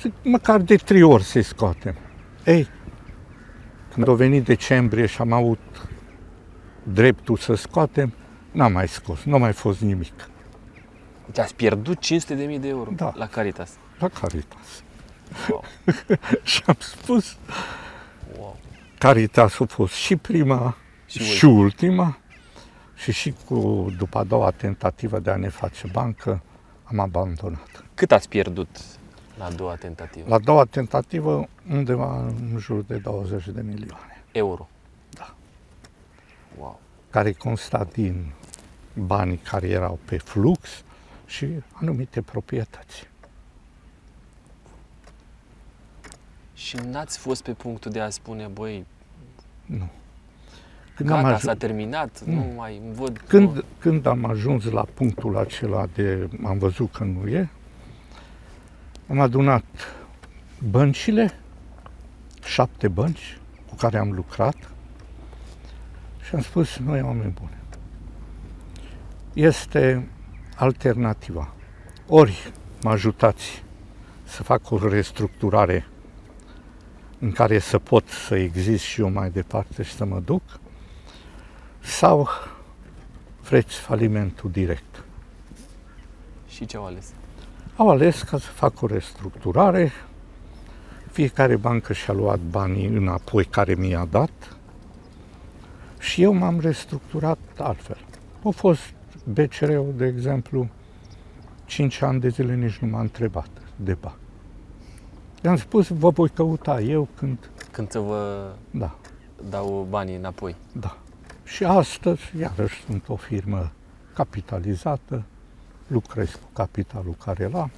[0.00, 1.94] zic, măcar de 3 ori se scoatem.
[2.44, 2.68] Ei,
[3.92, 5.58] când a venit decembrie și am avut
[6.82, 8.12] dreptul să scoatem,
[8.50, 10.12] n-am mai scos, nu a mai fost nimic
[11.26, 13.12] Deci ați pierdut 500 de mii de euro Da.
[13.16, 13.70] la Caritas.
[13.98, 14.82] la Caritas.
[15.50, 15.64] Wow.
[16.42, 17.36] și am spus,
[18.38, 18.58] wow.
[18.98, 20.76] Caritas a fost și prima
[21.06, 21.36] Și și, ultima.
[21.36, 22.18] și ultima
[22.94, 26.42] și și cu, după a doua tentativă de a ne face bancă,
[26.84, 27.84] am abandonat.
[27.94, 28.68] Cât ați pierdut
[29.38, 30.28] La a doua tentativă.
[30.28, 34.68] La a doua tentativă, undeva în jur de 20 de milioane, Euro.
[35.10, 35.34] Da.
[36.58, 36.80] Wow.
[37.10, 38.32] care consta din
[38.94, 40.84] banii care erau pe flux
[41.26, 43.08] și anumite proprietăți.
[46.54, 48.86] Și n-ați fost pe punctul de a spune, băi,
[49.66, 49.90] Nu.
[50.94, 52.34] Când gata, am, ajuns, s-a terminat, Nu.
[52.34, 53.18] nu mai văd...
[53.26, 57.48] când, când am ajuns la punctul acela de am văzut că nu e,
[59.08, 59.64] am adunat
[60.70, 61.38] băncile,
[62.44, 64.56] șapte bănci cu care am lucrat
[66.26, 67.56] și am spus, noi oameni buni,
[69.32, 70.08] este
[70.56, 71.54] alternativa.
[72.06, 72.52] Ori
[72.82, 73.62] mă ajutați
[74.24, 75.86] să fac o restructurare
[77.18, 80.42] în care să pot să exist și eu mai departe și să mă duc,
[81.80, 82.28] sau
[83.42, 85.04] vreți falimentul direct.
[86.48, 87.12] Și ce au ales?
[87.76, 89.92] Au ales ca să fac o restructurare,
[91.10, 94.56] fiecare bancă și-a luat banii înapoi care mi-a dat
[95.98, 97.98] și eu m-am restructurat altfel.
[98.42, 98.80] Au fost
[99.24, 100.68] BCR-ul, de exemplu,
[101.64, 104.16] 5 ani de zile nici nu m-a întrebat de bani.
[105.44, 107.50] I-am spus, vă voi căuta eu când...
[107.70, 108.94] Când să vă Da,
[109.48, 110.56] dau banii înapoi.
[110.72, 110.96] da.
[111.44, 113.72] Și astăzi, iarăși, sunt o firmă
[114.14, 115.22] capitalizată,
[115.86, 117.70] lucrez cu capitalul care l-am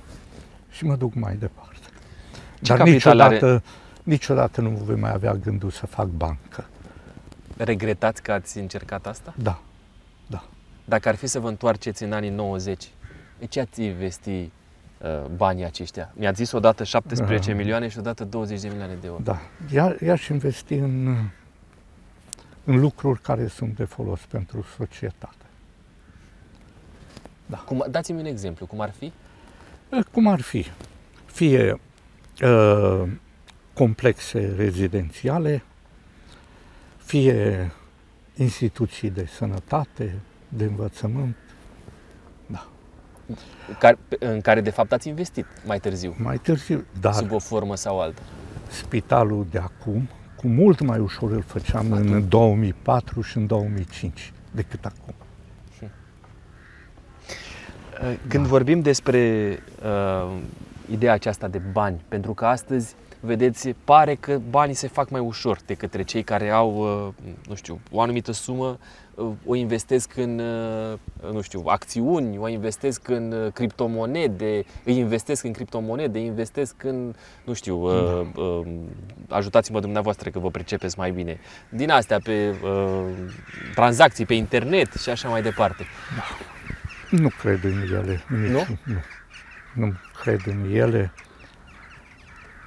[0.71, 1.87] și mă duc mai departe.
[2.63, 3.35] Ce Dar capital are?
[3.35, 3.63] niciodată,
[4.03, 6.67] niciodată nu voi mai avea gândul să fac bancă.
[7.57, 9.35] Regretați că ați încercat asta?
[9.37, 9.61] Da,
[10.27, 10.45] da.
[10.85, 12.91] Dacă ar fi să vă întoarceți în anii 90,
[13.39, 14.51] de ce ați investi uh,
[15.37, 16.13] banii aceștia?
[16.17, 17.57] Mi-ați zis odată 17 Da.
[17.57, 19.23] milioane și odată 20 de milioane de euro.
[19.23, 21.17] Da, i i-aș investi în,
[22.65, 25.46] în lucruri care sunt de folos pentru societate.
[27.67, 29.13] Cum, dați-mi un exemplu, cum ar fi?
[29.89, 30.67] Eh, Cum ar fi?
[31.27, 31.81] Fie
[32.45, 33.03] uh,
[33.73, 35.63] complexe rezidențiale,
[36.97, 37.71] fie
[38.37, 40.15] instituții de sănătate,
[40.49, 41.37] de învățământ.
[43.79, 47.75] Care, în care de fapt ați investit mai târziu, Mai târziu, dar sub o formă
[47.77, 48.23] sau alta.
[48.71, 54.85] spitalul de acum, cu mult mai ușor îl făceam în 2004 și în 2005 decât
[54.85, 55.15] acum.
[58.29, 58.49] Când da.
[58.49, 60.33] vorbim despre uh,
[60.91, 65.59] ideea aceasta de bani, pentru că astăzi, vedeți, pare că banii se fac mai ușor
[65.67, 68.79] de către cei care au, uh, nu știu, o anumită sumă,
[69.15, 75.45] uh, o investesc în, uh, nu știu, acțiuni, o investesc în uh, criptomonede, îi investesc
[75.45, 77.15] în criptomonede, îi investesc în,
[77.45, 78.67] nu știu, uh, uh,
[79.29, 83.05] ajutați-mă dumneavoastră că vă pricepeți mai bine, din astea pe uh,
[83.75, 85.85] tranzacții pe internet și așa mai departe.
[87.19, 88.25] Nu cred în ele.
[88.29, 88.79] Nici, Nu?
[88.85, 89.03] Nu.
[89.75, 91.13] Nu cred în ele.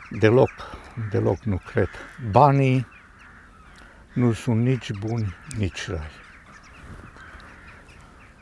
[0.09, 0.49] Deloc,
[1.11, 1.89] deloc nu cred.
[2.31, 2.87] Banii
[4.13, 6.11] nu sunt nici buni, nici răi.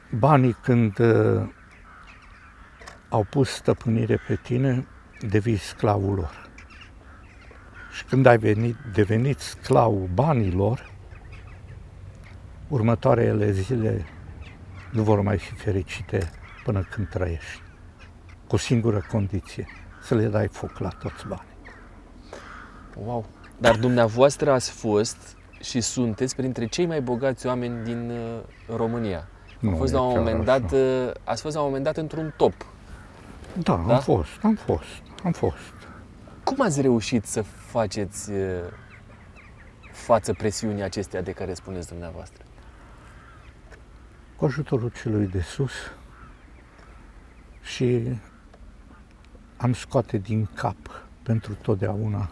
[0.09, 1.49] Banii când uh,
[3.09, 4.87] au pus stăpânire pe tine,
[5.19, 6.49] devii sclavul lor.
[7.91, 10.91] Și când ai venit, devenit sclavul banilor,
[12.67, 14.05] următoarele zile
[14.97, 16.29] nu vor mai fi fericite
[16.63, 17.61] până când trăiești.
[18.47, 19.67] Cu o singură condiție,
[20.01, 21.55] să le dai foc la toți banii.
[23.05, 23.25] Wow!
[23.57, 29.27] Dar dumneavoastră ați fost și sunteți printre cei mai bogați oameni din uh, România.
[29.59, 30.59] Nu a fost e la un chiar moment așa.
[30.59, 32.53] dat, uh, ați fost la un moment dat într-un top.
[33.53, 33.93] Da, Da?
[33.93, 35.73] am fost, am fost, am fost.
[36.43, 38.37] Cum ați reușit să faceți uh,
[39.91, 42.46] față presiunii acestea de care spuneți dumneavoastră?
[44.37, 45.71] Cu ajutorul celui de sus
[47.61, 48.17] și
[49.57, 50.77] am scoate din cap
[51.23, 52.29] pentru totdeauna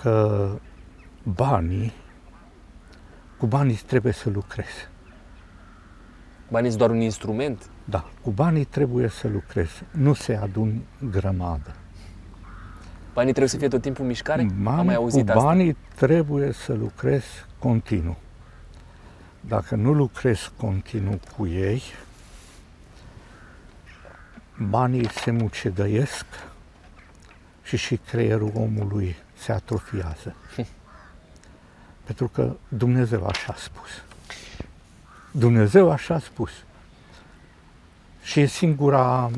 [0.00, 0.50] că
[1.22, 1.92] banii,
[3.38, 4.88] cu banii trebuie să lucrezi.
[6.50, 7.70] Banii sunt doar un instrument?
[7.84, 11.74] Da, cu banii trebuie să lucrezi, nu se adun grămadă.
[13.12, 14.40] Banii trebuie să fie tot timpul în mișcare?
[14.40, 15.44] Am Banii, mai auzit cu asta.
[15.44, 18.16] banii trebuie să lucrezi continuu.
[19.40, 21.82] Dacă nu lucrezi continuu cu ei,
[24.58, 26.24] banii se mucegăiesc
[27.62, 30.34] și și creierul omului se atrofiază.
[32.04, 33.90] Pentru că Dumnezeu așa a spus.
[35.30, 36.50] Dumnezeu așa a spus.
[38.22, 39.30] Și e singura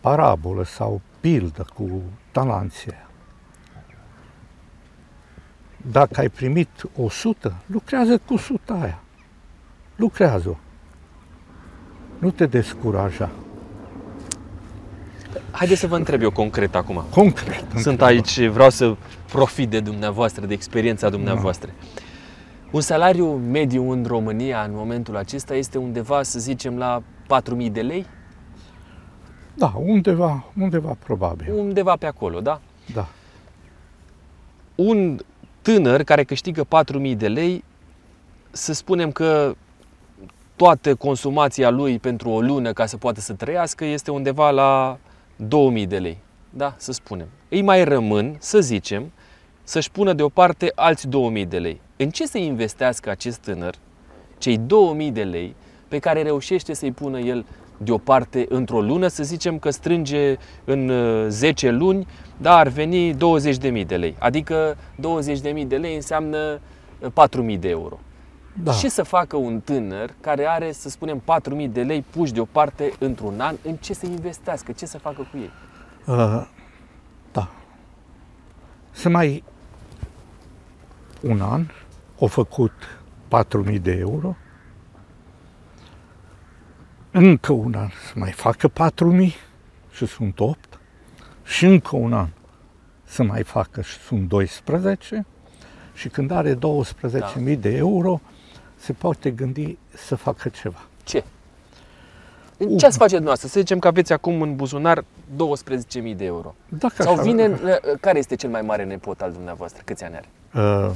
[0.00, 3.09] parabolă sau pildă cu talanții aia.
[5.90, 9.00] Dacă ai primit 100, lucrează cu 100 aia.
[9.96, 10.56] Lucrează-o.
[12.18, 13.30] Nu te descuraja.
[15.50, 17.04] Haideți să vă întreb eu concret acum.
[17.10, 17.64] Concret.
[17.70, 18.04] Sunt întreabă.
[18.04, 18.96] aici, vreau să
[19.32, 21.70] profit de dumneavoastră, de experiența dumneavoastră.
[22.70, 27.02] Un salariu mediu în România în momentul acesta este undeva, să zicem, la
[27.62, 28.06] 4.000 de lei?
[29.54, 31.52] Da, undeva, undeva probabil.
[31.52, 32.60] Undeva pe acolo, da?
[32.94, 33.08] Da.
[34.74, 35.20] Un
[35.62, 36.66] tânăr care câștigă
[37.02, 37.64] 4.000 de lei,
[38.50, 39.54] să spunem că
[40.56, 44.98] toată consumația lui pentru o lună ca să poată să trăiască este undeva la
[45.36, 46.18] 2000 de lei.
[46.50, 47.28] Da, să spunem.
[47.48, 49.12] Îi mai rămân, să zicem,
[49.62, 51.80] să-și pună deoparte alți 2000 de lei.
[51.96, 53.74] În ce să investească acest tânăr
[54.38, 55.54] cei 2000 de lei
[55.88, 57.46] pe care reușește să-i pună el
[57.76, 62.06] deoparte într-o lună, să zicem că strânge în uh, 10 luni,
[62.40, 64.16] da, ar veni 20.000 de lei.
[64.18, 66.60] Adică 20.000 de lei înseamnă
[66.98, 67.98] uh, 4.000 de euro.
[68.62, 68.72] Da.
[68.72, 71.22] Ce să facă un tânăr care are, să spunem,
[71.62, 75.36] 4.000 de lei puși deoparte într-un an, în ce să investească, ce să facă cu
[75.36, 75.50] ei?
[76.06, 76.46] Uh,
[77.32, 77.48] da.
[78.90, 79.44] Să mai
[81.20, 81.66] un an
[82.20, 82.72] au făcut
[83.68, 84.36] 4.000 de euro,
[87.10, 89.26] încă un an să mai facă 4.000
[89.92, 90.69] și sunt 8
[91.50, 92.28] și încă un an
[93.04, 95.26] să mai facă și sunt 12
[95.94, 98.20] și când are 12.000 de euro
[98.76, 100.82] se poate gândi să facă ceva.
[101.04, 101.24] Ce?
[102.56, 103.48] În ce ați face dumneavoastră?
[103.48, 106.54] Să zicem că aveți acum în buzunar 12.000 de euro.
[106.68, 107.58] Dacă Sau așa- vine,
[108.00, 109.82] care este cel mai mare nepot al dumneavoastră?
[109.84, 110.28] Câți ani are?
[110.86, 110.90] Uh,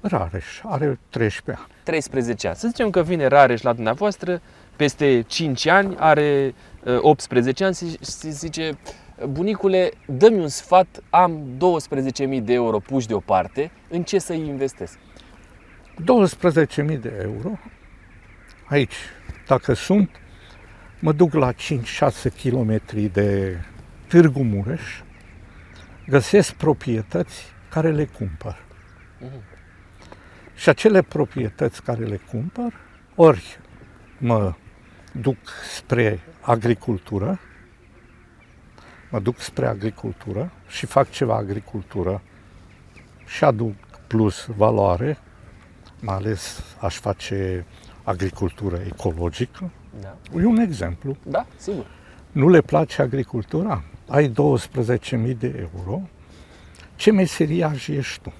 [0.00, 1.72] Rareș are 13 ani.
[1.82, 2.56] 13 ani.
[2.56, 4.40] Să zicem că vine Rareș la dumneavoastră,
[4.76, 6.54] peste 5 ani, are
[6.84, 8.78] uh, 18 ani și și zice
[9.28, 11.58] Bunicule, dă-mi un sfat, am
[12.38, 14.98] 12.000 de euro puși deoparte, în ce să-i investesc?
[16.86, 17.58] 12.000 de euro.
[18.68, 18.94] Aici,
[19.46, 20.10] dacă sunt,
[21.00, 21.56] mă duc la 5-6
[22.42, 22.80] km
[23.12, 23.58] de
[24.08, 24.82] Târgu Mureș,
[26.08, 28.64] găsesc proprietăți care le cumpăr.
[30.54, 32.72] Și acele proprietăți care le cumpăr,
[33.14, 33.58] ori
[34.18, 34.54] mă
[35.12, 35.36] duc
[35.76, 37.40] spre agricultură,
[39.10, 42.22] mă duc spre agricultură și fac ceva agricultură
[43.26, 43.74] și aduc
[44.06, 45.18] plus valoare,
[46.00, 47.66] mai ales aș face
[48.02, 49.70] agricultură ecologică.
[50.00, 51.16] Da, E un exemplu.
[51.22, 51.86] da sigur.
[52.32, 53.82] Nu le place agricultura?
[54.08, 56.00] Ai 12.000 de euro,
[56.96, 58.32] ce meseriaș ești tu?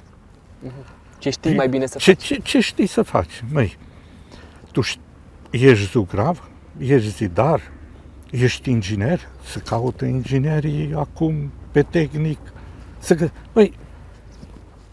[1.19, 2.25] Ce știi mai bine să ce, faci?
[2.25, 3.43] ce, ce știi să faci?
[3.53, 3.77] Măi,
[4.73, 5.01] tu ști,
[5.51, 7.61] ești zugrav, ești zidar,
[8.31, 12.39] ești inginer, să caută inginerii acum pe tehnic,
[12.99, 13.31] să gă...
[13.53, 13.73] Măi,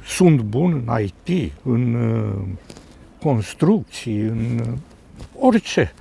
[0.05, 2.47] sunt bun în IT, în uh,
[3.19, 4.73] construcții, în uh,
[5.39, 5.93] orice.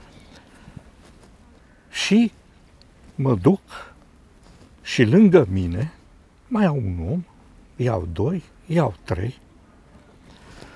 [1.90, 2.32] Și
[3.14, 3.60] mă duc
[4.82, 5.92] și lângă mine
[6.48, 7.24] mai au un om,
[7.76, 9.38] iau doi, iau trei,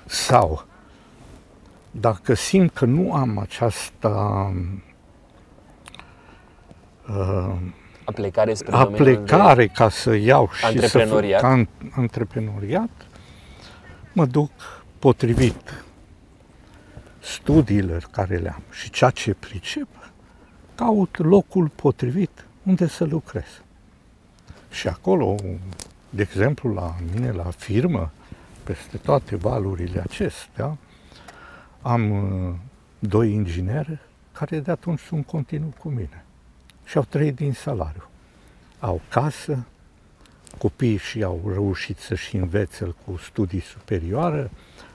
[0.05, 0.65] sau
[1.91, 4.09] dacă simt că nu am această
[7.17, 7.55] uh,
[8.05, 11.41] Aplecare spre domeniul de- aplecare ca să iau și să fac Antreprenoriat.
[11.41, 12.89] ca an- antreprenoriat,
[14.13, 14.51] mă duc
[14.99, 15.83] potrivit
[17.19, 19.87] studiilor care le-am și ceea ce pricep,
[20.75, 23.61] caut locul potrivit unde să lucrez.
[24.71, 25.35] Și acolo,
[26.09, 28.11] de exemplu, la mine, la firmă,
[28.63, 30.77] peste toate valurile acestea,
[31.81, 32.53] am uh,
[32.99, 33.99] doi ingineri
[34.31, 36.25] care de atunci sunt continuu cu mine
[36.85, 38.03] și au trăit din salariu.
[38.79, 39.65] Au casă,
[40.57, 44.51] copiii și au reușit să-și învețe cu studii superioare,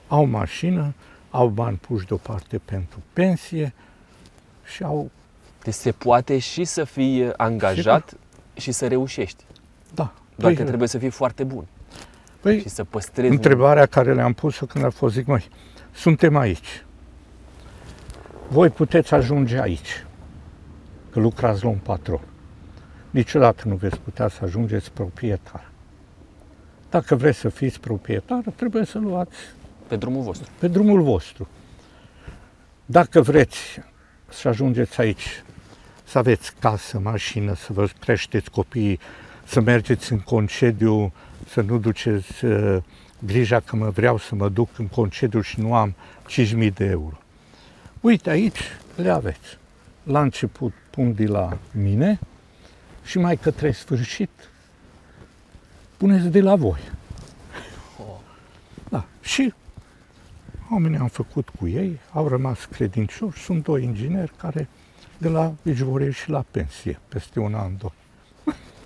[0.07, 0.93] au mașină,
[1.29, 3.73] au bani puși deoparte pentru pensie
[4.65, 5.11] și au,
[5.63, 8.13] Deci se poate și să fii angajat
[8.53, 9.43] și să reușești.
[9.93, 10.13] da.
[10.35, 11.65] Doar păi- că trebuie să fii foarte bun
[12.39, 13.33] păi, și să păstrezi...
[13.33, 15.47] Întrebarea care le-am pus-o când a fost, zic, măi,
[15.93, 16.85] suntem aici.
[18.47, 20.05] Voi puteți ajunge aici,
[21.17, 22.21] că lucrați la un patron.
[23.09, 25.69] Niciodată nu veți putea să ajungeți proprietar.
[26.89, 29.35] Dacă vreți să fiți proprietar, trebuie să luați
[29.87, 30.49] Pe drumul vostru.
[30.59, 31.47] pe drumul vostru.
[32.85, 33.79] Dacă vreți
[34.29, 35.43] să ajungeți aici,
[36.03, 38.99] să aveți casă, mașină, să vă creșteți copiii,
[39.45, 41.13] să mergeți în concediu,
[41.49, 42.77] să nu duceți uh,
[43.19, 45.95] grija că mă vreau să mă duc în concediu și nu am
[46.29, 47.17] 5.000 de euro.
[48.01, 48.61] Uite aici
[48.95, 49.57] le aveți.
[50.07, 52.19] La început pun de la mine
[53.03, 54.29] și mai către sfârșit
[55.97, 56.79] puneți de la voi.
[58.89, 59.05] Da.
[59.21, 59.53] Și
[60.71, 64.67] oamenii am făcut cu ei, au rămas credincioși, sunt doi ingineri care
[65.17, 67.93] de la își vor ieși la pensie peste un an, doi.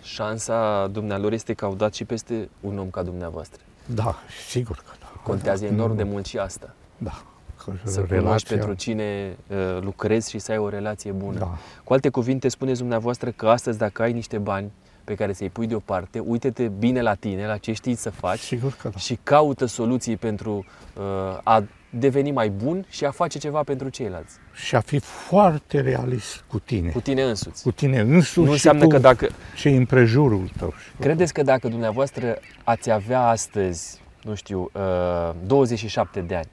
[0.03, 3.61] Șansa dumnealor este că au dat și peste un om ca dumneavoastră.
[3.85, 4.15] Da,
[4.49, 5.22] sigur că da.
[5.23, 6.76] Contează enorm de mult și asta.
[6.98, 7.23] Da.
[7.65, 11.38] Că Să cunoști pentru cine uh, lucrezi și să ai o relație bună.
[11.38, 11.57] Da.
[11.83, 14.71] Cu alte cuvinte, spuneți dumneavoastră că astăzi, dacă ai niște bani
[15.03, 18.77] pe care să-i pui deoparte, uite-te bine la tine, la ce știi să faci Sigur
[18.81, 18.97] că da.
[18.97, 20.65] și caută soluții pentru
[20.97, 21.03] uh,
[21.43, 24.33] a deveni mai bun și a face ceva pentru ceilalți.
[24.53, 26.89] Și a fi foarte realist cu tine.
[26.89, 27.63] Cu tine însuți.
[27.63, 29.29] Cu tine însuși Nu și înseamnă cu că dacă...
[29.55, 30.73] cei împrejurul tău.
[30.99, 36.49] Credeți că dacă dumneavoastră ați avea astăzi, nu știu, uh, 27 de ani,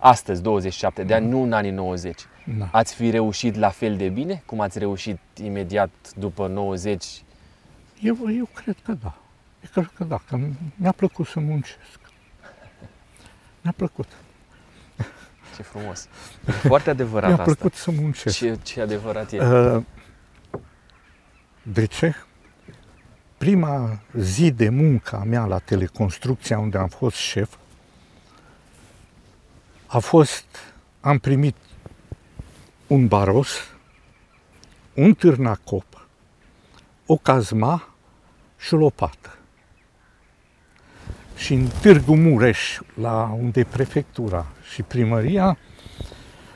[0.00, 2.20] astăzi 27 de ani, nu în anii 90,
[2.58, 2.68] Da.
[2.72, 7.22] ați fi reușit la fel de bine cum ați reușit imediat după 90?
[8.00, 9.14] Eu, eu cred că da.
[9.64, 10.38] Eu cred că da, că
[10.76, 11.98] mi-a plăcut să muncesc.
[13.60, 14.06] Mi-a plăcut.
[15.56, 16.08] Ce frumos!
[16.46, 17.44] E foarte adevărat Mi-a asta.
[17.54, 18.36] plăcut să muncesc.
[18.36, 19.44] Ce, ce adevărat e.
[19.46, 19.82] Uh,
[21.62, 22.14] De ce?
[23.38, 27.54] Prima zi de muncă a mea la teleconstrucția unde am fost șef
[29.92, 30.44] a fost,
[31.00, 31.56] am primit
[32.86, 33.74] un baros,
[34.94, 36.06] un târnacop,
[37.06, 37.94] o cazma
[38.58, 39.38] și o lopată.
[41.36, 45.58] Și în Târgu Mureș, la unde e prefectura și primăria,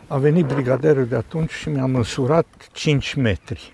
[0.06, 3.72] a venit brigaderul de atunci și mi-a măsurat 5 metri.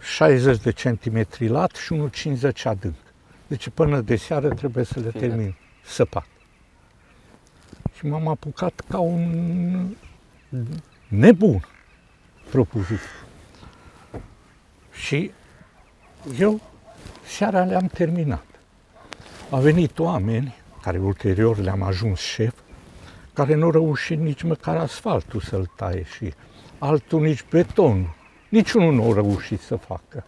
[0.00, 2.94] 60 de centimetri lat și 1,50 adânc.
[3.46, 5.26] Deci până de seară trebuie să le Fine.
[5.26, 5.54] termin
[5.92, 6.26] săpat.
[7.94, 9.96] Și m-am apucat ca un
[11.08, 11.64] nebun
[12.50, 13.00] propuzit.
[14.92, 15.30] Și
[16.38, 16.60] eu
[17.26, 18.44] seara le-am terminat.
[19.50, 22.54] Au venit oameni, care ulterior le-am ajuns șef,
[23.32, 26.32] care nu au reușit nici măcar asfaltul să-l taie și
[26.78, 28.14] altul nici betonul.
[28.48, 30.24] Niciunul nu a reușit să facă.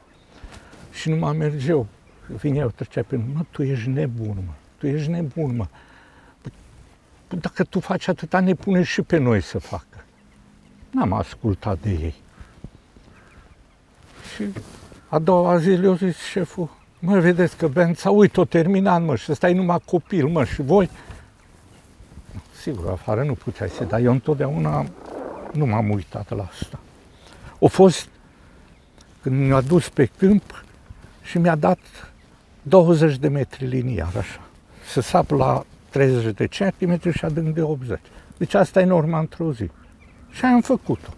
[0.92, 1.86] Și nu mai mergeau.
[2.26, 4.52] Vineau, trecea pe mine, mă, tu ești nebun, mă,
[4.84, 5.66] tu ești nebun, mă.
[7.28, 10.04] Păi, Dacă tu faci atâta, ne pune și pe noi să facă.
[10.90, 12.14] N-am ascultat de ei.
[14.34, 14.44] Și
[15.08, 19.32] a doua zi le-a zis șeful, mă, vedeți că Bența, uite, o terminat, mă, și
[19.32, 20.90] ăsta e numai copil, mă, și voi?
[22.60, 24.86] Sigur, afară nu puteai să, dar eu întotdeauna
[25.52, 26.78] nu m-am uitat la asta.
[27.62, 28.08] A fost
[29.22, 30.64] când mi-a dus pe câmp
[31.22, 31.78] și mi-a dat
[32.62, 34.44] 20 de metri liniar, așa.
[34.86, 38.00] Să sap la 30 de centimetri și adânc de 80.
[38.36, 39.70] Deci asta e norma într-o zi.
[40.30, 41.10] Și am făcut-o.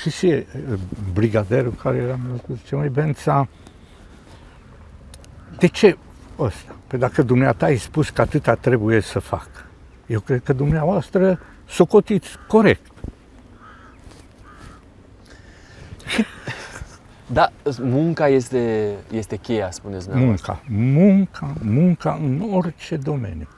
[0.00, 0.44] Și și eh,
[1.12, 3.48] brigaderul care era, mi-a spus, zice, măi, Bența,
[5.58, 5.96] de ce
[6.38, 6.76] ăsta?
[6.86, 9.48] Păi dacă dumneata ai spus că atâta trebuie să fac,
[10.06, 12.86] eu cred că dumneavoastră socotiți corect.
[17.32, 20.62] Da, munca este, este cheia, spuneți dumneavoastră.
[20.68, 23.48] Munca, munca, munca în orice domeniu.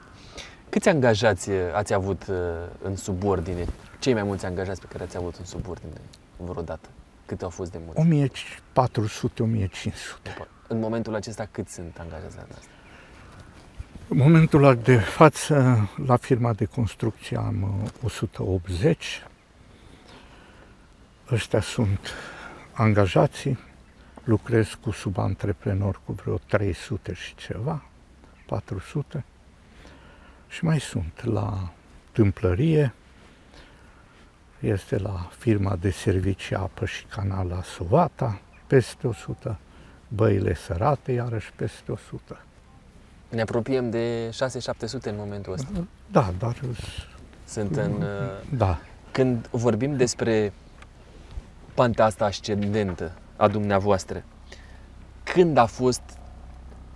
[0.69, 2.35] Câți angajați uh, ați avut uh,
[2.81, 3.65] în subordine?
[3.99, 6.01] Cei mai mulți angajați pe care ați avut în subordine
[6.37, 6.89] vreodată?
[7.25, 8.31] Câte au fost de mulți?
[10.31, 10.37] 1400-1500.
[10.67, 12.67] În momentul acesta cât sunt angajați la asta?
[14.07, 19.23] În momentul de față, la firma de construcție am uh, 180.
[21.31, 21.99] Ăștia sunt
[22.73, 23.59] angajații.
[24.23, 27.83] Lucrez cu subantreprenori cu vreo 300 și ceva,
[28.45, 29.23] 400.
[30.47, 31.71] Și mai sunt la
[32.11, 32.93] tâmplărie,
[34.59, 39.59] este la firma de servicii apă și canal la Sovata, peste 100,
[40.07, 42.41] băile sărate, iarăși peste 100.
[43.29, 45.69] Ne apropiem de 6-700 în momentul ăsta.
[46.11, 46.55] Da, dar
[47.45, 47.91] Sunt în...
[47.91, 48.79] uh, da,
[49.11, 50.53] Când vorbim despre
[51.75, 54.23] panta asta ascendentă a dumneavoastră,
[55.23, 56.01] când a fost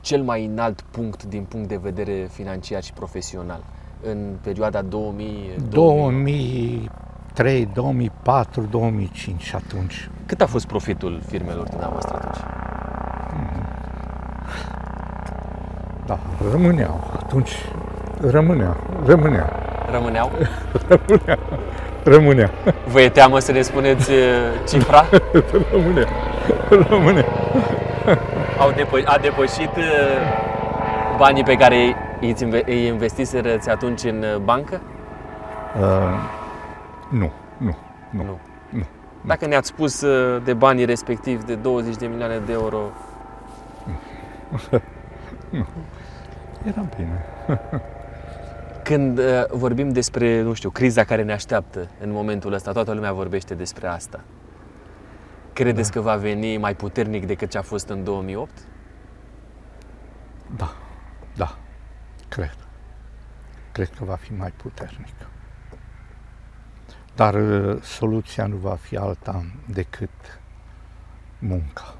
[0.01, 3.63] cel mai înalt punct din punct de vedere financiar și profesional?
[4.03, 10.09] În perioada 2000 2003, 2004, 2005 atunci.
[10.25, 12.37] Cât a fost profitul firmelor dumneavoastră atunci?
[16.05, 16.19] Da,
[16.51, 17.11] rămâneau.
[17.19, 17.51] Atunci
[18.21, 19.51] rămânea, rămânea,
[19.91, 20.31] Rămâneau?
[22.07, 22.51] rămânea,
[22.87, 24.17] Vă e teamă să ne spuneți uh,
[24.67, 25.05] cifra?
[25.71, 26.07] rămânea,
[26.89, 27.25] rămânea.
[28.59, 29.83] Au depă- a depășit uh,
[31.17, 34.81] banii pe care îi inve- îi investiserăți atunci în uh, bancă?
[35.79, 35.83] Uh,
[37.09, 37.75] nu, nu,
[38.09, 38.23] nu.
[38.23, 38.39] Nu.
[38.69, 38.83] nu.
[39.21, 42.77] Dacă ne-ați spus uh, de banii respectivi de 20 de milioane de euro,
[46.67, 47.25] Era bine.
[48.87, 53.13] Când uh, vorbim despre, nu știu, criza care ne așteaptă în momentul ăsta, toată lumea
[53.13, 54.23] vorbește despre asta.
[55.53, 55.99] Credeți da.
[55.99, 58.51] că va veni mai puternic decât ce a fost în 2008?
[60.55, 60.75] Da,
[61.35, 61.57] da,
[62.29, 62.57] cred.
[63.71, 65.15] Cred că va fi mai puternic.
[67.15, 70.39] Dar uh, soluția nu va fi alta decât
[71.39, 71.95] munca.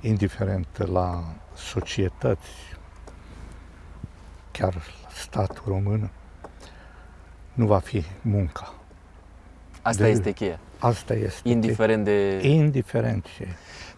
[0.00, 1.24] Indiferent la
[1.54, 2.76] societăți,
[4.50, 4.82] chiar
[5.22, 6.10] statul român,
[7.52, 8.74] nu va fi munca.
[9.82, 10.58] Asta de, este cheia.
[10.78, 11.48] Asta este.
[11.48, 12.40] Indiferent de...
[12.42, 13.48] Indiferent ce.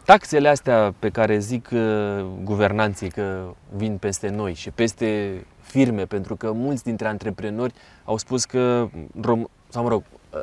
[0.04, 6.36] Taxele astea pe care zic uh, guvernanții că vin peste noi și peste firme, pentru
[6.36, 7.74] că mulți dintre antreprenori
[8.04, 8.88] au spus că,
[9.18, 10.02] rom- sau mă rog,
[10.34, 10.40] uh,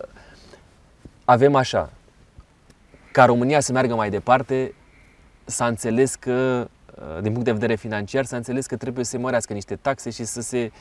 [1.26, 1.90] avem așa,
[3.12, 4.74] ca România să meargă mai departe,
[5.46, 6.68] s-a înțeles că, uh,
[7.22, 10.24] din punct de vedere financiar, s-a înțeles că trebuie să se mărească niște taxe și
[10.24, 10.72] să se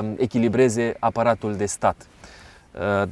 [0.00, 2.06] uh, echilibreze aparatul de stat.
[2.72, 3.08] Uh,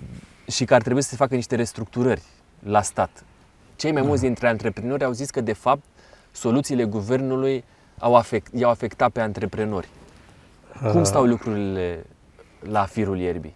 [0.51, 2.23] și că ar trebui să se facă niște restructurări
[2.59, 3.25] la stat.
[3.77, 5.83] Cei mai mulți dintre antreprenori au zis că, de fapt,
[6.33, 7.65] soluțiile guvernului
[7.99, 9.89] au afect, i-au afectat pe antreprenori.
[10.93, 12.05] Cum stau lucrurile
[12.61, 13.55] la firul ierbii?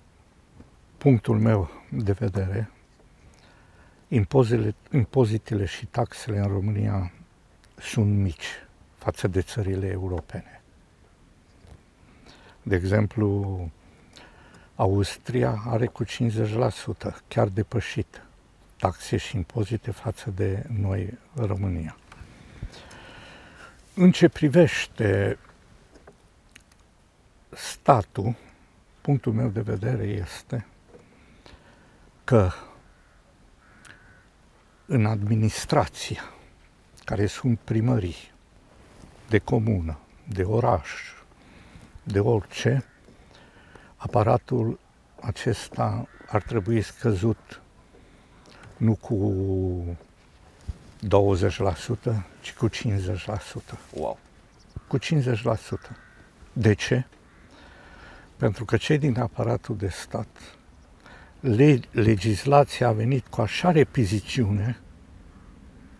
[0.98, 2.70] Punctul meu de vedere,
[4.08, 7.12] impozitele, impozitele și taxele în România
[7.78, 8.46] sunt mici
[9.02, 10.62] față de țările europene.
[12.62, 13.70] De exemplu,
[14.76, 16.08] Austria are cu 50%,
[17.28, 18.22] chiar depășit
[18.76, 21.96] taxe și impozite față de noi, România.
[23.94, 25.38] În ce privește
[27.50, 28.34] statul,
[29.00, 30.66] punctul meu de vedere este
[32.24, 32.50] că
[34.86, 36.22] în administrația,
[37.04, 38.31] care sunt primării
[39.28, 40.90] de comună, de oraș,
[42.02, 42.84] de orice,
[43.96, 44.78] aparatul
[45.20, 47.60] acesta ar trebui scăzut
[48.76, 49.96] nu cu
[51.02, 52.72] 20%, ci cu 50%.
[53.94, 54.18] Wow!
[54.86, 55.02] Cu 50%.
[56.52, 57.04] De ce?
[58.36, 60.56] Pentru că cei din aparatul de stat,
[61.40, 64.80] le, legislația a venit cu așa repizițiune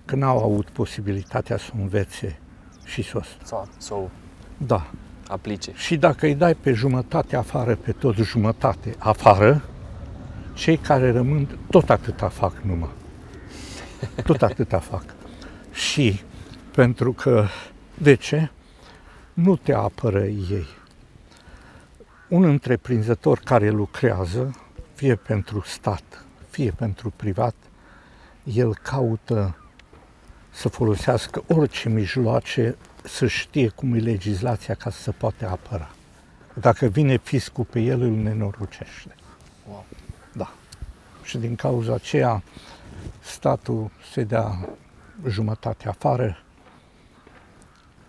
[0.05, 2.39] că n-au avut posibilitatea să învețe
[2.93, 3.27] și sos.
[3.43, 4.11] Sau, sau
[4.57, 4.91] da.
[5.29, 5.73] aplice.
[5.75, 9.63] Și dacă îi dai pe jumătate afară, pe tot jumătate afară,
[10.55, 12.91] cei care rămân tot atâta fac numai.
[14.25, 15.05] Tot atâta fac.
[15.73, 16.21] Și
[16.75, 17.47] pentru că,
[17.95, 18.51] de ce?
[19.35, 20.67] Nu te apără ei.
[22.29, 24.61] Un întreprinzător care lucrează,
[24.95, 27.55] fie pentru stat, fie pentru privat,
[28.45, 29.57] el caută
[30.53, 35.91] să folosească orice mijloace să știe cum e legislația ca să se poate apăra.
[36.55, 39.15] Dacă vine fiscul pe el, îl nenorocește.
[39.69, 39.85] Wow.
[40.33, 40.53] Da.
[41.23, 42.43] Și din cauza aceea,
[43.21, 44.69] statul se dea
[45.29, 46.43] jumătate afară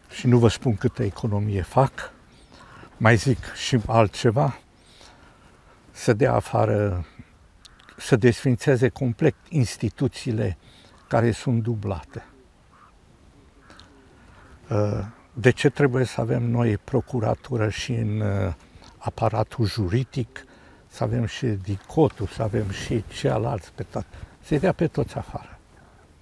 [0.09, 2.11] și nu vă spun câtă economie fac,
[2.97, 4.59] mai zic și altceva,
[5.91, 7.05] să dea afară,
[7.97, 10.57] să desfințeze complet instituțiile
[11.07, 12.25] care sunt dublate.
[14.73, 18.53] Uh, de ce trebuie să avem noi procuratură și în uh,
[18.97, 20.45] aparatul juridic,
[20.87, 24.07] să avem și dicotul, să avem și ceilalți pe toate,
[24.41, 25.59] să-i dea pe toți afară.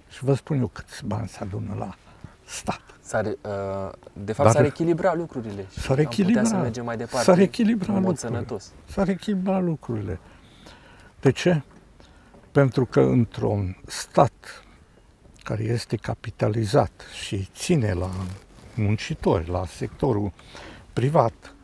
[0.08, 1.94] Și vă spun eu câți bani se adună la
[2.44, 2.80] stat.
[3.00, 3.32] S-ar, uh,
[4.12, 7.92] de fapt, Dar s-ar echilibra lucrurile și s-ar echilibra, să mergem mai departe s-ar echilibra
[7.92, 8.38] în mod lucrurile.
[8.38, 8.72] sănătos.
[8.84, 10.18] S-ar echilibra lucrurile.
[11.20, 11.62] De ce?
[12.50, 14.64] Pentru că într-un stat
[15.42, 18.10] care este capitalizat și ține la
[18.74, 20.32] muncitori, la sectorul
[20.92, 21.54] privat.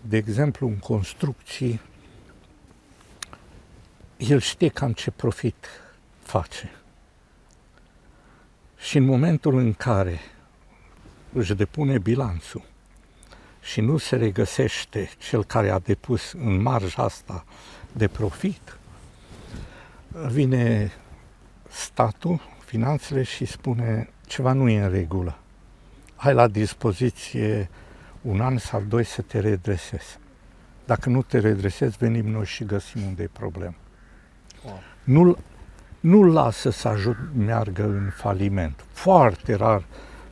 [0.00, 1.80] De exemplu, în construcții,
[4.16, 5.66] el știe cam ce profit
[6.22, 6.70] face.
[8.76, 10.20] Și în momentul în care
[11.32, 12.64] își depune bilanțul
[13.62, 17.44] și nu se regăsește cel care a depus în marja asta
[17.92, 18.78] de profit,
[20.28, 20.92] vine
[21.76, 25.38] statul, finanțele și spune ceva nu e în regulă.
[26.16, 27.70] Ai la dispoziție
[28.22, 30.18] un an sau doi să te redresezi.
[30.84, 33.74] Dacă nu te redresezi, venim noi și găsim unde e problemă.
[34.64, 34.80] Wow.
[35.04, 35.36] Nu,
[36.00, 38.84] nu lasă să ajut, meargă în faliment.
[38.92, 39.84] Foarte rar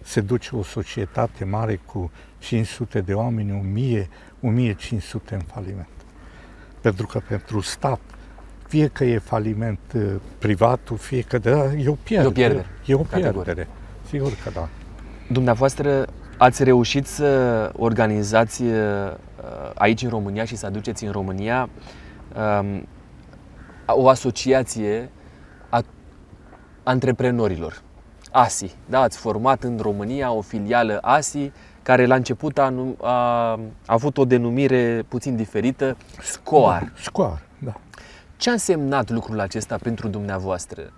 [0.03, 4.09] se duce o societate mare cu 500 de oameni, 1000,
[4.41, 5.89] 1500 în faliment.
[6.81, 8.01] Pentru că pentru stat
[8.75, 10.03] fie că e faliment uh,
[10.39, 12.27] privatul, fie că da, e o pierdere.
[12.27, 12.67] E o pierdere.
[12.85, 13.69] E o pierdere.
[14.09, 14.69] Sigur că da.
[15.29, 16.07] Dumneavoastră
[16.37, 18.73] Ați reușit să organizați uh,
[19.75, 21.69] aici în România și să aduceți în România
[22.61, 22.87] um,
[23.87, 25.11] o asociație
[25.69, 25.83] a
[26.83, 27.83] antreprenorilor,
[28.31, 28.75] ASI.
[28.87, 31.53] Da, ați format în România o filială ASI
[31.83, 36.93] care la început a, a, a avut o denumire puțin diferită, SCOAR.
[36.97, 37.44] SCOAR, da.
[38.37, 40.93] Ce a însemnat lucrul acesta pentru dumneavoastră?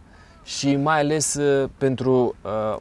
[0.44, 2.76] Și mai ales uh, pentru uh,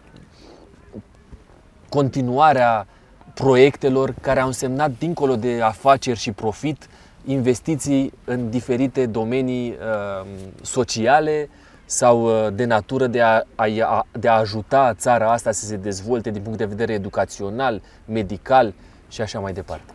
[1.90, 2.88] continuarea
[3.34, 6.88] proiectelor care au însemnat, dincolo de afaceri și profit,
[7.26, 10.28] investiții în diferite domenii uh,
[10.62, 11.50] sociale
[11.86, 16.32] sau uh, de natură de a, a, de a ajuta țara asta să se dezvolte
[16.32, 18.74] din punct de vedere educațional, medical
[19.10, 19.94] și așa mai departe.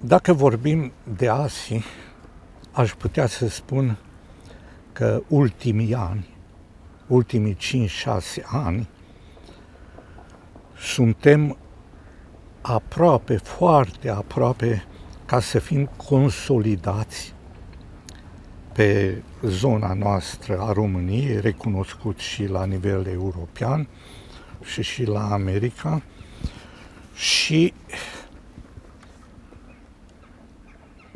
[0.00, 1.84] Dacă vorbim de ASI,
[2.72, 3.98] aș putea să spun
[4.92, 6.26] că ultimii ani,
[7.06, 8.88] ultimii 5-6 ani,
[10.78, 11.56] suntem
[12.60, 14.84] aproape, foarte aproape,
[15.26, 17.34] ca să fim consolidați
[18.72, 23.88] pe zona noastră a României, recunoscut și la nivel european
[24.64, 26.02] și și la America.
[27.14, 27.74] Și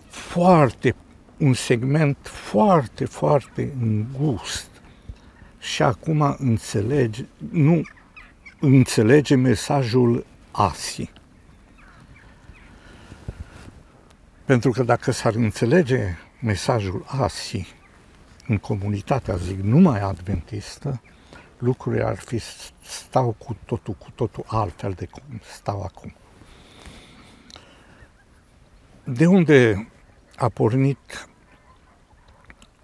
[0.09, 0.95] foarte,
[1.39, 4.69] un segment foarte, foarte îngust
[5.59, 7.83] și acum înțelege, nu
[8.61, 11.11] înțelege mesajul ASI.
[14.45, 17.67] Pentru că dacă s-ar înțelege mesajul ASI
[18.47, 21.01] în comunitatea, zic, numai adventistă,
[21.59, 22.41] lucrurile ar fi
[22.83, 26.15] stau cu totul, cu totul altfel de cum stau acum.
[29.05, 29.89] De unde
[30.37, 31.29] a pornit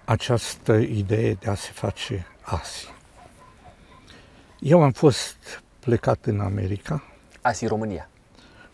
[0.05, 2.89] această idee de a se face ASI?
[4.59, 7.03] Eu am fost plecat în America.
[7.41, 8.09] ASI România?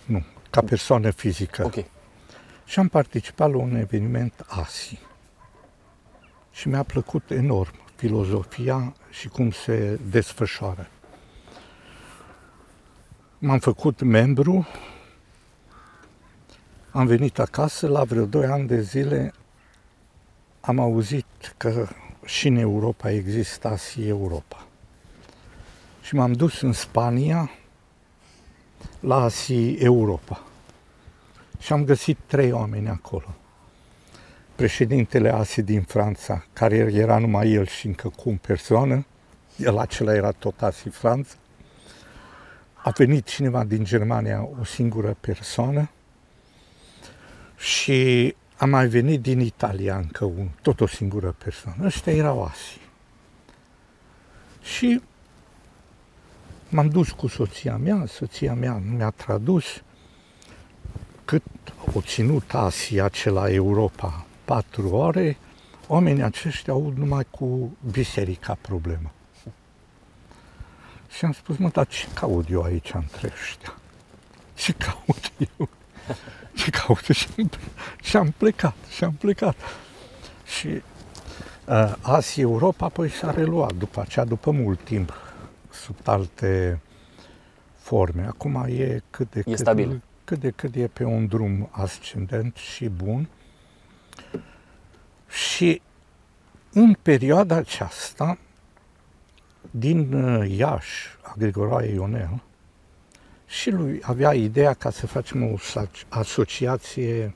[0.04, 1.64] Nu, ca persoană fizică.
[1.64, 1.84] Ok.
[2.64, 4.98] Și am participat la un eveniment ASI.
[6.52, 10.88] Și mi-a plăcut enorm filozofia și cum se desfășoară.
[13.38, 14.66] M-am făcut membru,
[16.98, 19.32] am venit acasă, la vreo 2 ani de zile
[20.60, 21.88] am auzit că
[22.24, 24.66] și în Europa există ASI Europa.
[26.02, 27.50] Și m-am dus în Spania
[29.00, 30.42] la ASI Europa.
[31.58, 33.34] Și am găsit trei oameni acolo.
[34.54, 39.06] Președintele ASI din Franța, care era numai el și încă cu o persoană,
[39.56, 41.34] el acela era tot ASI Franța.
[42.74, 45.90] A venit cineva din Germania, o singură persoană.
[47.58, 51.84] Și a mai venit din Italia încă un, tot o singură persoană.
[51.84, 52.80] Ăștia erau ASI.
[54.62, 55.00] Și
[56.68, 59.64] m-am dus cu soția mea, soția mea mi-a tradus
[61.24, 61.42] cât
[61.94, 65.36] o ținut Asia acela Europa patru ore,
[65.86, 69.12] oamenii aceștia au numai cu biserica problemă.
[71.16, 73.74] Și am spus, mă, dar ce caut eu aici între ăștia?
[74.54, 75.68] Ce caut eu?
[76.58, 77.04] Ce caut?
[77.04, 77.50] Și am,
[78.02, 79.56] și am plecat, și am plecat.
[80.44, 85.12] Și uh, Asia Europa apoi s-a reluat după aceea, după mult timp,
[85.70, 86.80] sub alte
[87.76, 88.26] forme.
[88.26, 90.02] Acum e cât de e cât, stabil.
[90.24, 93.28] cât de cât e pe un drum ascendent și bun.
[95.28, 95.82] Și
[96.72, 98.38] în perioada aceasta,
[99.70, 102.42] din uh, Iași, a Grigoraie Ionel,
[103.48, 105.54] și lui avea ideea ca să facem o
[106.08, 107.34] asociație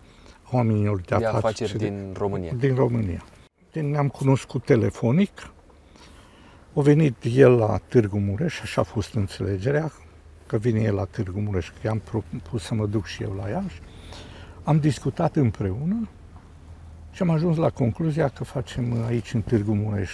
[0.51, 2.53] oamenilor de, de afaceri, afaceri din România.
[2.53, 3.25] Din România.
[3.73, 5.53] Ne-am cunoscut telefonic,
[6.75, 9.93] a venit el la Târgu Mureș, așa a fost înțelegerea,
[10.47, 13.49] că vine el la Târgu Mureș, că i-am propus să mă duc și eu la
[13.49, 13.81] Iași.
[14.63, 16.09] Am discutat împreună
[17.11, 20.11] și am ajuns la concluzia că facem aici în Târgu Mureș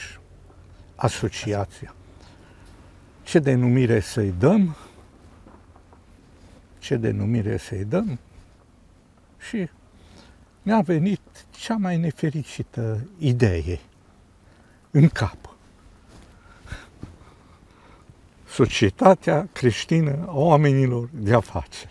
[0.95, 1.95] asociația.
[3.23, 4.77] Ce denumire să-i dăm?
[6.79, 8.19] Ce denumire să-i dăm?
[9.39, 9.69] Și
[10.63, 13.81] mi-a venit cea mai nefericită idee
[14.91, 15.57] în cap.
[18.49, 21.91] Societatea creștină a oamenilor de afaceri.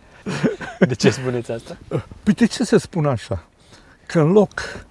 [0.80, 1.78] De ce spuneți asta?
[2.24, 3.48] Păi de ce să spun așa?
[4.06, 4.86] Că în loc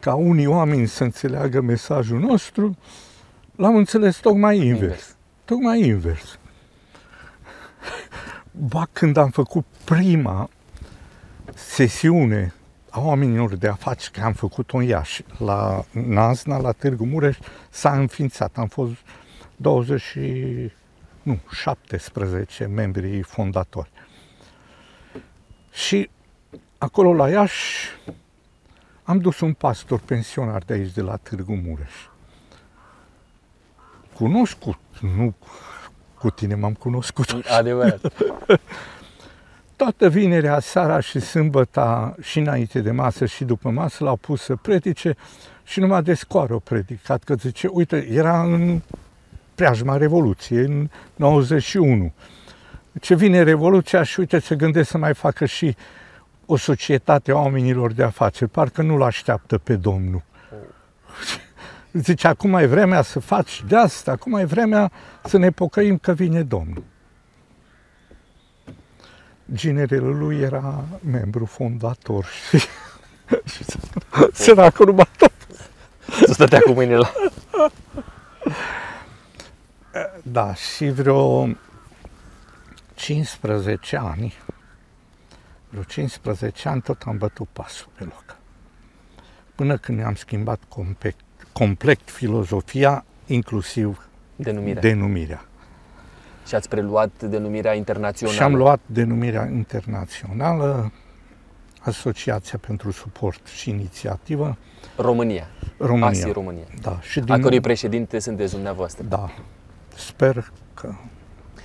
[0.00, 2.76] ca unii oameni să înțeleagă mesajul nostru,
[3.56, 4.80] l-am înțeles tocmai invers.
[4.80, 5.16] invers.
[5.44, 6.37] Tocmai invers.
[8.60, 10.50] Ba când am făcut prima
[11.54, 12.54] sesiune
[12.90, 17.38] a oamenilor de afaceri, că am făcut-o în Iași, la Nazna, la Târgu Mureș,
[17.70, 18.56] s-a înființat.
[18.56, 18.92] Am fost
[19.56, 20.44] 20 și,
[21.22, 23.90] nu, 17 membri fondatori.
[25.72, 26.10] Și
[26.78, 27.86] acolo la Iași
[29.02, 31.92] am dus un pastor pensionar de aici, de la Târgu Mureș.
[34.14, 35.34] Cunoscut, nu
[36.18, 37.42] cu tine m-am cunoscut.
[37.58, 38.12] Adevărat.
[39.76, 44.56] Toată vinerea, seara și sâmbăta, și înainte de masă și după masă, l-au pus să
[44.56, 45.16] predice
[45.64, 48.80] și numai de scoară o predicat, că zice, uite, era în
[49.54, 52.12] preajma Revoluției, în 91.
[53.00, 55.76] Ce vine Revoluția și uite, se gândesc să mai facă și
[56.46, 60.22] o societate a oamenilor de afaceri, parcă nu-l așteaptă pe Domnul.
[61.92, 64.92] Zice, acum e vremea să faci de asta, acum e vremea
[65.24, 66.84] să ne pocăim că vine Domnul.
[69.52, 72.58] Ginerele lui era membru fondator și,
[73.54, 73.64] și
[74.32, 75.32] săracul numai tot.
[76.26, 77.12] Să stătea cu mâinile la...
[80.22, 81.48] Da, și vreo
[82.94, 84.34] 15 ani,
[85.68, 88.36] vreo 15 ani tot am bătut pasul pe loc.
[89.54, 91.16] Până când ne-am schimbat complet,
[91.58, 94.80] complet filozofia, inclusiv Denumirea.
[94.80, 95.44] denumirea.
[96.46, 98.36] Și ați preluat denumirea internațională.
[98.36, 100.92] Și am luat denumirea internațională,
[101.80, 104.56] Asociația pentru Suport și Inițiativă
[104.96, 105.46] România.
[105.78, 106.06] România.
[106.06, 106.64] ASI România.
[106.82, 109.04] Da, și A cărui președinte sunteți dumneavoastră.
[109.08, 109.30] Da,
[109.96, 110.94] sper că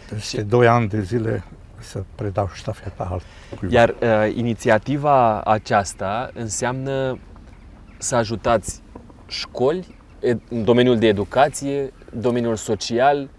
[0.09, 1.43] peste 2 ani de zile
[1.79, 3.73] să predau ștafeta altcuiva.
[3.75, 7.19] Iar uh, inițiativa aceasta înseamnă
[7.97, 8.82] să ajutați
[9.33, 13.29] școli ed- în domeniul de educație, domeniul social.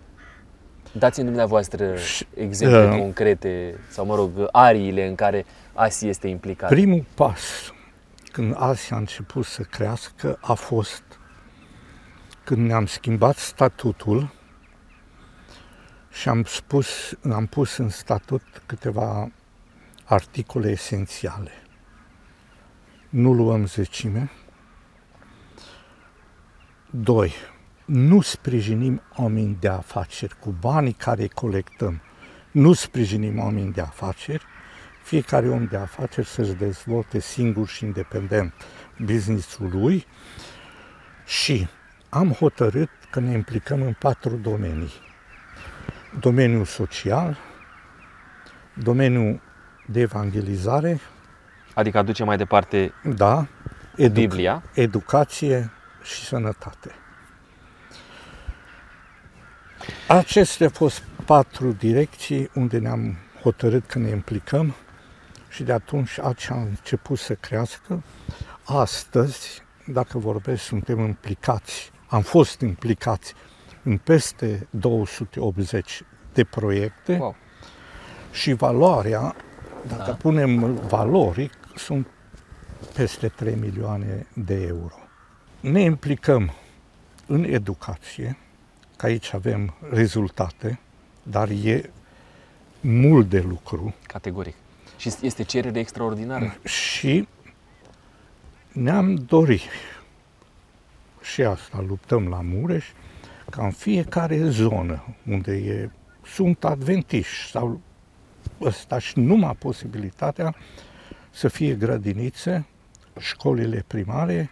[0.93, 6.69] Dați-mi dumneavoastră Și, exemple uh, concrete sau, mă rog, ariile în care ASI este implicat.
[6.69, 7.73] Primul pas
[8.33, 11.03] când Asia a început să crească a fost
[12.45, 14.33] când ne-am schimbat statutul
[16.11, 19.31] și am, spus, am pus în statut câteva
[20.05, 21.51] articole esențiale.
[23.09, 24.31] Nu luăm zecime.
[26.97, 27.33] Doi,
[27.85, 32.01] nu sprijinim oameni de afaceri cu banii care colectăm.
[32.51, 34.45] Nu sprijinim oameni de afaceri.
[35.03, 38.53] Fiecare om de afaceri să-și dezvolte singur și independent
[38.99, 40.07] businessul lui
[41.27, 41.69] și
[42.09, 44.93] am hotărât că ne implicăm în patru domenii.
[46.21, 47.37] Domeniul social,
[48.75, 49.41] domeniul
[49.87, 51.01] de evangelizare,
[51.75, 53.47] Adică aduce mai departe da,
[53.97, 54.63] edu- Biblia.
[54.75, 55.71] educație
[56.05, 56.91] și sănătate.
[60.09, 64.75] Acestea au fost patru direcții unde ne-am hotărât că ne implicăm
[65.49, 68.03] și de atunci acea a început să crească.
[68.65, 73.35] Astăzi, dacă vorbesc, suntem implicați, am fost implicați
[73.83, 76.03] în peste 280
[76.33, 77.37] de proiecte Wow.
[78.33, 79.35] și valoarea,
[79.87, 80.15] dacă Da.
[80.15, 82.07] punem valori, sunt
[82.95, 85.04] peste 3 milioane de euro.
[85.65, 86.53] Ne implicăm
[87.27, 88.37] în educație,
[88.97, 90.79] că aici avem rezultate,
[91.23, 91.91] dar e
[92.81, 94.55] mult de lucru Categoric.
[94.97, 96.57] Și este cerere extraordinară.
[96.65, 97.29] și
[98.73, 99.71] ne-am dorit
[101.23, 102.87] și asta luptăm la Mureș,
[103.51, 105.91] ca în fiecare zonă unde e,
[106.27, 107.81] sunt adventiști sau
[108.61, 110.55] ăsta și numai posibilitatea
[111.31, 112.67] să fie grădinițe,
[113.19, 114.51] școlile primare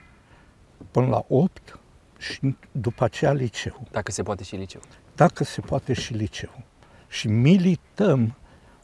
[0.90, 1.78] până la 8
[2.18, 4.80] și după aceea liceu Dacă se poate și liceu.
[5.14, 6.62] dacă se poate și liceu.
[7.08, 8.34] Și milităm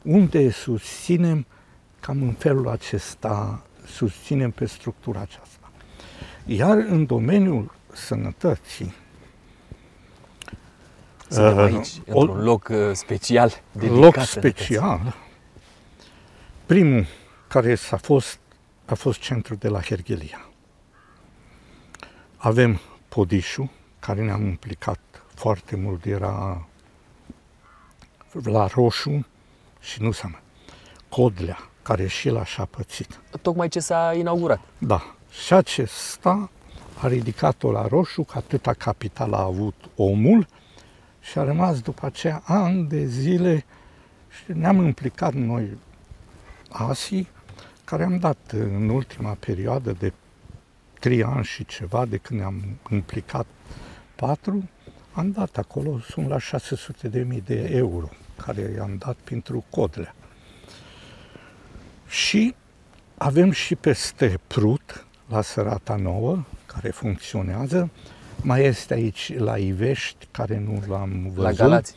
[0.03, 1.45] unde susținem,
[1.99, 5.71] cam în felul acesta susținem pe structura aceasta.
[6.45, 8.93] Iar în domeniul sănătății,
[11.27, 14.65] Suntem Uh, aici, o- într-un loc uh, special, dedicat loc sănătății.
[14.65, 15.15] special,
[16.65, 17.05] primul
[17.47, 18.39] care s-a fost,
[18.85, 20.48] a fost centrul de la Hergelia.
[22.41, 22.79] Avem
[23.09, 24.99] Podișu, care ne-am implicat
[25.33, 26.67] foarte mult, era
[28.43, 29.25] la Roșu
[29.79, 30.39] și nu seama.
[31.09, 33.19] Codlea, care și el așa pățit.
[33.41, 34.59] Tocmai ce s-a inaugurat.
[34.77, 35.15] Da.
[35.29, 36.49] Și acesta
[37.01, 40.47] a ridicat-o la roșu, că atâta capital a avut omul
[41.19, 43.65] și a rămas după aceea ani de zile
[44.29, 45.77] și ne-am implicat noi
[46.69, 47.27] asii,
[47.83, 50.13] care am dat în ultima perioadă de
[50.99, 53.45] trei ani și ceva de când ne-am implicat
[54.15, 54.69] patru,
[55.11, 58.09] am dat acolo, sunt la 600 de mii de euro
[58.45, 60.15] care i-am dat pentru codlea.
[62.07, 62.55] Și
[63.17, 67.89] avem și peste Prut, la Sărata Nouă, care funcționează.
[68.41, 71.43] Mai este aici la Ivești, care nu l-am văzut.
[71.43, 71.95] La Galați.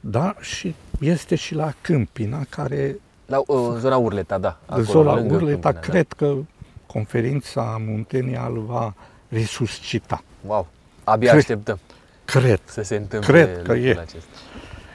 [0.00, 2.96] Da, și este și la Câmpina, care
[3.26, 4.58] La uh, zona Urleta, da.
[4.66, 6.14] Acolo, zona lângă Urleta, Câmpina, cred da.
[6.16, 6.36] că
[6.86, 8.94] conferința Muntenia îl va
[9.28, 10.22] resuscita.
[10.46, 10.66] Wow,
[11.04, 11.78] abia cred, așteptăm.
[12.24, 12.60] Cred.
[12.64, 13.90] Să se întâmple cred că e.
[13.90, 14.28] acesta.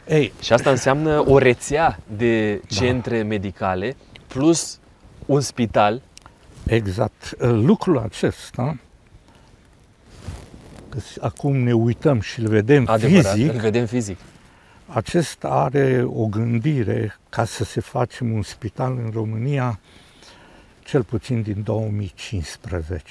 [0.07, 2.61] Ei, și asta înseamnă o rețea de da.
[2.67, 3.27] centre da.
[3.27, 3.95] medicale
[4.27, 4.79] plus
[5.25, 6.01] un spital.
[6.65, 7.35] Exact.
[7.39, 8.77] Lucrul acesta,
[11.19, 14.17] acum ne uităm și îl vedem Adevărat, fizic, îl vedem fizic.
[14.85, 19.79] Acesta are o gândire ca să se facem un spital în România,
[20.83, 23.03] cel puțin din 2015.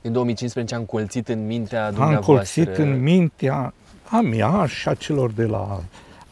[0.00, 2.32] Din 2015 am colțit în mintea dumneavoastră?
[2.32, 3.74] Am colțit în mintea
[4.08, 5.82] a mea și a celor de la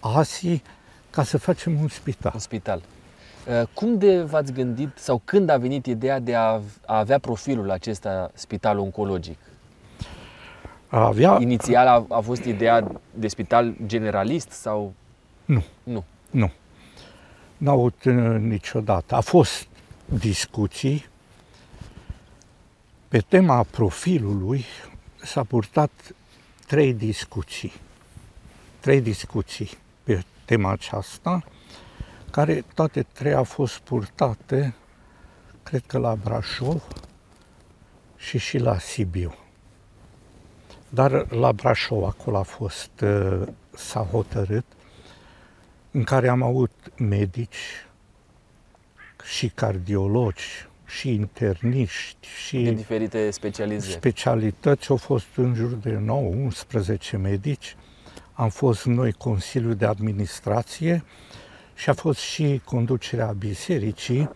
[0.01, 0.63] ASI
[1.11, 2.31] ca să facem un spital.
[2.35, 2.83] Un spital.
[3.49, 8.31] Uh, cum de v-ați gândit sau când a venit ideea de a avea profilul acesta
[8.35, 9.39] spital oncologic?
[10.89, 11.37] A avea...
[11.41, 14.93] Inițial a, a fost ideea de spital generalist sau?
[15.45, 15.63] Nu.
[15.83, 16.05] Nu.
[16.31, 16.51] Nu.
[17.57, 19.15] N-au avut uh, niciodată.
[19.15, 19.67] A fost
[20.05, 21.07] discuții
[23.09, 24.65] pe tema profilului
[25.23, 25.91] s-a purtat
[26.67, 27.73] trei discuții.
[28.81, 29.71] Trei discuții
[30.03, 31.45] pe tema aceasta,
[32.31, 34.75] care toate trei au fost purtate,
[35.63, 36.83] cred că la Brașov
[38.17, 39.35] și și la Sibiu.
[40.89, 44.65] Dar la Brașov acolo a fost, uh, s-a hotărât,
[45.91, 47.84] în care am avut medici
[49.25, 53.93] și cardiologi și interniști și de diferite specializări.
[53.93, 56.05] Specialități au fost în jur de
[57.15, 57.77] 9-11 medici.
[58.33, 61.05] Am fost noi Consiliul de Administrație
[61.75, 64.31] și a fost și conducerea bisericii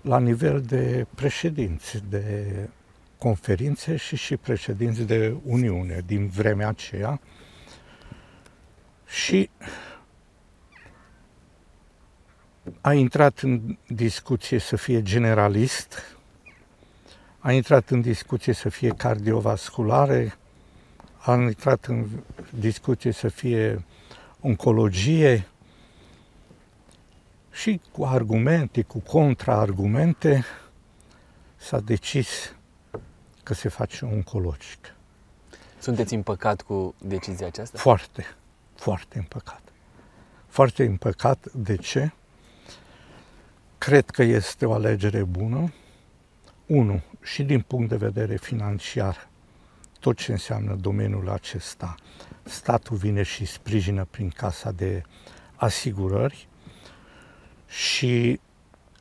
[0.00, 2.54] la nivel de președinți de
[3.18, 7.20] conferințe și și președinți de Uniune din vremea aceea.
[9.06, 9.50] Și
[12.80, 16.16] a intrat în discuție să fie generalist,
[17.38, 20.36] a intrat în discuție să fie cardiovasculare,
[21.16, 22.06] a intrat în
[22.50, 23.84] discuție să fie
[24.40, 25.46] oncologie
[27.52, 30.44] și cu argumente, cu contraargumente,
[31.56, 32.54] s-a decis
[33.42, 34.94] că se face oncologic.
[35.78, 37.78] Sunteți împăcat cu decizia aceasta?
[37.78, 38.26] Foarte,
[38.74, 39.62] foarte împăcat.
[40.46, 41.52] Foarte împăcat.
[41.52, 42.12] De ce?
[43.78, 45.72] Cred că este o alegere bună.
[46.66, 49.28] Unu, și din punct de vedere financiar,
[50.00, 51.94] tot ce înseamnă domeniul acesta,
[52.42, 55.02] statul vine și sprijină prin casa de
[55.54, 56.48] asigurări
[57.68, 58.40] și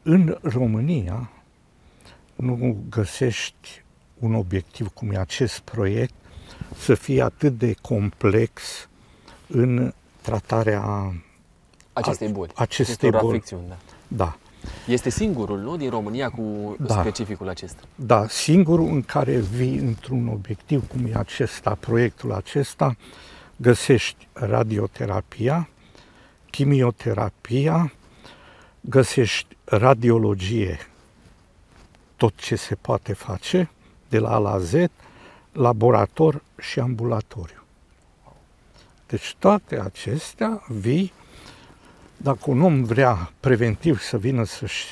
[0.03, 1.31] în România
[2.35, 3.84] nu găsești
[4.19, 6.14] un obiectiv cum e acest proiect
[6.77, 8.61] să fie atât de complex
[9.47, 11.14] în tratarea
[11.93, 13.43] acestei boli, acestei boli.
[13.68, 13.77] Da.
[14.07, 14.38] da.
[14.88, 17.00] Este singurul, nu, din România cu da.
[17.00, 17.82] specificul acesta?
[17.96, 22.96] Da, singurul în care vii într-un obiectiv cum e acesta, proiectul acesta,
[23.56, 25.70] găsești radioterapia,
[26.50, 27.94] chimioterapia,
[28.82, 30.78] găsești radiologie,
[32.16, 33.70] tot ce se poate face,
[34.10, 34.74] de la A la Z,
[35.52, 37.64] laborator și ambulatoriu.
[39.08, 41.14] Deci toate acestea vii
[42.26, 44.85] dacă un om vrea preventiv să vină să-și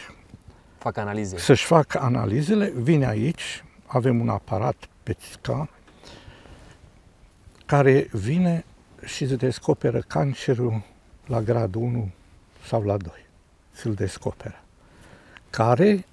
[0.78, 1.38] facă analize.
[1.38, 5.70] Să-și facă analizele, vine aici, avem un aparat pe scan
[7.66, 8.66] care vine
[9.06, 10.82] și îți descoperă cancerul
[11.26, 12.12] la gradul 1
[12.66, 13.12] sau la 2.
[13.72, 14.64] Să-l descoperă.
[15.50, 16.06] Care,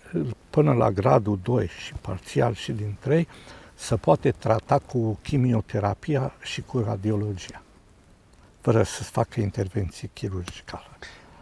[0.51, 3.29] până la gradul 2 și parțial și din 3,
[3.75, 7.63] se poate trata cu chimioterapia și cu radiologia
[8.61, 10.85] fără să facă intervenții chirurgicale.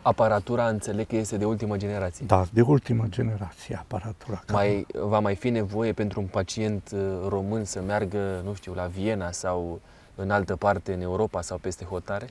[0.03, 2.27] Aparatura înțeleg că este de ultimă generație.
[2.27, 4.43] Da, de ultimă generație aparatura.
[4.53, 8.87] Mai, va mai fi nevoie pentru un pacient uh, român să meargă, nu știu, la
[8.87, 9.81] Viena sau
[10.15, 12.29] în altă parte în Europa sau peste hotare?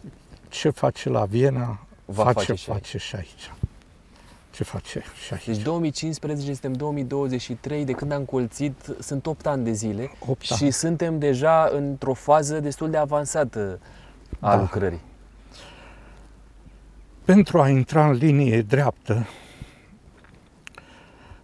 [0.50, 3.02] Ce face la Viena, va face, face, și, face aici.
[3.04, 3.52] și aici.
[4.52, 5.46] Ce face și aici.
[5.46, 10.64] Deci 2015, suntem 2023, de când am colțit, sunt 8 ani de zile 8 și
[10.64, 10.72] ani.
[10.72, 13.80] suntem deja într-o fază destul de avansată
[14.40, 14.60] a da.
[14.60, 15.02] lucrării.
[17.26, 19.28] Pentru a intra în linie dreaptă,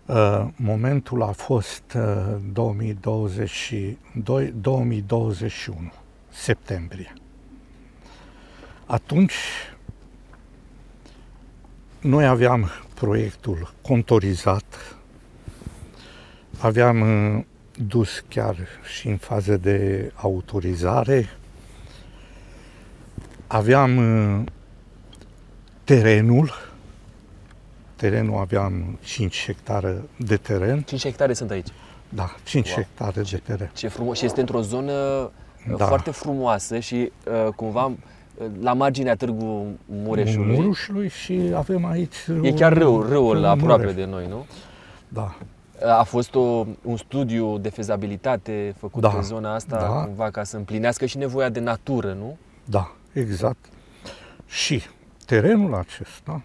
[0.05, 1.97] uh, momentul a fost
[2.51, 5.91] 2022, uh, 2021,
[6.29, 7.13] septembrie.
[8.85, 9.33] Atunci,
[12.01, 14.95] noi aveam proiectul contorizat,
[16.59, 17.43] aveam uh,
[17.87, 18.55] dus chiar
[18.95, 21.29] și în fază de autorizare,
[23.57, 24.41] aveam uh,
[25.83, 26.51] terenul,
[27.95, 30.81] terenul aveam 5 hectare de teren.
[30.81, 31.67] 5 hectare sunt aici.
[32.09, 32.75] Da, 5 Wow.
[32.77, 33.71] hectare de teren.
[33.73, 34.17] Ce frumos.
[34.17, 34.91] Și este într-o zonă
[35.71, 35.85] uh, Da.
[35.85, 37.11] foarte frumoasă și
[37.45, 37.95] uh, cumva uh,
[38.61, 40.55] la marginea Târgu Mureșului.
[40.55, 43.49] Mureșului și avem aici E chiar râu, râul Mureș.
[43.49, 44.45] aproape de noi, nu?
[45.07, 45.35] Da,
[45.99, 49.85] A fost o, un studiu de fezabilitate făcut Da, pe zona asta, da.
[49.87, 52.37] cumva ca să împlinească și nevoia de natură, nu?
[52.65, 53.65] da, exact.
[54.45, 54.83] Și
[55.25, 56.41] terenul acesta,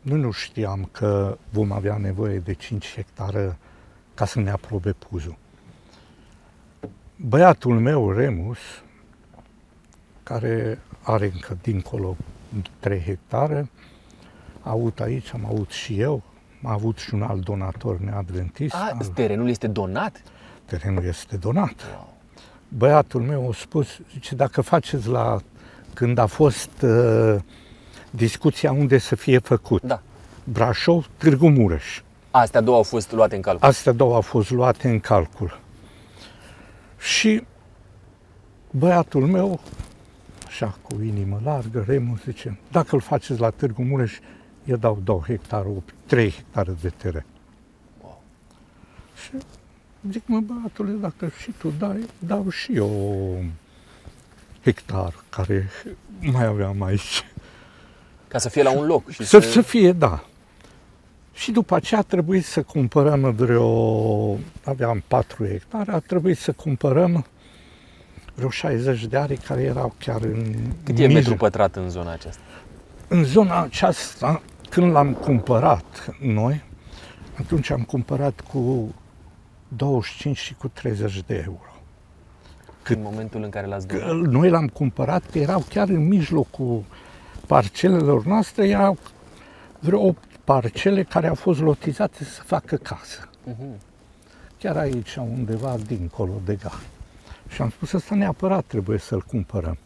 [0.00, 3.56] noi nu știam că vom avea nevoie de 5 hectare
[4.14, 5.36] ca să ne aprobe puzul.
[7.16, 8.58] Băiatul meu, Remus,
[10.22, 12.16] care are încă dincolo
[12.78, 13.70] 3 hectare,
[14.60, 16.22] a avut aici, am avut și eu,
[16.62, 18.74] am avut și un alt donator neadventist.
[18.74, 20.22] A, am- terenul este donat?
[20.64, 21.74] terenul este donat.
[21.94, 22.16] Wow.
[22.68, 25.40] Băiatul meu a spus, zice, dacă faceți la,
[25.94, 27.36] când a fost uh,
[28.10, 30.02] discuția unde să fie făcut, Da.
[30.44, 32.00] Brașov, Târgu Mureș.
[32.30, 33.68] Astea două au fost luate în calcul.
[33.68, 35.60] Astea două au fost luate în calcul.
[36.98, 37.42] Și
[38.70, 39.60] băiatul meu,
[40.46, 44.18] așa cu inimă largă, Remus, zice, dacă îl faceți la Târgu Mureș,
[44.64, 45.68] eu dau 2 hectare,
[46.06, 47.24] 3 hectare de teren.
[48.02, 48.22] Wow.
[49.22, 49.30] Și
[50.10, 53.44] zic, mă, băiatule, dacă și tu dai, dau și eu
[54.64, 55.68] hectar care
[56.20, 57.24] mai aveam aici.
[58.28, 59.10] Ca să fie la un loc.
[59.10, 60.24] Și Să, să fie, da.
[61.32, 67.26] Și după aceea a trebuit să cumpărăm vreo, aveam 4 hectare, a trebuit să cumpărăm
[68.34, 71.36] vreo 60 de ari care erau chiar în Cât e metru mijloc.
[71.38, 72.42] pătrat în zona aceasta?
[73.08, 76.64] În zona aceasta, când l-am cumpărat noi,
[77.38, 78.94] atunci am cumpărat cu
[79.68, 81.71] 25 și cu 30 de euro.
[82.82, 82.96] Cât?
[82.96, 84.30] În momentul în care l-ați Că donat?
[84.32, 86.84] Noi l-am cumpărat, că erau chiar în mijlocul
[87.46, 88.98] parcelelor noastre, erau
[89.78, 93.28] vreo 8 parcele care au fost lotizate să facă casă.
[93.44, 93.78] Mhm.
[94.58, 96.80] Chiar aici, undeva dincolo de gar.
[97.48, 99.78] Și am spus, ăsta neapărat trebuie să-l cumpărăm.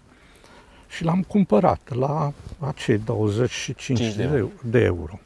[0.89, 4.53] Și l-am cumpărat la acei 25 Cinci de de, euro.
[4.63, 5.19] de euro.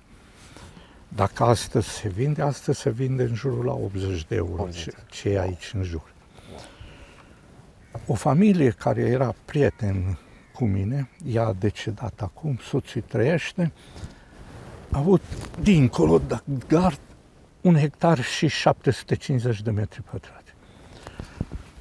[1.09, 4.83] Dacă astăzi se vinde, astăzi se vinde în jurul la 80 de euro, 80.
[4.83, 6.10] ce, ce e aici în jur.
[8.07, 10.19] O familie care era prieten
[10.55, 13.73] cu mine, ea a decedat acum, soțul trăiește,
[14.91, 15.23] a avut
[15.63, 17.01] dincolo de gard
[17.61, 20.55] un hectar și 750 de metri pătrați.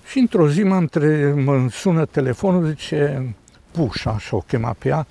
[0.05, 3.35] Și într-o zi mă, între, mă sună telefonul, zice,
[3.71, 5.07] Pușa, așa o chema pe ea,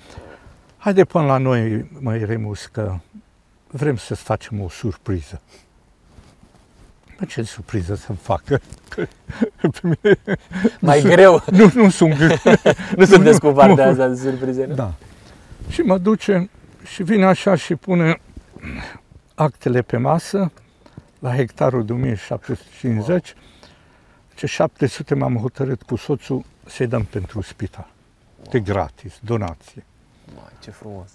[0.77, 2.97] haide până la noi, măi Remus, că
[3.67, 5.41] vrem să-ți facem o surpriză.
[7.19, 8.61] Bă, ce surpriză să-mi facă?
[8.89, 9.07] Că
[9.59, 10.19] pe mine
[10.79, 11.43] Mai greu.
[11.51, 12.41] nu, nu sunt gând-
[12.97, 14.73] Nu sunteți cu partea asta de surprize, nu?
[14.73, 14.93] Da.
[15.69, 16.49] Și mă duce
[16.93, 18.21] și vine așa și pune
[19.35, 20.51] actele pe masă
[21.19, 23.33] la hectarul de 1750.
[24.35, 27.87] Ce 700 m-am hotărât cu soțul să-i dăm pentru spital.
[28.49, 29.85] De gratis, donație.
[30.35, 31.07] Mai, ce frumos.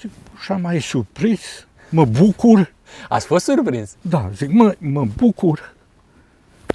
[0.00, 0.10] Zic,
[0.44, 2.74] și am mai surprins, mă bucur.
[3.08, 3.96] Ați fost surprins?
[4.00, 5.74] Da, zic, mă, mă bucur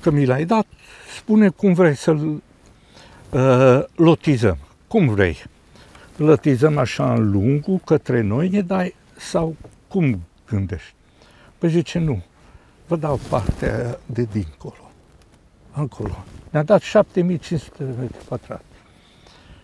[0.02, 0.66] că mi l-ai dat.
[1.18, 2.42] Spune cum vrei să-l
[3.30, 4.58] uh, lotizăm.
[4.88, 5.38] Cum vrei.
[6.16, 9.56] Lotizăm așa în lungul către noi, ne dai sau
[9.88, 10.94] cum gândești?
[11.58, 12.24] Păi zice, nu.
[12.88, 14.92] Vă dau partea aia de dincolo.
[15.72, 16.24] Acolo.
[16.50, 18.64] Ne-a dat 7500 de metri pătrați.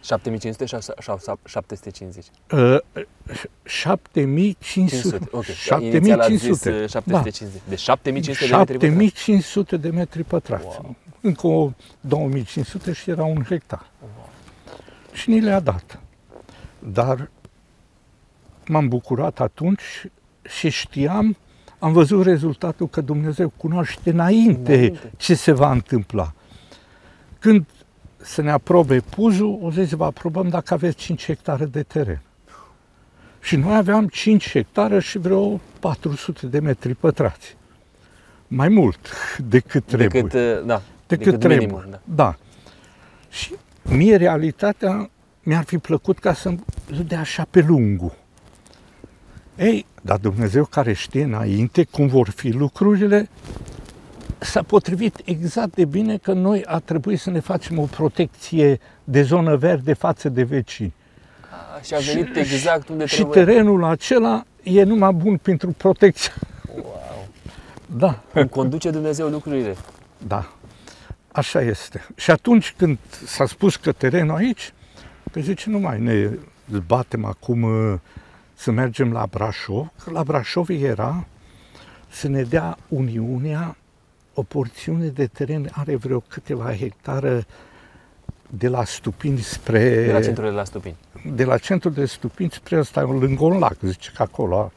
[0.01, 2.25] 7500 sau- sau sau 750?
[2.51, 2.77] Uh,
[3.63, 5.17] 7500.
[5.19, 5.27] 500.
[5.31, 5.45] Ok.
[5.81, 6.69] Inițial ați zis 7500.
[6.83, 7.61] uh, 750.
[7.69, 8.85] De 7500 de metri pătrați.
[8.85, 10.65] 7500 de metri pătrați.
[10.65, 10.95] Wow.
[11.21, 11.71] Încă o
[12.01, 13.89] 2500 și era un hectar.
[15.11, 15.99] Și ni le-a dat.
[16.79, 17.29] Dar
[18.67, 20.05] m-am bucurat atunci
[20.41, 21.37] și știam,
[21.79, 25.11] am văzut rezultatul că Dumnezeu cunoaște înainte, Înainte.
[25.17, 26.33] ce se va întâmpla.
[27.39, 27.65] Când
[28.17, 32.21] să ne aprobe puzul, o zis, vă aprobăm dacă aveți 5 hectare de teren.
[33.41, 37.55] Și noi aveam 5 hectare și vreo 400 de metri pătrați.
[38.47, 39.09] Mai mult
[39.49, 40.21] decât trebuie.
[40.21, 41.57] Decât, uh, da, decât, decât trebuie.
[41.59, 41.99] minimul, da.
[42.03, 42.35] da.
[43.29, 43.53] Și
[43.83, 45.09] mie realitatea
[45.43, 46.49] mi-ar fi plăcut ca să
[46.89, 48.13] îl dea așa pe lungul.
[49.57, 53.29] Ei, dar Dumnezeu care știe înainte cum vor fi lucrurile,
[54.39, 59.21] s-a potrivit exact de bine că noi a trebuit să ne facem o protecție de
[59.21, 60.93] zonă verde față de vecini.
[61.77, 63.43] A, și a venit exact unde și trebuie.
[63.43, 66.31] terenul acela e numai bun pentru protecție.
[66.75, 67.27] Wow.
[67.85, 68.23] Da.
[68.33, 69.75] Cum conduce Dumnezeu lucrurile.
[70.27, 70.51] Da,
[71.31, 72.05] așa este.
[72.15, 74.73] Și atunci când s-a spus că terenul aici,
[75.31, 76.29] pe zice, nu mai ne
[76.85, 77.99] batem acum uh,
[78.53, 81.25] să mergem la Brașov, că la Brașov era
[82.07, 83.75] să ne dea Uniunea
[84.39, 87.45] o porțiune de teren, are vreo câteva hectare
[88.49, 90.05] de la Stupini spre...
[90.05, 90.95] De la centrul de la Stupini.
[91.33, 94.71] De la centrul de Stupini spre ăsta, lângă un lac, zice că acolo.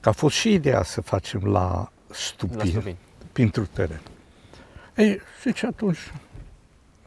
[0.00, 2.98] Că a fost și ideea să facem la Stupini, La Stupini.
[3.32, 4.00] pentru teren.
[4.96, 6.12] Ei, zice atunci,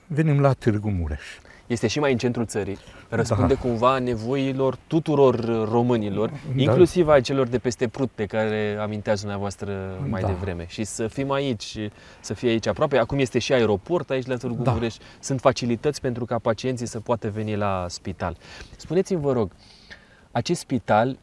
[0.07, 1.23] venim la Târgu Mureș.
[1.67, 2.77] Este și mai în centrul țării.
[3.09, 3.59] Răspunde Da.
[3.59, 10.21] cumva nevoilor tuturor românilor, inclusiv a celor de peste Prut pe care aminteați dumneavoastră mai
[10.21, 10.27] Da.
[10.27, 10.65] devreme.
[10.67, 11.77] Și să fim aici,
[12.19, 12.97] să fie aici aproape.
[12.97, 14.71] Acum este și aeroport aici la Târgu Da.
[14.71, 14.95] Mureș.
[15.19, 18.37] Sunt facilități pentru ca pacienții să poată veni la spital.
[18.75, 19.51] Spuneți-mi, vă rog,
[20.31, 21.17] acest spital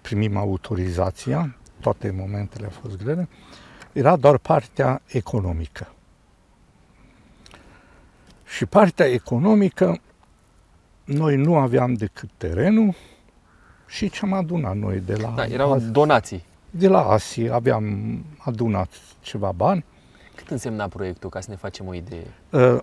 [0.00, 3.28] primim autorizația, toate momentele au fost grele,
[3.92, 5.92] era doar partea economică.
[8.46, 10.00] Și partea economică,
[11.04, 12.94] noi nu aveam decât terenul
[13.86, 16.44] și ce am adunat noi de la, Da, erau donații.
[16.70, 18.90] de la ASI, aveam adunat
[19.20, 19.84] ceva bani.
[20.34, 22.26] Cât însemna proiectul, ca să ne facem o idee?
[22.50, 22.78] Uh,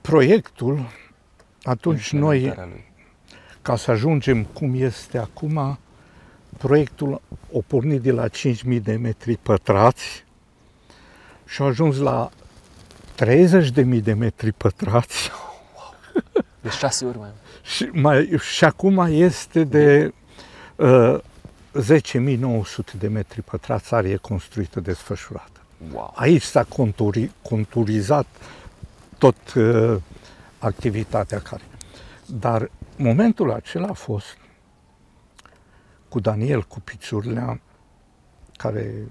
[0.00, 0.86] Proiectul,
[1.62, 2.92] atunci noi, Implementarea lui.
[3.62, 5.78] ca să ajungem cum este acum,
[6.58, 7.20] proiectul
[7.52, 10.24] o pornit de la 5.000 de metri pătrați
[11.46, 12.30] și a ajuns la
[13.24, 15.30] 30.000 de metri pătrați.
[16.62, 17.64] De șase ori mai mult.
[17.66, 20.12] Și, mai, și acum este de
[20.76, 21.18] uh,
[21.82, 25.53] 10.900 de metri pătrați arie construită, desfășurată.
[25.92, 26.12] Wow.
[26.14, 28.26] Aici s-a conturi, conturizat
[29.18, 29.96] tot uh,
[30.58, 31.62] activitatea care.
[32.26, 34.36] Dar momentul acela a fost
[36.08, 37.60] cu Daniel cu Pițurlea,
[38.56, 39.08] care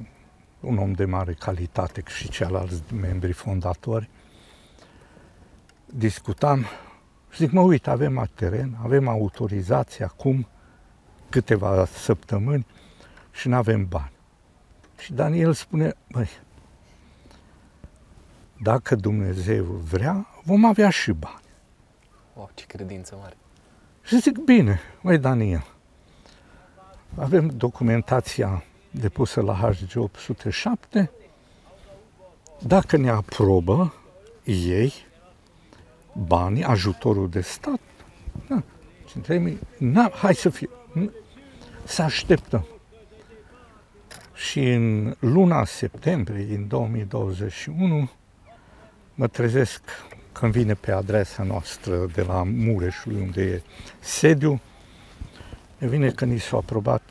[0.59, 4.09] un om de mare calitate și ceilalți membri fondatori,
[5.85, 6.65] discutam
[7.29, 10.47] și zic, mă uit, avem teren, avem autorizație acum
[11.29, 12.65] câteva săptămâni
[13.31, 14.11] și nu avem bani.
[14.97, 16.29] Și Daniel spune, băi,
[18.63, 21.43] dacă Dumnezeu vrea, vom avea și bani.
[22.33, 23.37] wow, ce credință mare.
[24.01, 25.65] Și zic, bine, măi Daniel,
[27.15, 31.11] avem documentația depusă la HG 807,
[32.59, 33.93] dacă ne aprobă
[34.43, 34.93] ei
[36.13, 37.79] banii, ajutorul de stat,
[38.47, 38.63] da,
[39.07, 40.69] și trebuie, na, hai să fie,
[41.83, 42.65] să așteptăm.
[44.33, 48.09] Și în luna septembrie din 2021
[49.15, 49.81] mă trezesc
[50.31, 53.61] când vine pe adresa noastră de la Mureșului, unde e
[53.99, 54.61] sediu,
[55.77, 57.01] ne vine că ni s-au aprobat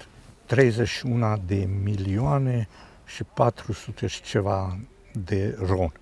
[0.46, 2.68] 31 de milioane
[3.06, 4.78] și 400 și ceva
[5.12, 5.92] de ron,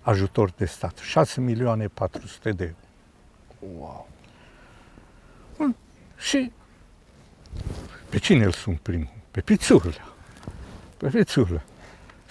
[0.00, 2.74] ajutor de stat, 6 milioane 400 de
[3.62, 3.76] euro.
[3.78, 4.06] Wow.
[6.16, 6.52] Și
[8.08, 9.12] pe cine îl sun primul?
[9.30, 10.08] Pe Pițurlea.
[10.96, 11.64] Pe Pițurlea.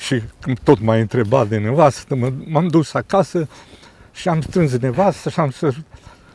[0.06, 3.48] Și când tot m-a întrebat de nevastă, mă, m-am dus acasă
[4.12, 5.72] și am strâns nevastă și am să...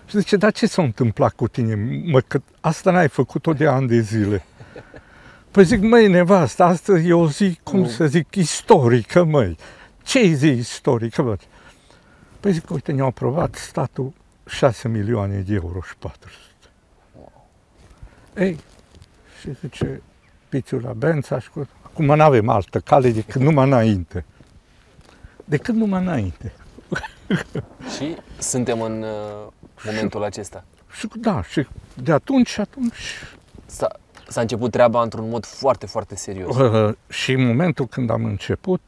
[0.06, 2.02] Și zice, dar ce s-a întâmplat cu tine?
[2.04, 4.44] Mă, că asta n-ai făcut-o de ani de zile.
[5.50, 7.88] Păi zic, măi, nevastă, astăzi e o zi, cum Nu.
[7.88, 9.56] să zic, istorică, măi.
[10.02, 11.36] Ce zi istorică, mă?
[12.40, 14.12] Păi zic, uite, ne-au aprobat statul
[14.46, 16.40] 6 milioane de euro și 400.
[18.36, 18.58] Ei,
[19.40, 20.02] și zice
[20.48, 21.68] Pițul la Bența și cu...
[21.96, 24.24] Acum nu avem altă cale decât numai înainte.
[25.44, 26.52] Decât numai înainte.
[27.96, 29.52] Și suntem în uh,
[29.84, 30.64] momentul acesta.
[30.92, 32.94] Și da, și de atunci și atunci
[33.66, 33.88] S-a,
[34.28, 36.56] s-a început treaba într-un mod foarte, foarte serios.
[36.56, 38.82] uh, și în momentul când am început,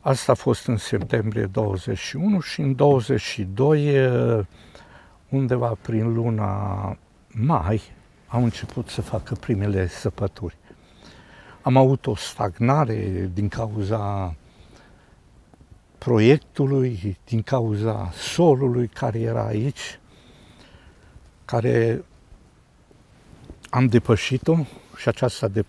[0.00, 4.44] asta a fost în septembrie 21 și în 22, uh,
[5.28, 6.96] undeva prin luna
[7.26, 7.82] mai,
[8.28, 10.56] au început să facă primele săpături.
[11.62, 14.34] Am avut o stagnare din cauza
[15.98, 19.98] proiectului, din cauza solului care era aici
[21.44, 22.04] care
[23.70, 24.56] am depășit-o
[24.96, 25.64] și aceasta de,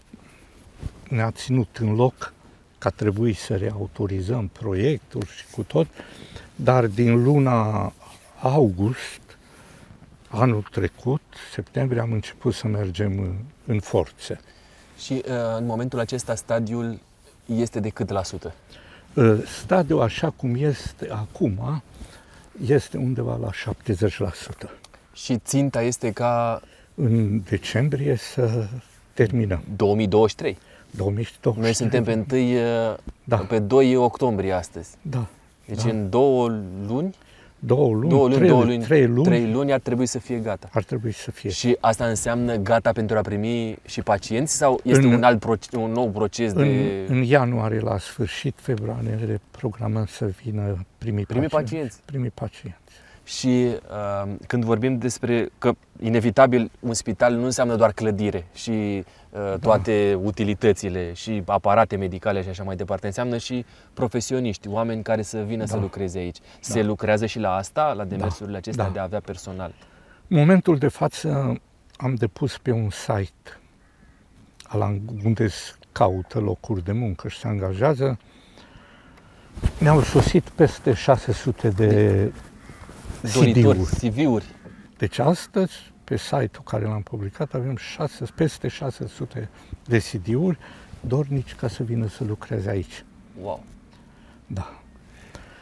[1.09, 2.33] ne-a ținut în loc
[2.77, 5.87] că a trebuit să reautorizăm proiectul și cu tot,
[6.55, 7.93] dar din luna
[8.41, 9.21] august
[10.27, 11.21] anul trecut,
[11.51, 14.39] septembrie, am început să mergem în, în forțe.
[15.03, 16.99] Și uh, în momentul acesta stadiul
[17.45, 18.53] este de cât la sută?
[19.13, 21.81] Uh, stadiul așa cum este acum
[22.65, 23.49] este undeva la
[24.67, 24.69] 70%.
[25.13, 26.61] Și ținta este ca
[26.95, 28.67] În decembrie să
[29.13, 29.63] terminăm.
[29.75, 30.57] 2023.
[30.89, 31.53] 2023.
[31.63, 33.37] Noi suntem pe 1, uh, Da.
[33.37, 34.89] pe 2 octombrie astăzi.
[35.01, 35.25] Da.
[35.65, 35.89] Deci Da.
[35.89, 36.47] în două
[36.87, 37.15] luni,
[37.65, 40.37] Două luni, două luni, trei, două luni, trei luni trei luni ar trebui să fie
[40.37, 40.69] gata.
[40.71, 41.49] ar trebui să fie.
[41.49, 45.79] Și asta înseamnă gata pentru a primi și pacienți sau este În- un alt proces,
[45.79, 51.25] un nou proces În, de în ianuarie, la sfârșit februarie, ne programăm să vină primii,
[51.25, 51.53] Primii pacienți.
[51.71, 51.99] pacienți.
[52.05, 52.77] Primii pacienți.
[53.23, 53.67] Și
[54.25, 60.19] uh, când vorbim despre că inevitabil un spital nu înseamnă doar clădire și uh, toate
[60.23, 65.65] utilitățile și aparate medicale și așa mai departe, înseamnă și profesioniști, oameni care să vină
[65.65, 65.81] să Da.
[65.81, 66.37] lucreze aici.
[66.59, 68.91] Se lucrează și la asta, la demersurile acestea Da.
[68.91, 69.73] de a avea personal.
[70.27, 71.59] În momentul de față
[71.97, 73.59] am depus pe un site
[74.63, 78.17] ala unde se caută locuri de muncă și se angajează.
[79.77, 82.31] Ne-au sosit peste 600 de
[83.33, 84.09] Doritori, CD-uri.
[84.11, 84.45] CV-uri.
[84.97, 85.73] Deci astăzi,
[86.03, 89.49] pe site-ul care l-am publicat, avem 6, peste 600
[89.85, 90.57] de CD-uri
[90.99, 93.03] dornici ca să vină să lucreze aici.
[93.41, 93.63] Wow.
[94.47, 94.77] Da.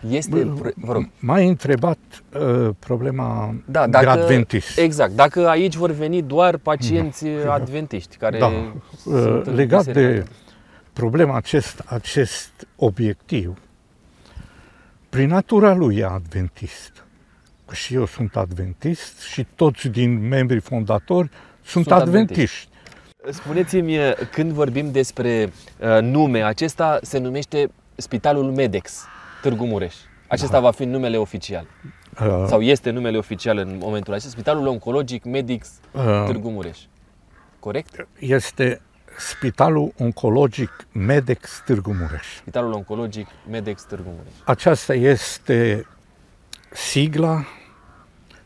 [0.09, 1.97] Este, pro- vă rog, M-ai întrebat
[2.39, 4.77] uh, problema Da, de dacă, adventist.
[4.77, 5.11] Exact.
[5.11, 7.25] Dacă aici vor veni doar pacienți
[7.57, 8.51] adventiști care Da.
[8.97, 10.25] sunt Uh, în legat biserica de
[10.93, 13.57] problema acest, acest obiectiv,
[15.09, 17.00] prin natura lui e adventist.
[17.71, 21.29] Și eu sunt adventist și toți din membrii fondatori
[21.63, 22.69] sunt, Sunt adventiști.
[23.29, 23.97] Spuneți-mi,
[24.31, 29.03] când vorbim despre uh, nume, acesta se numește Spitalul Medex,
[29.41, 29.95] Târgu Mureș.
[30.27, 31.65] Acesta va fi numele oficial.
[32.21, 34.29] Uh, Sau este numele oficial în momentul acesta.
[34.29, 36.77] Spitalul Oncologic Medex uh, Târgu Mureș.
[37.59, 38.07] Corect?
[38.19, 38.81] este
[39.17, 42.35] Spitalul Oncologic Medex Târgu Mureș.
[42.35, 44.33] Spitalul Oncologic Medex Târgu Mureș.
[44.43, 45.85] Aceasta este
[46.71, 47.45] sigla,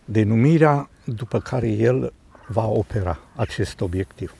[0.05, 2.13] denumirea după care el
[2.47, 4.33] va opera acest obiectiv.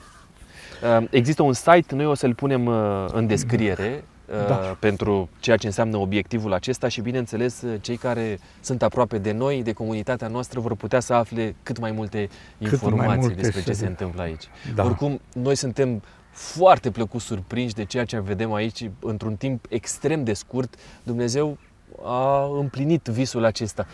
[0.98, 4.54] Uh, Există un site, noi o să-l punem uh, în descriere uh, Da.
[4.80, 9.62] pentru ceea ce înseamnă obiectivul acesta și bineînțeles uh, cei care sunt aproape de noi,
[9.62, 12.28] de comunitatea noastră, vor putea să afle cât mai multe
[12.58, 14.44] mai informații multe despre ce să- se întâmplă aici.
[14.74, 14.84] Da.
[14.84, 20.32] Oricum, noi suntem foarte plăcut surprinși de ceea ce vedem aici într-un timp extrem de
[20.32, 20.74] scurt.
[21.02, 21.58] Dumnezeu
[22.04, 23.86] a împlinit visul acesta.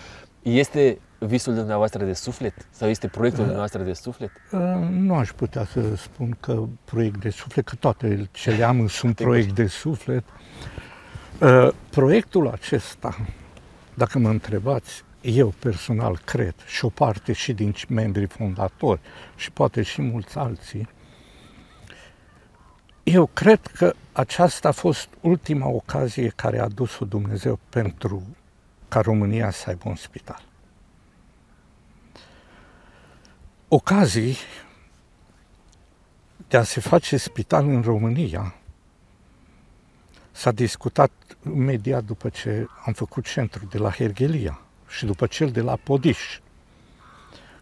[0.43, 2.55] Este visul dumneavoastră de suflet?
[2.71, 4.31] Sau este proiectul dumneavoastră de suflet?
[4.53, 4.61] Uh,
[4.91, 9.15] Nu aș putea să spun că proiect de suflet, că toate ce le am sunt
[9.15, 10.25] proiect de suflet.
[11.41, 13.17] Uh, Proiectul acesta,
[13.95, 19.01] dacă mă întrebați, eu personal cred și o parte și din membrii fondatori
[19.37, 20.89] și poate și mulți alții,
[23.03, 28.23] eu cred că aceasta a fost ultima ocazie care a dus-o Dumnezeu pentru
[28.89, 30.43] ca România să aibă un spital.
[33.75, 34.37] Ocazii
[36.49, 38.55] de a se face spital în România
[40.33, 41.11] s-a discutat
[41.45, 46.39] imediat după ce am făcut centru de la Hergelia și după cel de la Podiș,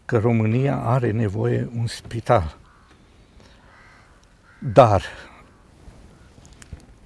[0.05, 2.57] că România are nevoie un spital.
[4.59, 5.03] Dar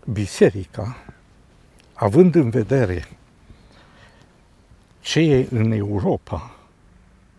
[0.06, 0.98] biserica,
[1.94, 3.08] având în vedere
[5.00, 6.55] ce e în Europa,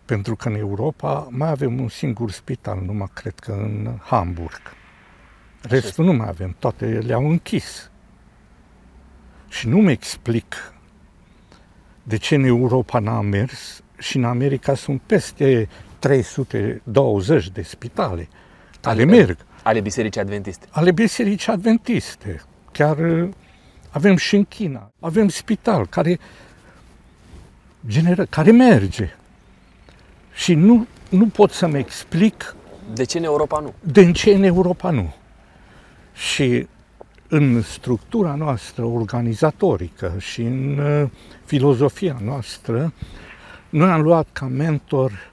[0.07, 4.61] pentru că în Europa mai avem un singur spital, numai cred că în Hamburg.
[5.61, 7.91] Restul nu mai avem, toate le-au închis.
[9.49, 10.73] Și nu-mi explic
[12.03, 15.69] de ce în Europa n-a mers și în America sunt peste
[15.99, 18.27] 320 de spitale
[18.81, 20.67] care Ale- merg Ale Bisericii Adventiste.
[20.69, 22.41] ale bisericii adventiste.
[22.71, 23.29] Chiar uh,
[23.89, 24.91] avem și în China.
[24.99, 26.19] Avem spital care
[27.87, 29.15] generă, care merge.
[30.37, 32.55] Și nu, nu pot să-mi explic
[32.93, 33.73] De ce în Europa nu?
[33.79, 35.13] de ce în Europa nu.
[36.13, 36.67] Și
[37.27, 41.09] în structura noastră organizatorică și în uh,
[41.45, 42.93] filozofia noastră,
[43.69, 45.31] noi am luat ca mentor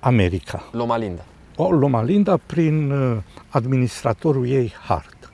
[0.00, 0.68] America.
[0.72, 1.24] Loma Linda.
[1.56, 3.16] O Loma Linda prin uh,
[3.48, 5.32] administratorul ei Hart.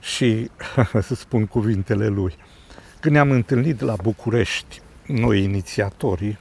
[0.00, 0.50] Și
[1.02, 2.34] să spun cuvintele lui.
[3.00, 6.38] Când ne-am întâlnit la București, noi inițiatorii,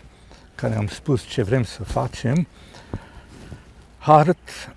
[0.55, 2.47] care am spus ce vrem să facem,
[3.97, 4.75] Hart,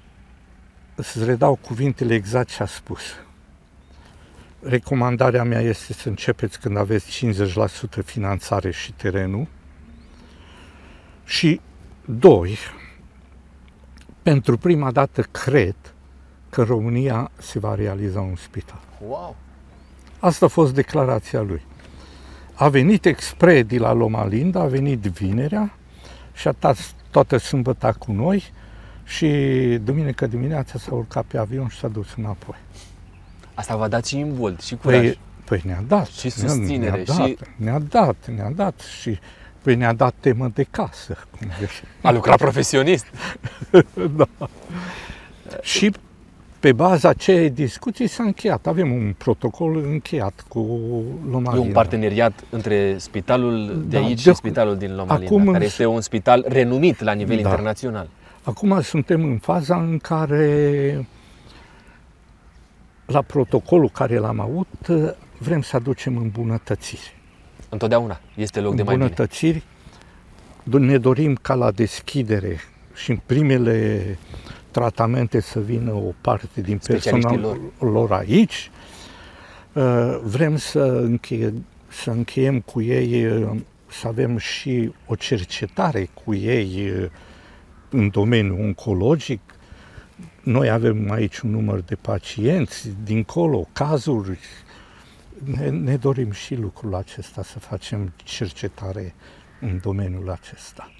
[0.94, 3.00] să redau cuvintele exact ce a spus.
[4.60, 7.26] Recomandarea mea este să începeți când aveți
[8.00, 9.46] 50% finanțare și terenul.
[11.24, 11.60] Și
[12.04, 12.58] doi,
[14.22, 15.76] pentru prima dată cred
[16.50, 18.80] că în România se va realiza un spital.
[19.08, 19.36] Wow!
[20.18, 21.62] Asta a fost declarația lui.
[22.60, 25.72] A venit expre de la Loma Linda, a venit vinerea
[26.34, 28.52] și a stat toată sâmbătă cu noi
[29.04, 29.26] și
[29.82, 32.56] duminică dimineața s-a urcat pe avion și s-a dus înapoi.
[33.54, 35.00] Asta v-a dat și imbold și curaj.
[35.00, 36.06] Păi, păi ne-a dat.
[36.06, 39.18] Și susținere, Ne-a dat, și- ne-a dat, ne-a dat și
[39.62, 41.16] păi ne-a dat temă de casă.
[41.38, 41.82] Cum zice.
[42.02, 43.06] A lucrat profesionist.
[44.16, 44.28] da.
[45.62, 45.92] Și
[46.60, 48.66] pe baza acelei discuții s-a încheiat.
[48.66, 50.58] Avem un protocol încheiat cu
[51.30, 51.80] Loma E un Linda.
[51.80, 55.82] parteneriat între spitalul de Da, aici de- și spitalul din Loma acum Linda, care însă-
[55.82, 57.48] este un spital renumit la nivel Da.
[57.48, 58.08] internațional.
[58.42, 61.06] Acum suntem în faza în care
[63.06, 64.68] la protocolul care l-am avut
[65.38, 67.16] vrem să aducem îmbunătățiri.
[67.68, 69.04] Întotdeauna este loc de mai bine.
[69.06, 69.62] îmbunătățiri.
[70.62, 72.60] Ne dorim ca la deschidere
[72.94, 74.04] și în primele
[74.78, 78.70] tratamente să vină o parte din Specialiștii personalul lor aici.
[79.72, 81.54] Uh, Vrem să, încheie,
[81.88, 87.10] să încheiem cu ei, uh, să avem și o cercetare cu ei uh,
[87.90, 89.40] în domeniul oncologic.
[90.42, 94.38] Noi avem aici un număr de pacienți, dincolo, cazuri.
[95.44, 99.14] Ne, ne dorim și lucrul acesta, să facem cercetare
[99.60, 100.92] în domeniul acesta.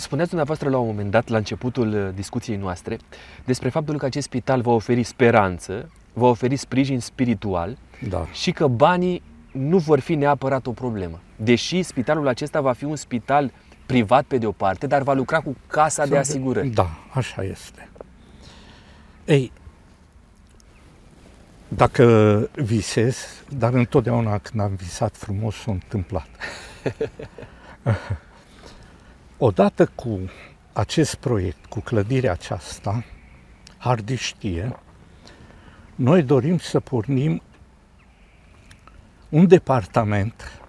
[0.00, 2.98] Spuneați dumneavoastră la un moment dat, la începutul uh, discuției noastre,
[3.44, 8.26] despre faptul că acest spital va oferi speranță, va oferi sprijin spiritual Da.
[8.32, 9.22] și că banii
[9.52, 11.20] nu vor fi neapărat o problemă.
[11.36, 13.52] Deși spitalul acesta va fi un spital
[13.86, 16.68] privat pe de o parte, dar va lucra cu casa de asigurări.
[16.68, 17.88] Da, așa este.
[19.24, 19.52] Ei,
[21.68, 26.28] dacă visez, dar întotdeauna când am visat frumos s-a întâmplat.
[29.42, 30.18] Odată cu
[30.72, 33.04] acest proiect, cu clădirea aceasta,
[33.78, 34.78] Hardy știe,
[35.94, 37.42] noi dorim să pornim
[39.28, 40.60] un departament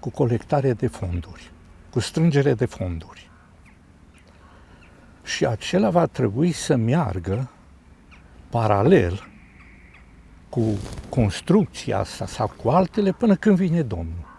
[0.00, 1.50] cu colectare de fonduri,
[1.90, 3.30] cu strângere de fonduri.
[5.22, 7.50] Și acela va trebui să meargă
[8.50, 9.28] paralel
[10.48, 14.35] cu construcția asta sau cu altele până când vine Domnul.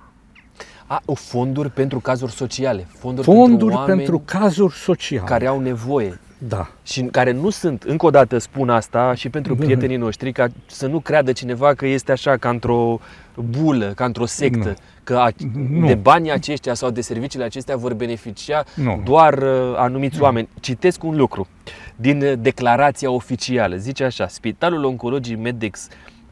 [0.89, 5.25] A, o fonduri pentru cazuri sociale, fonduri, Fonduri pentru, oameni pentru cazuri sociale.
[5.27, 6.69] care au nevoie Da.
[6.83, 9.63] și care nu sunt, încă o dată spun asta și pentru Mhm.
[9.63, 12.99] prietenii noștri, ca să nu creadă cineva că este așa ca într-o
[13.35, 14.73] bulă, ca într-o sectă, Nu.
[15.03, 15.29] că a,
[15.69, 15.87] Nu.
[15.87, 19.01] de banii aceștia sau de serviciile acestea vor beneficia Nu.
[19.05, 20.47] doar uh, anumiți oameni.
[20.59, 21.47] Citesc un lucru
[21.95, 23.75] din uh, declarația oficială.
[23.75, 25.87] Zice așa, Spitalul Oncologic Medex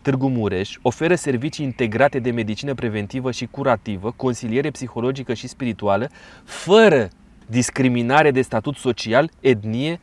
[0.05, 6.09] Târgu Mureș oferă servicii integrate de medicină preventivă și curativă, consiliere psihologică și spirituală,
[6.43, 7.09] fără
[7.45, 9.99] discriminare de statut social, etnie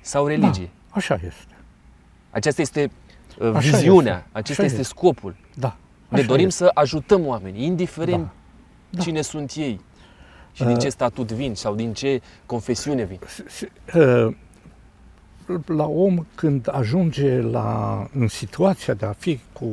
[0.00, 0.64] sau religie.
[0.72, 1.54] Da, așa este.
[2.30, 2.90] Aceasta este
[3.38, 4.28] uh, Așa viziunea, este.
[4.32, 4.94] acesta Așa este este.
[4.94, 5.36] scopul.
[5.54, 5.76] Da.
[6.08, 6.64] Ne așa dorim este.
[6.64, 8.30] să ajutăm oamenii, indiferent Da.
[8.90, 9.02] Da.
[9.02, 9.80] cine sunt ei
[10.52, 13.18] și din Uh, ce statut vin sau din ce confesiune vin.
[13.26, 14.34] Se- se- uh,
[15.66, 19.66] la om când ajunge la, în situația de a fi cu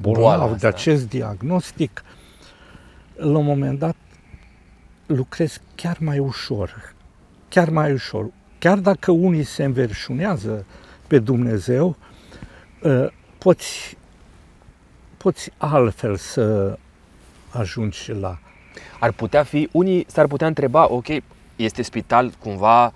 [0.00, 0.68] Boala bolnav de asta.
[0.68, 2.04] acest diagnostic,
[3.16, 3.96] la un moment dat
[5.06, 6.94] lucrez chiar mai ușor.
[7.48, 8.26] Chiar mai ușor.
[8.58, 10.64] Chiar dacă unii se înverșunează
[11.06, 11.96] pe Dumnezeu,
[12.82, 13.06] uh,
[13.38, 13.96] poți,
[15.16, 16.78] poți altfel să
[17.50, 18.38] ajungi la
[19.00, 21.06] Ar putea fi, unii s-ar putea întreba, ok,
[21.56, 22.92] este spital, cumva uh,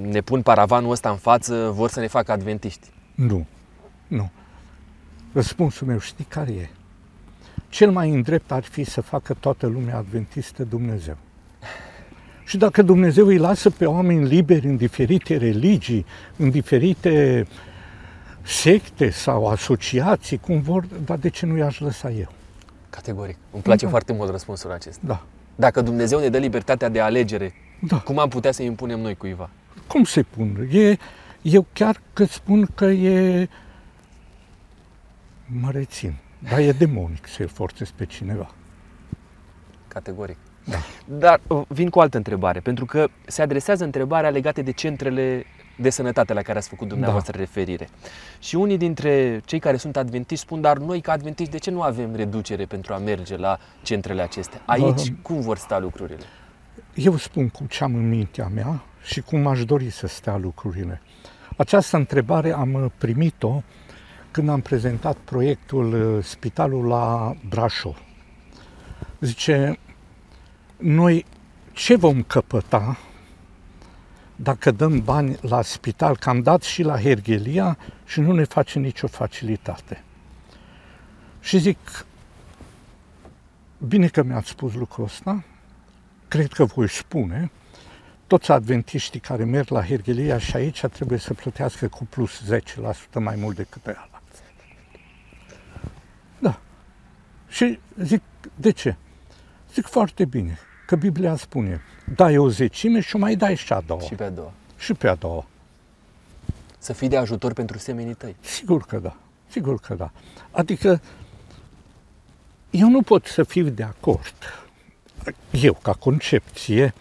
[0.00, 2.88] ne pun paravanul ăsta în față, vor să ne facă adventiști.
[3.14, 3.46] Nu,
[4.06, 4.30] nu.
[5.32, 6.68] Răspunsul meu știi care e?
[7.68, 11.16] Cel mai îndrept ar fi să facă toată lumea adventistă Dumnezeu.
[12.44, 17.46] Și dacă Dumnezeu îi lasă pe oameni liberi în diferite religii, în diferite
[18.42, 22.28] secte sau asociații, cum vor, dar de ce nu i-aș lăsa eu?
[22.90, 23.36] Categoric.
[23.52, 23.90] Îmi place Da.
[23.90, 25.00] foarte mult răspunsul acesta.
[25.04, 25.22] Da,
[25.56, 27.98] Dacă Dumnezeu ne dă libertatea de alegere, da.
[27.98, 29.50] cum am putea să impunem noi cuiva?
[29.86, 30.68] Cum se pun?
[30.72, 30.96] E,
[31.42, 33.48] eu chiar că spun că e...
[35.46, 36.14] Mă rețin.
[36.38, 38.50] Dar e demonic să forțezi pe cineva.
[39.88, 40.36] Categoric.
[40.64, 40.76] Da.
[41.04, 45.46] Dar uh, vin cu o altă întrebare, pentru că se adresează întrebarea legată de centrele
[45.76, 47.38] de sănătate la care ați făcut dumneavoastră da.
[47.38, 47.88] referire.
[48.38, 51.82] Și unii dintre cei care sunt adventiști spun, dar noi ca adventiști de ce nu
[51.82, 54.62] avem reducere pentru a merge la centrele acestea?
[54.66, 55.14] Aici da.
[55.22, 56.24] cum vor sta lucrurile?
[56.96, 61.02] Eu spun cum ce am în mintea mea și cum aș dori să stea lucrurile.
[61.56, 63.62] Această întrebare am primit-o
[64.30, 68.02] când am prezentat proiectul uh, Spitalul la Brașov.
[69.20, 69.78] Zice,
[70.76, 71.24] noi
[71.72, 72.98] ce vom căpăta
[74.36, 78.78] dacă dăm bani la spital, că am dat și la Hergelia și nu ne face
[78.78, 80.04] nicio facilitate.
[81.40, 82.06] Și zic,
[83.78, 85.44] bine că mi-ați spus lucrul ăsta,
[86.28, 87.50] cred că voi spune,
[88.26, 92.58] toți adventiștii care merg la Hergelia și aici trebuie să plătească cu plus 10%
[93.18, 94.20] mai mult decât pe ala.
[96.38, 96.60] Da.
[97.48, 98.22] Și zic,
[98.54, 98.96] de ce?
[99.72, 101.80] Zic foarte bine, că Biblia spune,
[102.14, 104.00] dai o zecime și o mai dai și a doua.
[104.00, 104.52] Și pe a doua.
[104.78, 105.46] Și pe a doua.
[106.78, 108.36] Să fii de ajutor pentru semenii tăi.
[108.40, 109.16] Sigur că da,
[109.48, 110.10] sigur că da.
[110.50, 111.00] Adică
[112.70, 114.34] eu nu pot să fiu de acord,
[115.50, 116.94] eu ca concepție,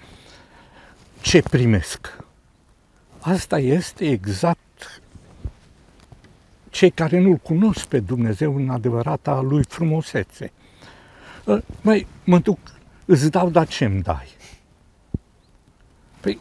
[1.22, 2.18] ce primesc.
[3.20, 5.02] Asta este exact
[6.70, 10.52] cei care nu-L cunosc pe Dumnezeu în adevărata Lui frumusețe.
[11.82, 12.60] Mai mă duc,
[13.06, 14.28] îți dau, dar ce-mi dai?
[16.20, 16.40] Păi,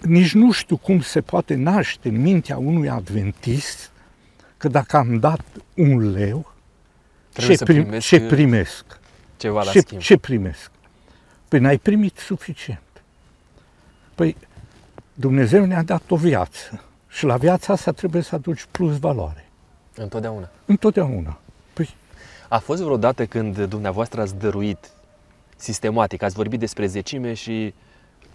[0.00, 3.90] nici nu știu cum se poate naște în mintea unui adventist
[4.56, 5.44] că dacă am dat
[5.74, 6.52] un leu,
[7.32, 9.00] ce, prim, primesc ce primesc?
[9.42, 10.00] Ceva la ce, schimb.
[10.00, 10.70] ce primesc?
[11.48, 12.82] Păi n-ai primit suficient.
[14.14, 14.36] Păi
[15.14, 19.48] Dumnezeu ne-a dat o viață și la viața asta trebuie să aduci plus valoare.
[19.94, 20.48] Întotdeauna.
[20.64, 21.38] Întotdeauna.
[21.72, 21.94] Păi...
[22.48, 24.90] A fost vreodată când dumneavoastră ați dăruit
[25.56, 27.74] sistematic, ați vorbit despre zecime și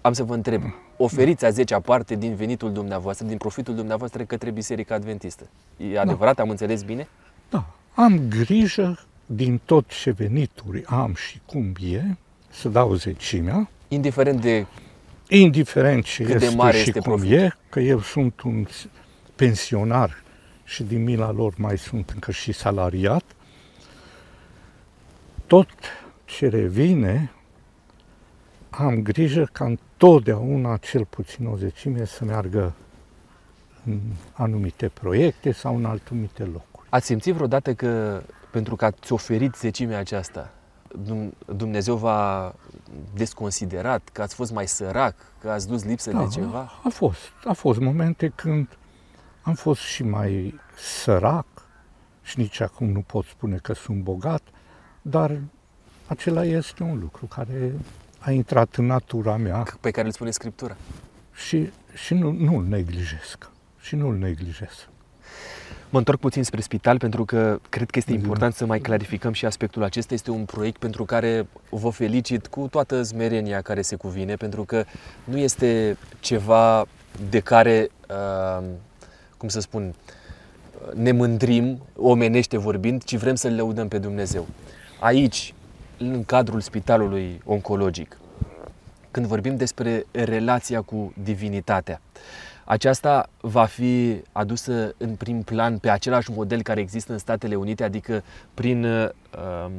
[0.02, 0.62] am să vă întreb,
[0.98, 5.48] oferiți a zecea parte din venitul dumneavoastră, din profitul dumneavoastră către Biserica Adventistă.
[5.78, 6.36] E adevărat?
[6.36, 6.42] Da.
[6.42, 7.08] Am înțeles bine?
[7.50, 7.66] Da.
[7.94, 9.00] Am grijă
[9.30, 12.02] din tot ce venituri am și cum e,
[12.50, 13.70] să dau zecimea.
[13.88, 14.66] Indiferent de
[15.30, 17.38] indiferent ce Cât este de mare și este cum profitul.
[17.38, 18.68] e, că eu sunt un
[19.36, 20.24] pensionar
[20.64, 23.24] și din mila lor mai sunt încă și salariat,
[25.48, 25.70] tot
[26.26, 27.32] ce revine,
[28.70, 32.74] am grijă ca întotdeauna cel puțin o zecime să meargă
[33.86, 34.00] în
[34.34, 36.88] anumite proiecte sau în anumite locuri.
[36.90, 38.22] Ați simțit vreodată că
[38.58, 40.52] pentru că ați oferit zecimea aceasta,
[41.06, 42.56] Dum- Dumnezeu v-a
[43.14, 46.72] desconsiderat, că ați fost mai sărac, că ați dus lipsă de ceva?
[46.84, 47.20] A fost.
[47.46, 48.78] A fost momente când
[49.42, 51.46] am fost și mai sărac
[52.24, 54.42] și nici acum nu pot spune că sunt bogat,
[55.02, 55.40] dar
[56.08, 57.74] acela este un lucru care
[58.20, 60.76] a intrat în natura mea Pe care îl spune Scriptura.
[61.34, 63.50] și, și nu, nu-l neglijesc.
[63.80, 64.90] Și nu-l neglijez.
[65.90, 69.46] Mă întorc puțin spre spital pentru că cred că este important să mai clarificăm și
[69.46, 70.14] aspectul acesta.
[70.14, 74.86] Este un proiect pentru care vă felicit cu toată zmerenia care se cuvine, pentru că
[75.24, 76.86] nu este ceva
[77.30, 78.64] de care, uh,
[79.38, 79.94] cum să spun,
[80.94, 84.48] ne mândrim, omenește vorbind, ci vrem să-L lăudăm pe Dumnezeu.
[85.00, 85.54] Aici,
[85.98, 88.18] în cadrul spitalului oncologic,
[89.12, 92.02] când vorbim despre relația cu divinitatea,
[92.70, 97.84] aceasta va fi adusă în prim plan pe același model care există în Statele Unite,
[97.84, 98.24] adică
[98.54, 99.72] prin um,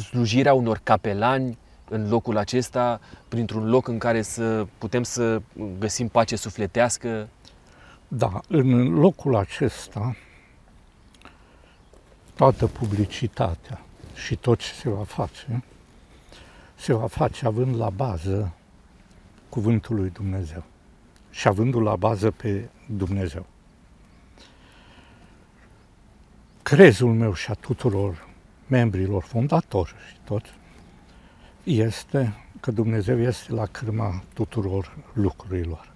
[0.00, 5.42] slujirea unor capelani în locul acesta, printr-un loc în care să putem să
[5.78, 7.28] găsim pace sufletească.
[8.08, 10.16] Da, în locul acesta,
[12.34, 13.80] toată publicitatea
[14.14, 15.64] și tot ce se va face,
[16.74, 18.52] se va face având la bază
[19.48, 20.64] cuvântul lui Dumnezeu
[21.36, 23.46] și avându-l la bază pe Dumnezeu.
[26.62, 28.28] Crezul meu și a tuturor
[28.66, 30.54] membrilor fondatori și tot
[31.64, 35.92] este că Dumnezeu este la cârma tuturor lucrurilor.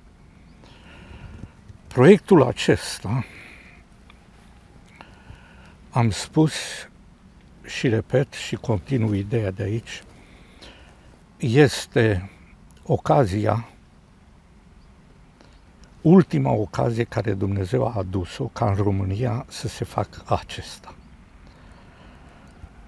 [1.86, 3.24] Proiectul acesta,
[5.90, 6.52] am spus
[7.64, 10.02] și repet și continuu ideea de aici,
[11.36, 12.30] este
[12.82, 13.68] ocazia
[16.02, 20.94] ultima ocazie care Dumnezeu a adus-o ca în România să se facă acesta.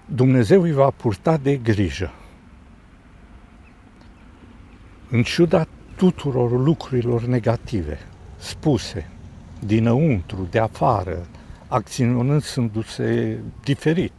[0.05, 2.11] Dumnezeu îi va purta de grijă.
[5.09, 7.99] În ciuda tuturor lucrurilor negative
[8.37, 9.09] spuse
[9.59, 11.27] dinăuntru, de afară,
[11.67, 14.11] acționându-se diferit.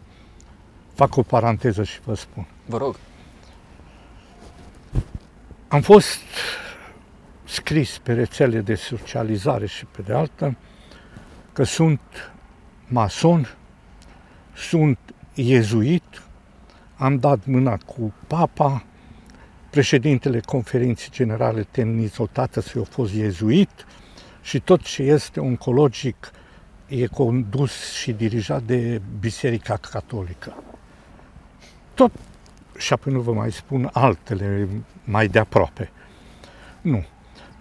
[0.94, 2.46] Fac o paranteză și vă spun.
[2.66, 2.96] Vă rog.
[5.68, 6.18] Am fost
[7.54, 10.56] scris pe rețele de socializare și pe de altă
[11.52, 12.00] că sunt
[12.88, 13.56] mason,
[14.54, 14.98] sunt
[15.34, 16.22] iezuit,
[16.96, 18.84] am dat mâna cu papa,
[19.70, 23.86] președintele conferinței generale Tenizotată să a fost iezuit
[24.42, 26.30] și tot ce este oncologic
[26.86, 30.62] e condus și dirijat de Biserica Catolică.
[31.94, 32.12] Tot,
[32.78, 34.68] și apoi nu vă mai spun altele
[35.04, 35.90] mai de aproape.
[36.80, 37.04] Nu.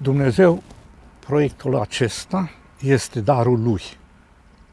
[0.04, 0.64] Dumnezeu,
[1.20, 2.50] proiectul acesta
[2.82, 3.82] este darul Lui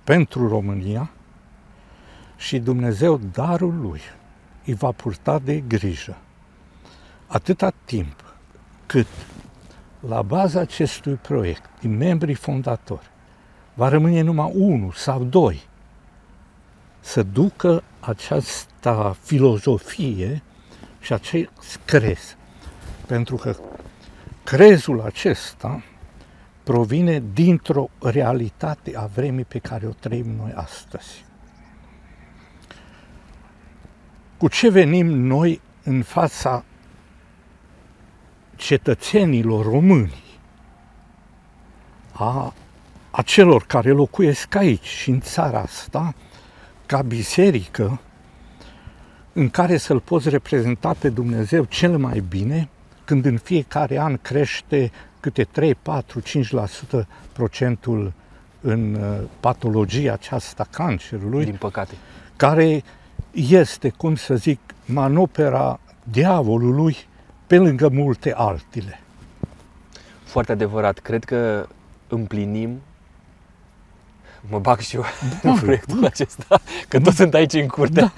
[0.05, 1.10] pentru România
[2.36, 4.00] și Dumnezeu, darul Lui,
[4.65, 6.17] îi va purta de grijă.
[7.26, 8.34] Atâta timp
[8.86, 9.07] cât
[10.00, 13.10] la baza acestui proiect, din membrii fondatori,
[13.75, 15.60] va rămâne numai unul sau doi
[17.00, 20.42] să ducă această filozofie
[21.00, 22.36] și acest crez.
[23.07, 23.57] Pentru că
[24.44, 25.83] crezul acesta
[26.62, 31.25] provine dintr-o realitate a vremii pe care o trăim noi astăzi.
[34.36, 36.65] Cu ce venim noi în fața
[38.57, 40.23] cetățenilor români,
[42.12, 42.55] a,
[43.10, 46.15] a celor care locuiesc aici și în țara asta,
[46.86, 48.01] ca biserică,
[49.33, 52.69] în care să-L poți reprezenta pe Dumnezeu cel mai bine,
[53.10, 54.90] când în fiecare an crește
[55.20, 58.12] câte 3, 4, 5% procentul
[58.60, 61.44] în uh, patologia aceasta cancerului.
[61.44, 61.94] Din păcate.
[62.36, 62.82] Care
[63.30, 66.97] este, cum să zic, manopera diavolului
[67.47, 69.00] pe lângă multe altele.
[70.24, 70.98] Foarte adevărat.
[70.98, 71.68] Cred că
[72.08, 72.80] împlinim
[74.40, 75.05] mă bag și eu
[75.42, 76.06] da, în proiectul da.
[76.06, 78.00] acesta, că toți sunt aici în curte.
[78.00, 78.12] Da.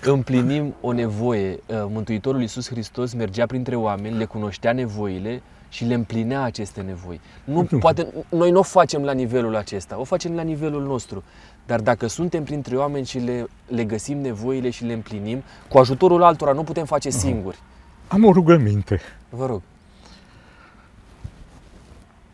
[0.00, 1.58] Împlinim o nevoie.
[1.66, 7.20] Uh, Mântuitorul Iisus Hristos mergea printre oameni, le cunoștea nevoile și le împlinea aceste nevoi.
[7.44, 11.24] Nu, poate, noi nu o facem la nivelul acesta, o facem la nivelul nostru.
[11.66, 16.22] Dar dacă suntem printre oameni și le, le găsim nevoile și le împlinim, cu ajutorul
[16.22, 17.58] altora nu putem face singuri.
[18.08, 19.00] Am o rugăminte.
[19.28, 19.62] Vă rog.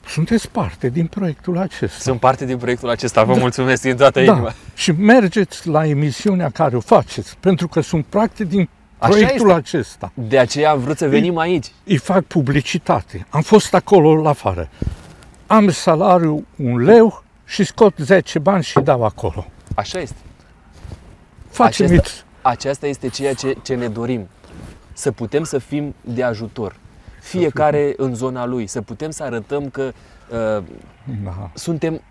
[0.09, 1.99] Sunteți parte din proiectul acesta.
[1.99, 3.41] Sunt parte din proiectul acesta, vă da.
[3.41, 4.33] mulțumesc din toată da.
[4.33, 4.55] inima.
[4.75, 10.13] Și mergeți la emisiunea care o faceți, pentru că sunt parte din proiectul acesta.
[10.15, 11.67] De aceea am vrut să venim îi, aici.
[11.85, 13.27] Îi fac publicitate.
[13.29, 14.69] Am fost acolo la afară.
[15.47, 19.47] Am salariu un leu și scot 10 bani și dau acolo.
[19.75, 20.17] Așa este.
[21.51, 24.29] Facem aceasta, aceasta este ceea ce, ce ne dorim.
[24.93, 26.75] Să putem să fim de ajutor.
[27.21, 28.67] Fiecare în zona lui.
[28.67, 29.93] Să putem să arătăm că
[30.29, 30.65] uh,
[31.25, 31.51] da.
[31.55, 32.03] suntem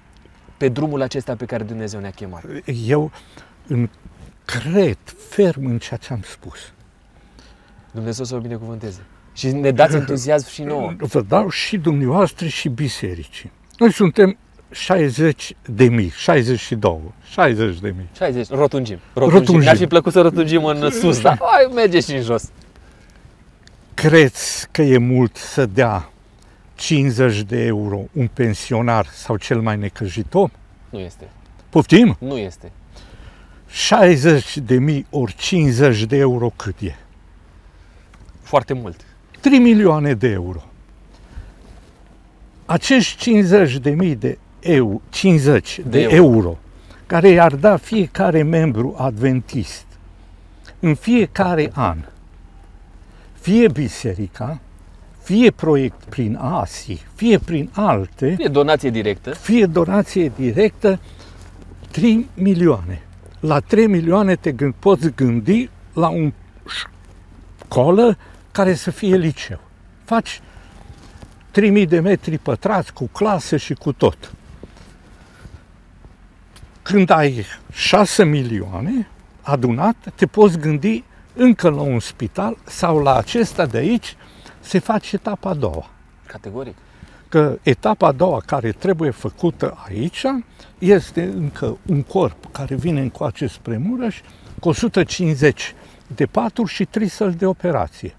[0.58, 2.44] pe drumul acesta pe care Dumnezeu ne-a chemat.
[2.86, 3.12] Eu
[3.68, 3.90] în
[4.46, 4.98] cred
[5.30, 6.58] ferm în ceea ce am spus.
[7.92, 9.06] Dumnezeu să o binecuvânteze.
[9.34, 10.94] Și ne dați entuziasm și nouă.
[10.98, 13.52] Vă dau și dumneavoastră și bisericii.
[13.78, 14.38] Noi suntem
[14.72, 17.00] 60 de mii, 62,
[17.32, 18.10] 60 de mii.
[18.16, 19.00] 60, rotungim.
[19.14, 19.40] Rotungim.
[19.40, 19.64] rotungim.
[19.64, 22.52] Ne-ar fi plăcut să rotungim în sus, dar hai, merge și în jos.
[23.98, 26.10] Creți că e mult să dea
[26.76, 30.50] 50 de euro un pensionar sau cel mai necăjit om?
[30.90, 31.30] Nu este.
[31.70, 32.16] Poftim?
[32.20, 32.72] Nu este.
[33.68, 36.96] 60 de mii ori 50 de euro cât e?
[38.42, 39.06] Foarte mult.
[39.40, 40.64] 3 milioane de euro.
[42.66, 46.16] Acești 50 de mii de euro, 50 de, de euro.
[46.16, 46.58] euro,
[47.06, 49.86] care i-ar da fiecare membru adventist
[50.80, 51.98] în fiecare an,
[53.48, 54.60] fie biserica,
[55.24, 61.00] fie proiect prin ASI, fie prin alte, fie donație directă, fie donație directă,
[61.92, 63.02] 3 milioane.
[63.40, 66.34] La 3 milioane te gând, poți gândi la un
[66.68, 68.18] școală
[68.52, 69.60] care să fie liceu.
[70.04, 70.42] Faci
[71.52, 74.34] 3000 de metri pătrați cu clasă și cu tot.
[76.82, 79.08] Când ai 6 milioane
[79.42, 81.04] adunat, te poți gândi
[81.38, 84.16] încă la un spital sau la acesta de aici
[84.60, 85.90] se face etapa a doua.
[86.26, 86.76] Categoric.
[87.30, 90.24] Că etapa a doua care trebuie făcută aici
[90.78, 94.22] este încă un corp care vine încoace spre Mureș
[94.60, 95.76] cu 150
[96.16, 98.16] de paturi și 3 săli de operație.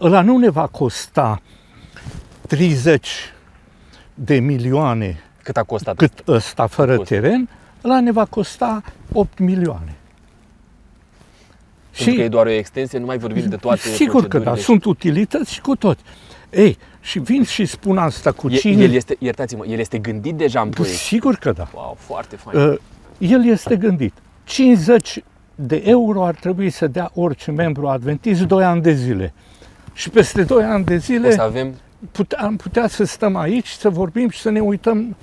[0.00, 1.42] Ăla nu ne va costa
[2.46, 3.08] 30
[4.14, 7.48] de milioane cât a costat cât ăsta fără teren,
[7.84, 9.95] ăla ne va costa 8 milioane.
[11.96, 14.56] Pentru și, că e doar o extensie, nu mai vorbim de toate Sigur că da,
[14.56, 15.98] sunt utilități și cu tot.
[16.50, 18.82] Ei, și vin și spun asta cu e, cine...
[18.82, 20.98] El este, iertați-mă, el este gândit deja în proiect.
[20.98, 21.68] Sigur că da.
[21.74, 22.68] Wow, foarte fain.
[22.68, 22.78] Uh,
[23.18, 24.12] el este gândit.
[24.44, 25.22] 50
[25.54, 29.32] de euro ar trebui să dea orice membru adventist 2 ani de zile.
[29.92, 31.28] Și peste 2 ani de zile...
[31.28, 31.74] O să avem
[32.12, 35.16] pute- am putea să stăm aici, să vorbim și să ne uităm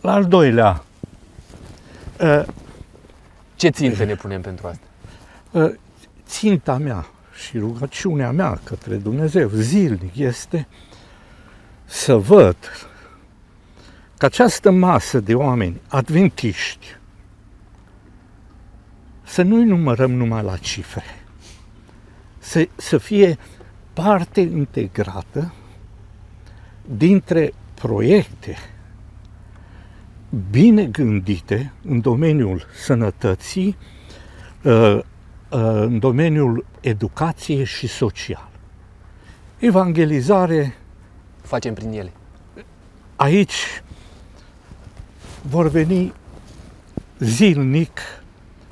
[0.00, 0.84] la al doilea.
[2.20, 2.42] Uh,
[3.56, 4.86] Ce ținte ne punem pentru asta?
[5.50, 5.72] uh,
[6.28, 7.06] ținta mea
[7.44, 10.68] și rugăciunea mea către Dumnezeu zilnic este
[11.84, 12.56] să văd
[14.18, 16.86] că această masă de oameni adventiști
[19.22, 21.04] să nu-i numărăm numai la cifre,
[22.38, 23.38] să, să fie
[23.92, 25.52] parte integrată
[26.84, 28.56] dintre proiecte
[30.50, 33.76] bine gândite în domeniul sănătății,
[34.62, 35.00] uh, uh,
[35.48, 38.48] în domeniul educației și social.
[39.58, 40.74] Evangelizare,
[41.42, 42.12] Facem prin ele.
[43.16, 43.82] aici
[45.42, 46.12] vor veni
[47.18, 48.00] zilnic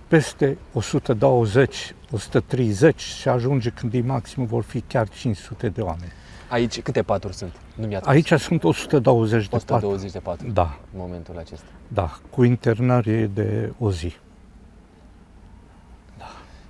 [0.09, 6.13] peste 120, 130 și ajunge când e maxim vor fi chiar 500 de oameni.
[6.49, 7.53] Aici câte paturi sunt?
[7.75, 9.75] Nu mi-a Aici sunt 120 de patru.
[9.75, 11.67] 120 de paturi Da, în momentul acesta.
[11.89, 14.15] da, cu internare de o zi.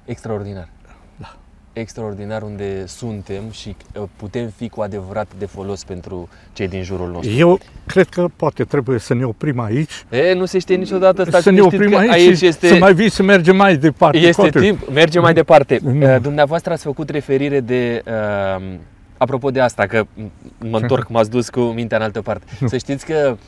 [0.07, 0.69] Extraordinar.
[1.17, 1.37] Da.
[1.73, 7.11] Extraordinar unde suntem și uh, putem fi cu adevărat de folos pentru cei din jurul
[7.11, 7.35] nostru.
[7.37, 11.43] Eu cred că poate trebuie să ne oprim aici, E, nu se știe niciodată, stați
[11.43, 13.77] să ne liniștit oprim că aici, aici și este, să mai vii să mergem mai
[13.77, 14.19] departe.
[14.19, 14.61] este Poate.
[14.61, 14.89] timp.
[14.93, 15.79] Mergem mai departe.
[15.83, 16.15] Nu.
[16.15, 18.03] Uh, Dumneavoastră ați făcut referire de...
[18.07, 18.63] Uh,
[19.19, 20.07] apropo de asta, că
[20.59, 22.45] mă întorc, m-ați dus cu mintea în altă parte.
[22.67, 23.39] Să știți că uh,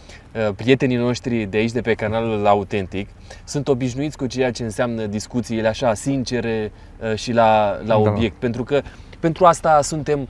[0.57, 3.09] prietenii noștri de aici, de pe canalul Autentic,
[3.45, 8.11] sunt obișnuiți cu ceea ce înseamnă discuțiile așa, sincere uh, și la, la Da.
[8.11, 8.37] obiect.
[8.39, 8.81] Pentru că
[9.21, 10.29] pentru asta suntem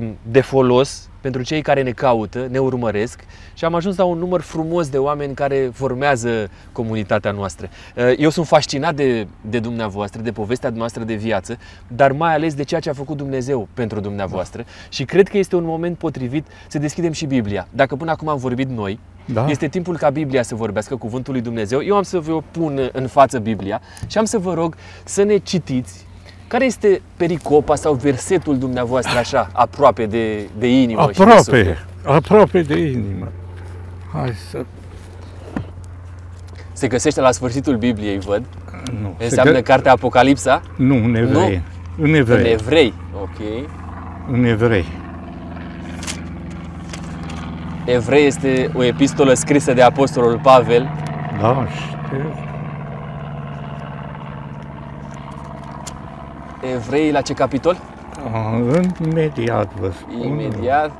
[0.00, 3.20] uh, de folos pentru cei care ne caută, ne urmăresc
[3.54, 7.68] și am ajuns la un număr frumos de oameni care formează comunitatea noastră.
[7.96, 12.54] Uh, Eu sunt fascinat de, de dumneavoastră, de povestea noastră de viață, dar mai ales
[12.54, 16.46] de ceea ce a făcut Dumnezeu pentru dumneavoastră și cred că este un moment potrivit
[16.68, 17.68] să deschidem și Biblia.
[17.70, 18.98] Dacă până acum am vorbit noi,
[19.32, 19.46] Da?
[19.48, 21.82] este timpul ca Biblia să vorbească cuvântul lui Dumnezeu.
[21.84, 25.36] Eu am să vă pun în față Biblia și am să vă rog să ne
[25.36, 26.06] citiți
[26.46, 31.86] care este pericopa sau versetul dumneavoastră așa, aproape de, de inimă și de Aproape, suflet?
[32.04, 33.28] aproape de inimă.
[34.12, 34.64] Hai să...
[36.72, 38.42] Se găsește la sfârșitul Bibliei, văd.
[39.02, 41.62] Nu, se Înseamnă gă- cartea Apocalipsa Nu, în evrei.
[41.98, 42.52] În în evrei.
[42.52, 42.94] evrei.
[43.22, 43.68] Ok.
[44.32, 44.84] În evrei.
[47.88, 50.88] Evrei este o epistolă scrisă de Apostolul Pavel.
[51.40, 52.34] Da, știu.
[56.74, 57.76] Evrei la ce capitol?
[58.32, 58.56] A,
[59.06, 60.22] Imediat vă spun.
[60.22, 60.90] Imediat.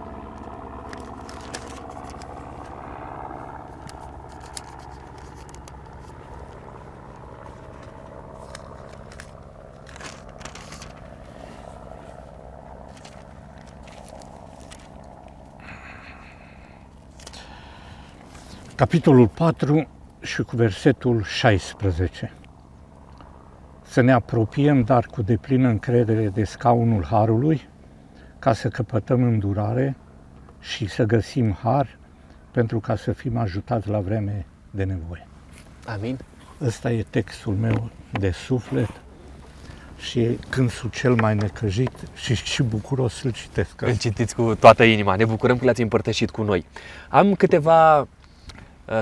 [18.78, 19.88] Capitolul 4
[20.20, 22.32] și cu versetul 16.
[23.82, 27.68] Să ne apropiem, dar cu deplină încredere de scaunul Harului,
[28.38, 29.96] ca să căpătăm îndurare
[30.60, 31.98] și să găsim har
[32.50, 35.26] pentru ca să fim ajutați la vreme de nevoie.
[35.86, 36.18] Amin.
[36.60, 38.90] Ăsta e textul meu de suflet
[39.96, 43.80] și când sunt cel mai necăjit și, și bucuros să-l citesc.
[43.80, 45.16] Îl citiți cu toată inima.
[45.16, 46.66] Ne bucurăm că l-ați împărtășit cu noi.
[47.08, 48.06] Am câteva uh,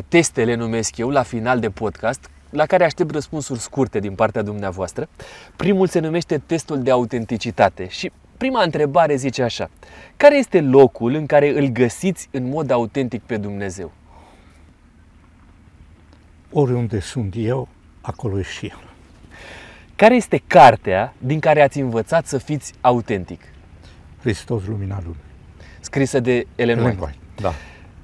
[0.09, 4.43] teste, le numesc eu, la final de podcast, la care aștept răspunsuri scurte din partea
[4.43, 5.09] dumneavoastră.
[5.57, 9.71] Primul se numește testul de autenticitate și prima întrebare zice așa.
[10.17, 13.93] Care este locul în care îl găsiți în mod autentic pe Dumnezeu?
[16.51, 17.69] Oriunde sunt eu,
[18.01, 18.91] acolo e și el.
[19.97, 23.41] Care este cartea din care ați învățat să fiți autentic?
[24.21, 25.21] Hristos, lumina lumii.
[25.81, 27.01] Scrisă de Ellen Ellen White.
[27.05, 27.53] White, Da.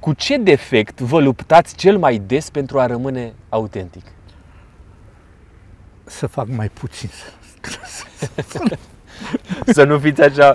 [0.02, 4.04] Cu ce defect vă luptați cel mai des pentru a rămâne autentic?
[6.04, 7.10] Să fac mai puțin.
[9.66, 10.54] Să nu fiți așa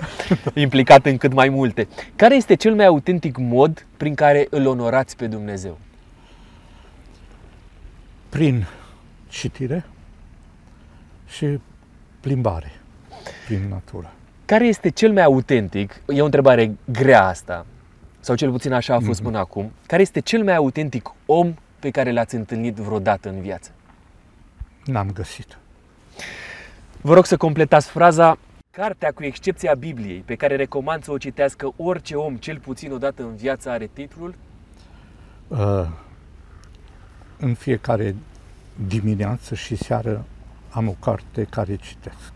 [0.54, 1.88] implicat în cât mai multe.
[2.16, 5.78] Care este cel mai autentic mod prin care îl onorați pe Dumnezeu?
[8.28, 8.66] Prin
[9.28, 9.84] citire
[11.26, 11.58] și
[12.20, 12.72] plimbare
[13.46, 14.12] prin natură.
[14.44, 16.02] Care este cel mai autentic?
[16.06, 17.66] E o întrebare grea asta,
[18.28, 19.72] sau cel puțin așa a fost până acum.
[19.86, 23.70] Care este cel mai autentic om pe care l-ați întâlnit vreodată în viață?
[24.84, 25.58] N-am găsit.
[27.00, 28.38] Vă rog să completați fraza
[28.70, 32.98] Cartea, cu excepția Bibliei, pe care recomand să o citească orice om, cel puțin o
[32.98, 34.34] dată în viață, are titlul
[35.48, 35.88] Uh,
[37.38, 38.16] în fiecare
[38.86, 40.24] dimineață și seară
[40.70, 42.32] am o carte care citesc.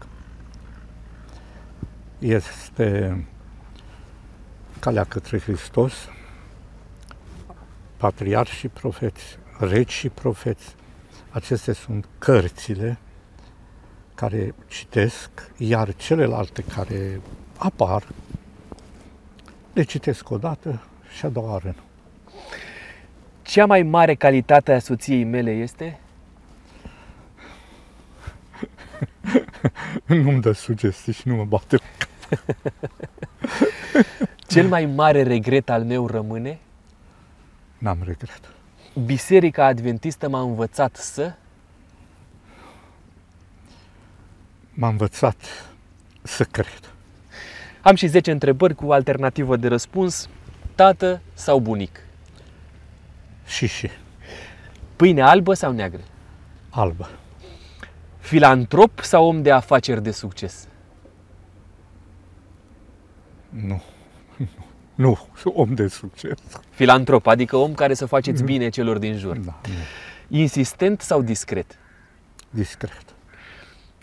[2.18, 3.16] Este
[4.83, 6.09] Calea către Hristos,
[7.97, 10.75] Patriarhi și profeți, Regi și profeți.
[11.31, 12.99] Acestea sunt cărțile
[14.15, 17.20] care citesc, iar celelalte care
[17.59, 18.09] apar,
[19.73, 20.83] le citesc o dată
[21.17, 21.83] și a doua oară nu.
[23.43, 25.99] Cea mai mare calitate a soției mele este?
[30.23, 31.78] Nu-mi dă sugestii și nu mă bate.
[34.52, 36.58] Cel mai mare regret al meu rămâne?
[37.78, 38.40] N-am regret.
[39.05, 41.34] Biserica Adventistă m-a învățat să?
[44.70, 45.36] M-a învățat
[46.22, 46.94] să cred.
[47.82, 50.28] Am și 10 întrebări cu alternativă de răspuns.
[50.74, 52.00] Tată sau bunic?
[53.47, 53.90] Și și.
[54.97, 56.02] Pâine albă sau neagră?
[56.70, 57.10] Albă.
[58.18, 60.68] Filantrop sau om de afaceri de succes?
[63.48, 63.82] Nu.
[64.94, 66.39] Nu, sunt om de succes.
[66.70, 69.36] Filantrop, adică om care să faceți bine celor din jur.
[69.36, 70.39] Da, nu.
[70.39, 71.78] Insistent sau discret?
[72.51, 73.05] Discret.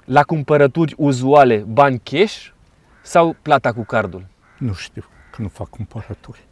[0.06, 2.48] La cumpărături uzuale, bani cash
[3.02, 4.26] sau plata cu cardul?
[4.58, 6.48] Nu știu, că nu fac cumpărături.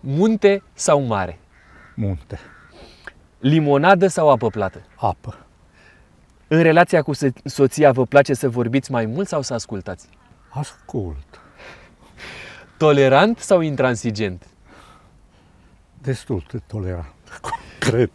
[0.00, 1.38] Munte sau mare?
[1.94, 2.38] Munte.
[3.38, 4.82] Limonadă sau apă plată?
[4.96, 5.46] Apă.
[6.48, 10.08] În relația cu so- soția vă place să vorbiți mai mult sau să ascultați?
[10.48, 11.40] Ascult.
[12.82, 14.46] Tolerant sau intransigent?
[16.02, 17.14] Destul de tolerant.
[17.78, 18.10] Cred.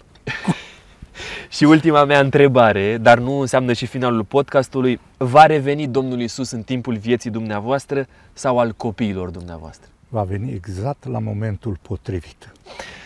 [1.49, 6.61] Și ultima mea întrebare, dar nu înseamnă și finalul podcastului, va reveni Domnul Isus în
[6.61, 9.89] timpul vieții dumneavoastră sau al copiilor dumneavoastră?
[10.09, 12.51] Va veni exact la momentul potrivit.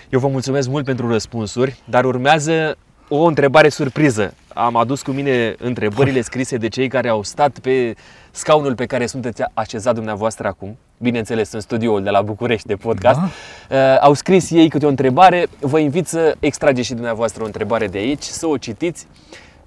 [0.09, 4.33] Eu vă mulțumesc mult pentru răspunsuri, dar urmează o întrebare surpriză.
[4.53, 7.95] Am adus cu mine întrebările scrise de cei care au stat pe
[8.31, 13.19] scaunul pe care sunteți așezat dumneavoastră acum, bineînțeles în studioul de la București de podcast.
[13.67, 13.95] Da.
[13.95, 17.97] Au scris ei câte o întrebare, vă invit să extrageți și dumneavoastră o întrebare de
[17.97, 19.07] aici, să o citiți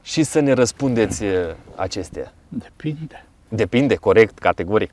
[0.03, 1.31] și să ne răspundeți uh,
[1.77, 2.33] acestea.
[2.49, 3.25] Depinde.
[3.49, 4.93] Depinde, corect, categoric.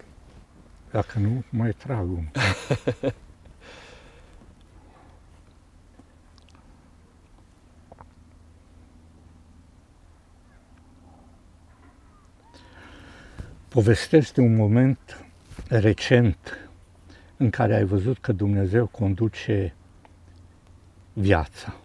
[0.92, 2.08] Dacă nu, mai trag
[13.74, 13.84] un.
[13.84, 15.26] Povestește un moment
[15.68, 16.70] recent
[17.38, 19.74] în care ai văzut că Dumnezeu conduce
[21.14, 21.76] viața.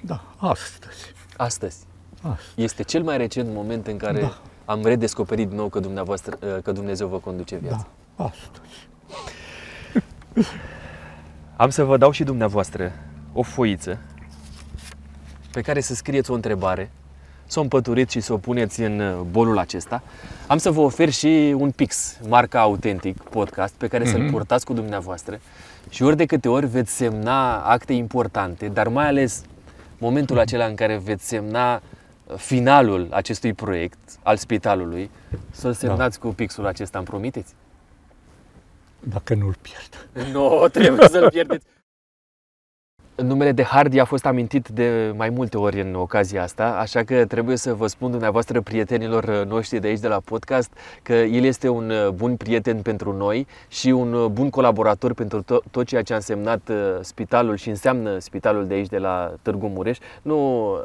[0.00, 1.12] Da, astăzi.
[1.36, 1.86] Astăzi
[2.24, 2.52] astăzi.
[2.60, 4.40] este cel mai recent moment în care Da.
[4.64, 7.86] am redescoperit din nou că, dumneavoastră, uh, că Dumnezeu vă conduce viața.
[8.16, 8.88] Da, astăzi.
[11.56, 12.92] Am să vă dau și dumneavoastră
[13.32, 13.98] o foiță
[15.54, 16.90] pe care să scrieți o întrebare,
[17.46, 20.02] să o împăturiți și să o puneți în uh, bolul acesta.
[20.46, 24.30] Am să vă ofer și un pix, marca Autentic Podcast, pe care să-l Mhm.
[24.30, 25.40] purtați cu dumneavoastră
[25.88, 29.42] și ori de câte ori veți semna acte importante, dar mai ales
[29.98, 35.10] momentul acela în care veți semna uh, finalul acestui proiect al spitalului,
[35.50, 37.52] să-l semnați cu pixul acesta, îmi promiteți?
[39.00, 40.32] Dacă nu-l pierd.
[40.32, 41.66] Nu, trebuie să-l pierdeți.
[43.16, 47.24] Numele de Hardy a fost amintit de mai multe ori în ocazia asta, așa că
[47.24, 50.70] trebuie să vă spun dumneavoastră prietenilor noștri de aici de la podcast
[51.02, 55.42] că el este un uh, bun prieten pentru noi și un uh, bun colaborator pentru
[55.42, 59.32] to- tot ceea ce a însemnat uh, spitalul și înseamnă spitalul de aici de la
[59.42, 59.98] Târgu Mureș.
[60.22, 60.78] Nu uh,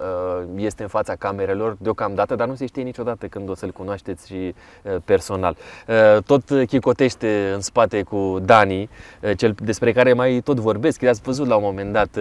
[0.55, 4.53] este în fața camerelor deocamdată, dar nu se știe niciodată când o să-l cunoașteți și
[4.83, 5.55] uh, personal.
[5.87, 8.89] Uh, Tot chicotește în spate cu Dani,
[9.21, 11.01] uh, cel despre care mai tot vorbesc.
[11.01, 12.18] I-ați văzut la un moment dat uh,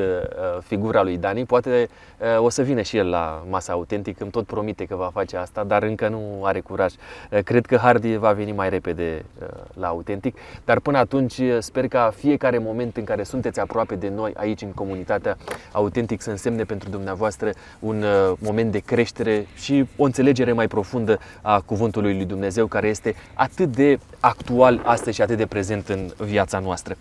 [0.61, 1.45] figura lui Dani.
[1.45, 5.11] Poate uh, o să vină și el la masa autentic, îmi tot promite că va
[5.13, 6.93] face asta, dar încă nu are curaj.
[7.31, 11.57] Uh, Cred că Hardy va veni mai repede uh, la autentic, dar până atunci uh,
[11.59, 15.37] sper ca fiecare moment în care sunteți aproape de noi aici în comunitatea
[15.73, 21.19] autentic să însemne pentru dumneavoastră un uh, moment de creștere și o înțelegere mai profundă
[21.43, 26.11] a cuvântului lui Dumnezeu care este atât de actual astăzi și atât de prezent în
[26.17, 26.97] viața noastră.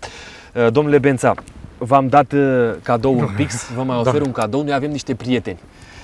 [0.56, 1.34] Uh, Domnule Bența,
[1.78, 5.60] v-am dat uh, cadou un pix, vă mai ofer un cadou, noi avem niște prieteni.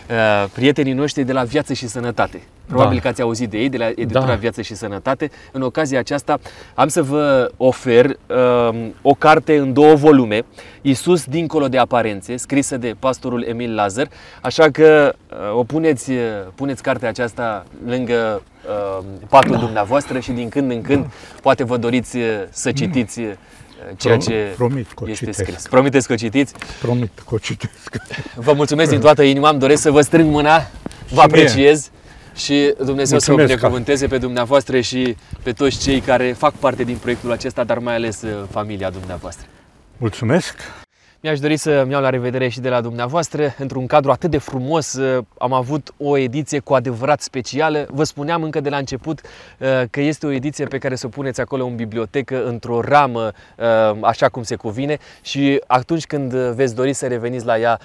[0.10, 2.42] Uh, Prietenii noștri de la Viață și Sănătate.
[2.66, 3.02] Probabil Da.
[3.02, 4.34] că ați auzit de ei, de la editura Da.
[4.34, 5.32] Viață și Sănătate.
[5.52, 6.40] În ocazia aceasta
[6.76, 10.42] am să vă ofer uh, o carte în două volume,
[10.82, 14.08] Iisus dincolo de aparențe, scrisă de pastorul Emil Lazar.
[14.42, 16.18] Așa că uh, o puneți, uh,
[16.56, 18.42] puneți cartea aceasta lângă
[19.00, 19.58] uh, patul da.
[19.58, 21.06] dumneavoastră și din când în când
[21.42, 23.32] poate vă doriți uh, să citiți uh,
[23.98, 25.50] ceea Pro- ce promit că o este citesc.
[25.50, 25.68] scris.
[25.68, 26.54] Promiteți că o citiți.
[26.82, 27.98] Promit că o citesc.
[28.36, 30.58] Vă mulțumesc din toată inima, îmi doresc să vă strâng mâna,
[31.10, 31.24] vă mie.
[31.24, 31.90] apreciez.
[32.36, 36.96] Și Dumnezeu să vă binecuvânteze pe dumneavoastră și pe toți cei care fac parte din
[36.96, 39.46] proiectul acesta, dar mai ales uh, familia dumneavoastră.
[39.98, 40.56] Mulțumesc!
[41.26, 43.54] Mi-aș dori să-mi iau la revedere și de la dumneavoastră.
[43.58, 47.88] Într-un cadru atât de frumos uh, am avut o ediție cu adevărat specială.
[47.90, 51.10] Vă spuneam încă de la început uh, că este o ediție pe care să o
[51.10, 53.32] puneți acolo în bibliotecă, într-o ramă,
[54.02, 57.80] așa cum se cuvine și atunci când veți dori să reveniți la ea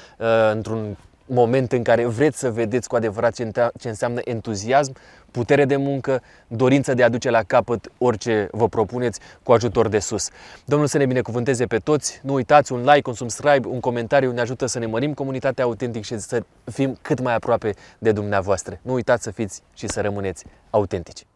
[0.52, 0.96] într-un
[1.28, 3.34] moment în care vreți să vedeți cu adevărat
[3.78, 4.96] ce înseamnă entuziasm,
[5.30, 9.98] putere de muncă, dorință de a duce la capăt orice vă propuneți cu ajutor de
[9.98, 10.28] sus.
[10.64, 12.20] Domnul să ne binecuvânteze pe toți.
[12.22, 16.04] Nu uitați un like, un subscribe, un comentariu ne ajută să ne mărim comunitatea autentic
[16.04, 18.78] și să fim cât mai aproape de dumneavoastră.
[18.82, 21.27] Nu uitați să fiți și să rămâneți autentici.